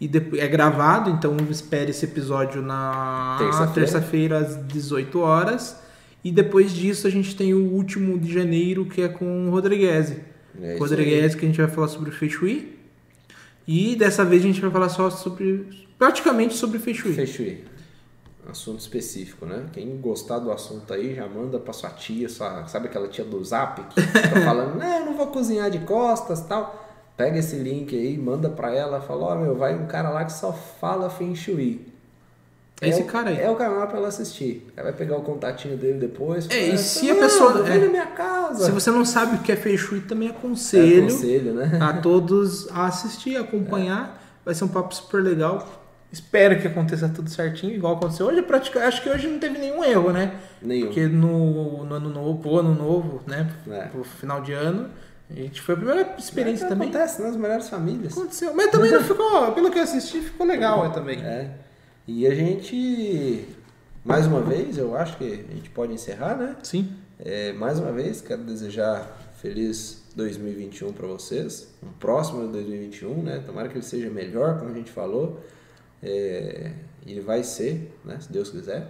E 0.00 0.08
depois, 0.08 0.42
é 0.42 0.48
gravado, 0.48 1.10
então 1.10 1.36
espere 1.48 1.90
esse 1.90 2.04
episódio 2.04 2.60
na 2.60 3.36
terça-feira 3.72 4.40
terça 4.40 4.58
às 4.58 4.66
18 4.66 5.20
horas. 5.20 5.80
E 6.24 6.32
depois 6.32 6.72
disso 6.72 7.06
a 7.06 7.10
gente 7.10 7.36
tem 7.36 7.54
o 7.54 7.72
último 7.72 8.18
de 8.18 8.32
janeiro, 8.32 8.86
que 8.86 9.02
é 9.02 9.08
com 9.08 9.46
o 9.46 9.50
Rodrigues. 9.50 10.16
É 10.60 10.76
Rodrigues, 10.76 11.34
que 11.36 11.44
a 11.44 11.48
gente 11.48 11.60
vai 11.60 11.70
falar 11.70 11.88
sobre 11.88 12.10
o 12.10 12.12
Fechuí. 12.12 12.73
E 13.66 13.96
dessa 13.96 14.24
vez 14.24 14.42
a 14.42 14.46
gente 14.46 14.60
vai 14.60 14.70
falar 14.70 14.88
só 14.88 15.10
sobre. 15.10 15.86
praticamente 15.98 16.54
sobre 16.54 16.78
Fechuí. 16.78 17.14
Fechuí. 17.14 17.64
Assunto 18.48 18.80
específico, 18.80 19.46
né? 19.46 19.66
Quem 19.72 19.96
gostar 19.96 20.38
do 20.38 20.52
assunto 20.52 20.92
aí 20.92 21.14
já 21.14 21.26
manda 21.26 21.58
pra 21.58 21.72
sua 21.72 21.88
tia, 21.90 22.28
sua, 22.28 22.66
sabe 22.66 22.88
aquela 22.88 23.08
tia 23.08 23.24
do 23.24 23.42
zap 23.42 23.80
que 23.82 24.02
tá 24.02 24.40
falando, 24.44 24.78
não, 24.78 25.06
não 25.06 25.16
vou 25.16 25.28
cozinhar 25.28 25.70
de 25.70 25.78
costas 25.78 26.42
tal. 26.42 26.82
Pega 27.16 27.38
esse 27.38 27.56
link 27.56 27.96
aí, 27.96 28.18
manda 28.18 28.50
pra 28.50 28.74
ela, 28.74 29.00
fala, 29.00 29.26
ó, 29.26 29.32
oh, 29.32 29.38
meu, 29.38 29.56
vai 29.56 29.74
um 29.74 29.86
cara 29.86 30.10
lá 30.10 30.24
que 30.24 30.32
só 30.32 30.52
fala 30.52 31.08
Feng 31.08 31.34
Shui. 31.34 31.93
É 32.80 32.88
esse 32.88 33.04
cara 33.04 33.30
aí. 33.30 33.40
É 33.40 33.48
o 33.48 33.54
canal 33.54 33.86
pra 33.86 33.98
ela 33.98 34.08
assistir. 34.08 34.66
Ela 34.76 34.90
vai 34.90 34.98
pegar 34.98 35.16
o 35.16 35.22
contatinho 35.22 35.76
dele 35.76 35.98
depois. 35.98 36.48
É, 36.50 36.68
e 36.68 36.78
se 36.78 37.10
a 37.10 37.14
pessoa. 37.14 37.68
É, 37.68 37.78
na 37.78 37.88
minha 37.88 38.06
casa. 38.06 38.66
Se 38.66 38.70
você 38.70 38.90
não 38.90 39.04
sabe 39.04 39.36
o 39.36 39.38
que 39.40 39.52
é 39.52 39.76
Shui, 39.76 40.00
também 40.00 40.28
aconselho, 40.28 41.02
é 41.02 41.06
aconselho 41.06 41.54
né? 41.54 41.78
a 41.80 41.94
todos 41.94 42.68
a 42.70 42.86
assistir, 42.86 43.36
acompanhar. 43.36 44.20
É. 44.20 44.24
Vai 44.44 44.54
ser 44.54 44.64
um 44.64 44.68
papo 44.68 44.94
super 44.94 45.22
legal. 45.22 45.82
Espero 46.12 46.60
que 46.60 46.68
aconteça 46.68 47.08
tudo 47.08 47.28
certinho, 47.28 47.74
igual 47.74 47.96
aconteceu 47.96 48.26
hoje. 48.26 48.42
Praticamente, 48.42 48.88
acho 48.88 49.02
que 49.02 49.10
hoje 49.10 49.26
não 49.26 49.38
teve 49.38 49.58
nenhum 49.58 49.82
erro, 49.82 50.12
né? 50.12 50.34
Nenhum. 50.62 50.86
Porque 50.86 51.06
no, 51.06 51.84
no 51.84 51.94
ano 51.94 52.08
novo, 52.08 52.38
pro 52.40 52.58
ano 52.58 52.74
novo, 52.74 53.22
né? 53.26 53.50
É. 53.68 53.86
Pro 53.86 54.04
final 54.04 54.40
de 54.40 54.52
ano. 54.52 54.90
A 55.28 55.34
gente 55.34 55.60
foi 55.60 55.74
a 55.74 55.78
primeira 55.78 56.14
experiência 56.18 56.66
é 56.66 56.68
também. 56.68 56.88
Acontece 56.88 57.22
nas 57.22 57.36
melhores 57.36 57.68
famílias. 57.68 58.12
Aconteceu. 58.12 58.54
Mas 58.54 58.70
também 58.70 58.90
não 58.90 59.02
ficou, 59.02 59.52
pelo 59.52 59.70
que 59.70 59.78
eu 59.78 59.82
assisti, 59.82 60.20
ficou 60.20 60.46
legal 60.46 60.92
também. 60.92 61.20
É. 61.20 61.50
E 62.06 62.26
a 62.26 62.34
gente, 62.34 63.48
mais 64.04 64.26
uma 64.26 64.42
vez, 64.42 64.76
eu 64.76 64.94
acho 64.94 65.16
que 65.16 65.24
a 65.24 65.54
gente 65.54 65.70
pode 65.70 65.94
encerrar, 65.94 66.36
né? 66.36 66.54
Sim. 66.62 66.92
É, 67.18 67.54
mais 67.54 67.78
uma 67.78 67.92
vez, 67.92 68.20
quero 68.20 68.42
desejar 68.42 69.32
feliz 69.40 70.02
2021 70.14 70.92
para 70.92 71.06
vocês. 71.06 71.68
Um 71.82 71.92
próximo 71.92 72.44
de 72.44 72.52
2021, 72.52 73.22
né? 73.22 73.42
Tomara 73.46 73.70
que 73.70 73.76
ele 73.78 73.84
seja 73.84 74.10
melhor, 74.10 74.58
como 74.58 74.70
a 74.70 74.74
gente 74.74 74.90
falou. 74.90 75.40
É, 76.02 76.72
ele 77.06 77.22
vai 77.22 77.42
ser, 77.42 77.90
né? 78.04 78.20
Se 78.20 78.30
Deus 78.30 78.50
quiser. 78.50 78.86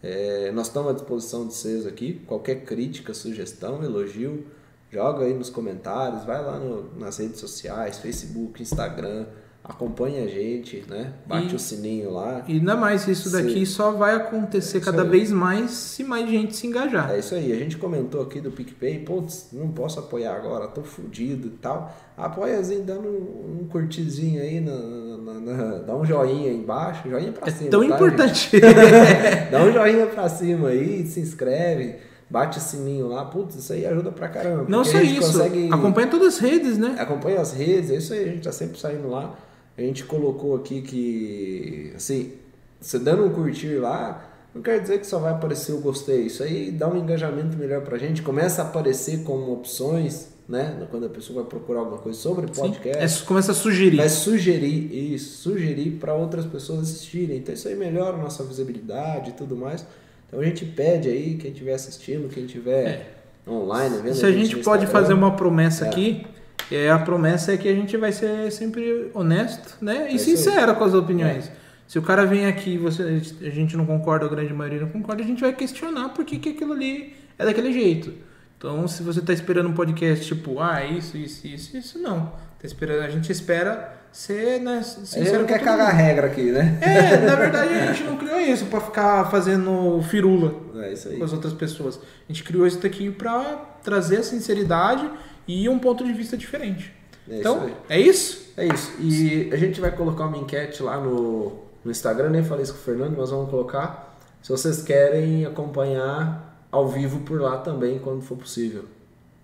É, 0.00 0.52
nós 0.52 0.68
estamos 0.68 0.92
à 0.92 0.94
disposição 0.94 1.48
de 1.48 1.52
vocês 1.52 1.84
aqui. 1.84 2.22
Qualquer 2.28 2.64
crítica, 2.64 3.12
sugestão, 3.12 3.82
elogio, 3.82 4.46
joga 4.88 5.24
aí 5.24 5.34
nos 5.34 5.50
comentários, 5.50 6.22
vai 6.22 6.40
lá 6.44 6.60
no, 6.60 6.96
nas 6.96 7.16
redes 7.18 7.40
sociais, 7.40 7.98
Facebook, 7.98 8.62
Instagram 8.62 9.26
acompanha 9.68 10.24
a 10.24 10.26
gente, 10.28 10.84
né? 10.88 11.12
Bate 11.26 11.52
e, 11.52 11.56
o 11.56 11.58
sininho 11.58 12.12
lá. 12.12 12.44
E 12.46 12.54
ainda 12.54 12.76
mais, 12.76 13.06
isso 13.08 13.30
daqui 13.32 13.66
só 13.66 13.90
vai 13.90 14.14
acontecer 14.14 14.78
é 14.78 14.80
cada 14.80 15.02
aí. 15.02 15.08
vez 15.08 15.32
mais 15.32 15.72
se 15.72 16.04
mais 16.04 16.28
gente 16.30 16.54
se 16.54 16.66
engajar. 16.66 17.10
É 17.10 17.18
isso 17.18 17.34
aí. 17.34 17.52
A 17.52 17.56
gente 17.56 17.76
comentou 17.76 18.22
aqui 18.22 18.40
do 18.40 18.50
PicPay, 18.50 19.00
putz, 19.00 19.48
não 19.52 19.68
posso 19.68 19.98
apoiar 19.98 20.36
agora, 20.36 20.68
tô 20.68 20.82
fudido 20.82 21.48
e 21.48 21.50
tal. 21.50 21.94
Apoiazinho, 22.16 22.84
dando 22.84 23.08
um, 23.08 23.62
um 23.62 23.68
curtizinho 23.68 24.40
aí, 24.40 24.60
na, 24.60 24.72
na, 24.72 25.34
na, 25.40 25.78
dá 25.78 25.96
um 25.96 26.04
joinha 26.04 26.50
aí 26.50 26.56
embaixo, 26.56 27.08
joinha 27.08 27.32
pra 27.32 27.48
é 27.48 27.50
cima. 27.50 27.70
Tão 27.70 27.80
tá, 27.80 27.94
importante. 27.94 28.50
dá 29.50 29.64
um 29.64 29.72
joinha 29.72 30.06
pra 30.06 30.28
cima 30.28 30.68
aí, 30.68 31.06
se 31.06 31.20
inscreve 31.20 31.96
bate 32.28 32.58
o 32.58 32.60
sininho 32.60 33.06
lá, 33.06 33.24
putz, 33.24 33.54
isso 33.54 33.72
aí 33.72 33.86
ajuda 33.86 34.10
pra 34.10 34.28
caramba. 34.28 34.64
Não 34.68 34.84
só 34.84 34.98
isso, 34.98 35.32
consegue... 35.32 35.68
acompanha 35.72 36.08
todas 36.08 36.34
as 36.34 36.38
redes, 36.40 36.76
né? 36.76 36.96
Acompanha 36.98 37.40
as 37.40 37.52
redes, 37.52 37.88
é 37.88 37.94
isso 37.94 38.12
aí, 38.12 38.24
a 38.24 38.26
gente 38.26 38.42
tá 38.42 38.50
sempre 38.50 38.76
saindo 38.80 39.08
lá 39.08 39.32
a 39.76 39.82
gente 39.82 40.04
colocou 40.04 40.56
aqui 40.56 40.80
que, 40.80 41.92
assim, 41.94 42.32
você 42.80 42.98
dando 42.98 43.24
um 43.24 43.30
curtir 43.30 43.76
lá, 43.76 44.30
não 44.54 44.62
quer 44.62 44.80
dizer 44.80 44.98
que 44.98 45.06
só 45.06 45.18
vai 45.18 45.32
aparecer 45.32 45.72
o 45.72 45.80
gostei. 45.80 46.22
Isso 46.22 46.42
aí 46.42 46.70
dá 46.70 46.88
um 46.88 46.96
engajamento 46.96 47.56
melhor 47.58 47.82
pra 47.82 47.98
gente. 47.98 48.22
Começa 48.22 48.62
a 48.62 48.64
aparecer 48.64 49.22
como 49.22 49.52
opções, 49.52 50.28
né? 50.48 50.86
Quando 50.90 51.04
a 51.04 51.08
pessoa 51.10 51.42
vai 51.42 51.50
procurar 51.50 51.80
alguma 51.80 51.98
coisa 51.98 52.18
sobre 52.18 52.46
podcast. 52.46 53.22
É, 53.22 53.26
começa 53.26 53.52
a 53.52 53.54
sugerir. 53.54 53.98
Vai 53.98 54.08
sugerir 54.08 55.14
isso, 55.14 55.42
sugerir 55.42 55.98
para 56.00 56.14
outras 56.14 56.46
pessoas 56.46 56.80
assistirem. 56.80 57.36
Então 57.36 57.54
isso 57.54 57.68
aí 57.68 57.74
melhora 57.74 58.16
a 58.16 58.20
nossa 58.20 58.42
visibilidade 58.44 59.30
e 59.30 59.32
tudo 59.34 59.54
mais. 59.56 59.86
Então 60.26 60.40
a 60.40 60.44
gente 60.44 60.64
pede 60.64 61.08
aí, 61.08 61.36
quem 61.36 61.50
estiver 61.50 61.74
assistindo, 61.74 62.28
quem 62.28 62.46
estiver 62.46 62.86
é. 62.86 63.50
online, 63.50 63.98
vendo. 64.02 64.14
Se 64.14 64.24
a 64.24 64.30
gente, 64.30 64.52
a 64.52 64.54
gente 64.54 64.64
pode 64.64 64.86
fazer 64.86 65.12
uma 65.12 65.36
promessa 65.36 65.84
é. 65.84 65.88
aqui, 65.88 66.26
é, 66.70 66.90
a 66.90 66.98
promessa 66.98 67.52
é 67.52 67.56
que 67.56 67.68
a 67.68 67.74
gente 67.74 67.96
vai 67.96 68.12
ser 68.12 68.50
sempre 68.50 69.10
honesto, 69.14 69.76
né? 69.80 70.08
E 70.10 70.16
é 70.16 70.18
sincero 70.18 70.74
com 70.74 70.84
as 70.84 70.94
opiniões. 70.94 71.48
É. 71.48 71.66
Se 71.86 71.98
o 71.98 72.02
cara 72.02 72.26
vem 72.26 72.46
aqui 72.46 72.70
e 72.70 72.78
você, 72.78 73.22
a 73.42 73.50
gente 73.50 73.76
não 73.76 73.86
concorda, 73.86 74.26
a 74.26 74.28
grande 74.28 74.52
maioria 74.52 74.80
não 74.80 74.88
concorda, 74.88 75.22
a 75.22 75.26
gente 75.26 75.40
vai 75.40 75.52
questionar 75.52 76.08
por 76.08 76.24
que, 76.24 76.38
que 76.38 76.48
aquilo 76.48 76.72
ali 76.72 77.14
é 77.38 77.44
daquele 77.44 77.72
jeito. 77.72 78.12
Então, 78.58 78.88
se 78.88 79.02
você 79.02 79.20
está 79.20 79.32
esperando 79.32 79.68
um 79.68 79.74
podcast 79.74 80.26
tipo, 80.26 80.60
ah, 80.60 80.84
isso, 80.84 81.16
isso, 81.16 81.46
isso, 81.46 81.76
isso, 81.76 81.98
não. 81.98 82.32
Tá 82.58 82.64
esperando, 82.66 83.02
a 83.02 83.10
gente 83.10 83.30
espera 83.30 83.94
ser, 84.10 84.60
né, 84.60 84.82
sincero. 84.82 85.22
A 85.22 85.28
gente 85.28 85.38
não 85.38 85.46
quer 85.46 85.60
cagar 85.60 85.92
mundo. 85.92 85.96
regra 85.96 86.26
aqui, 86.26 86.50
né? 86.50 86.78
É, 86.80 87.18
na 87.18 87.36
verdade 87.36 87.74
a 87.74 87.92
gente 87.92 88.02
não 88.04 88.16
criou 88.16 88.40
isso 88.40 88.64
para 88.66 88.80
ficar 88.80 89.30
fazendo 89.30 90.00
firula 90.08 90.54
é 90.82 91.18
com 91.18 91.24
as 91.24 91.34
outras 91.34 91.52
pessoas. 91.52 91.96
A 91.96 92.32
gente 92.32 92.42
criou 92.42 92.66
isso 92.66 92.80
daqui 92.80 93.10
para 93.10 93.42
trazer 93.84 94.16
a 94.16 94.22
sinceridade 94.22 95.08
e 95.46 95.68
um 95.68 95.78
ponto 95.78 96.04
de 96.04 96.12
vista 96.12 96.36
diferente. 96.36 96.92
É 97.28 97.38
então, 97.40 97.66
isso 97.66 97.76
é 97.88 98.00
isso? 98.00 98.52
É 98.56 98.66
isso. 98.66 98.92
E 99.00 99.50
a 99.52 99.56
gente 99.56 99.80
vai 99.80 99.90
colocar 99.90 100.26
uma 100.26 100.38
enquete 100.38 100.82
lá 100.82 100.98
no, 100.98 101.60
no 101.84 101.90
Instagram, 101.90 102.30
nem 102.30 102.42
falei 102.44 102.62
isso 102.64 102.72
com 102.74 102.78
o 102.80 102.82
Fernando, 102.82 103.16
mas 103.18 103.30
vamos 103.30 103.50
colocar. 103.50 104.16
se 104.42 104.50
vocês 104.50 104.82
querem 104.82 105.44
acompanhar 105.44 106.66
ao 106.70 106.88
vivo 106.88 107.20
por 107.20 107.40
lá 107.40 107.58
também 107.58 107.98
quando 107.98 108.22
for 108.22 108.36
possível. 108.36 108.84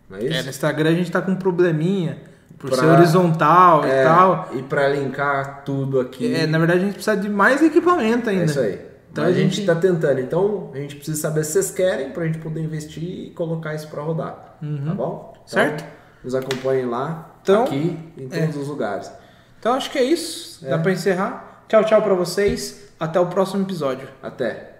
Não 0.08 0.18
é 0.18 0.24
isso? 0.24 0.34
É, 0.34 0.42
no 0.42 0.48
Instagram 0.50 0.90
a 0.90 0.94
gente 0.94 1.10
tá 1.10 1.20
com 1.22 1.32
um 1.32 1.36
probleminha 1.36 2.18
por 2.58 2.70
Pra- 2.70 2.78
ser 2.78 2.86
horizontal 2.86 3.84
É, 3.84 4.00
e 4.02 4.04
tal. 4.04 4.48
E 4.54 4.62
para 4.62 4.88
linkar 4.88 5.62
tudo 5.64 5.98
aqui. 6.00 6.32
É, 6.34 6.46
na 6.46 6.58
verdade 6.58 6.80
a 6.80 6.84
gente 6.84 6.94
precisa 6.94 7.16
de 7.16 7.28
mais 7.28 7.62
equipamento 7.62 8.30
ainda. 8.30 8.42
É 8.42 8.46
isso 8.46 8.60
aí. 8.60 8.80
Então 9.12 9.24
Mas 9.24 9.36
a 9.36 9.38
gente 9.38 9.60
está 9.60 9.74
tentando. 9.74 10.20
Então 10.20 10.70
a 10.72 10.78
gente 10.78 10.96
precisa 10.96 11.20
saber 11.20 11.44
se 11.44 11.52
vocês 11.52 11.70
querem 11.70 12.10
para 12.10 12.22
a 12.22 12.26
gente 12.26 12.38
poder 12.38 12.60
investir 12.62 13.02
e 13.26 13.30
colocar 13.32 13.74
isso 13.74 13.88
para 13.88 14.02
rodar. 14.02 14.56
Tá 14.58 14.66
bom? 14.66 14.72
Então, 14.84 15.32
Uhum. 15.34 15.46
Certo. 15.46 15.84
Nos 16.24 16.34
acompanhem 16.34 16.86
lá, 16.86 17.36
Então, 17.42 17.64
aqui, 17.64 17.98
em 18.16 18.28
todos 18.28 18.56
os 18.56 18.68
lugares. 18.68 19.12
Então 19.58 19.74
acho 19.74 19.90
que 19.90 19.98
é 19.98 20.02
isso. 20.04 20.64
Dá 20.64 20.76
É. 20.76 20.78
pra 20.78 20.92
encerrar. 20.92 21.64
Tchau, 21.68 21.84
tchau 21.84 22.00
pra 22.00 22.14
vocês. 22.14 22.92
Até 22.98 23.18
o 23.20 23.26
próximo 23.26 23.62
episódio. 23.64 24.08
Até. 24.22 24.71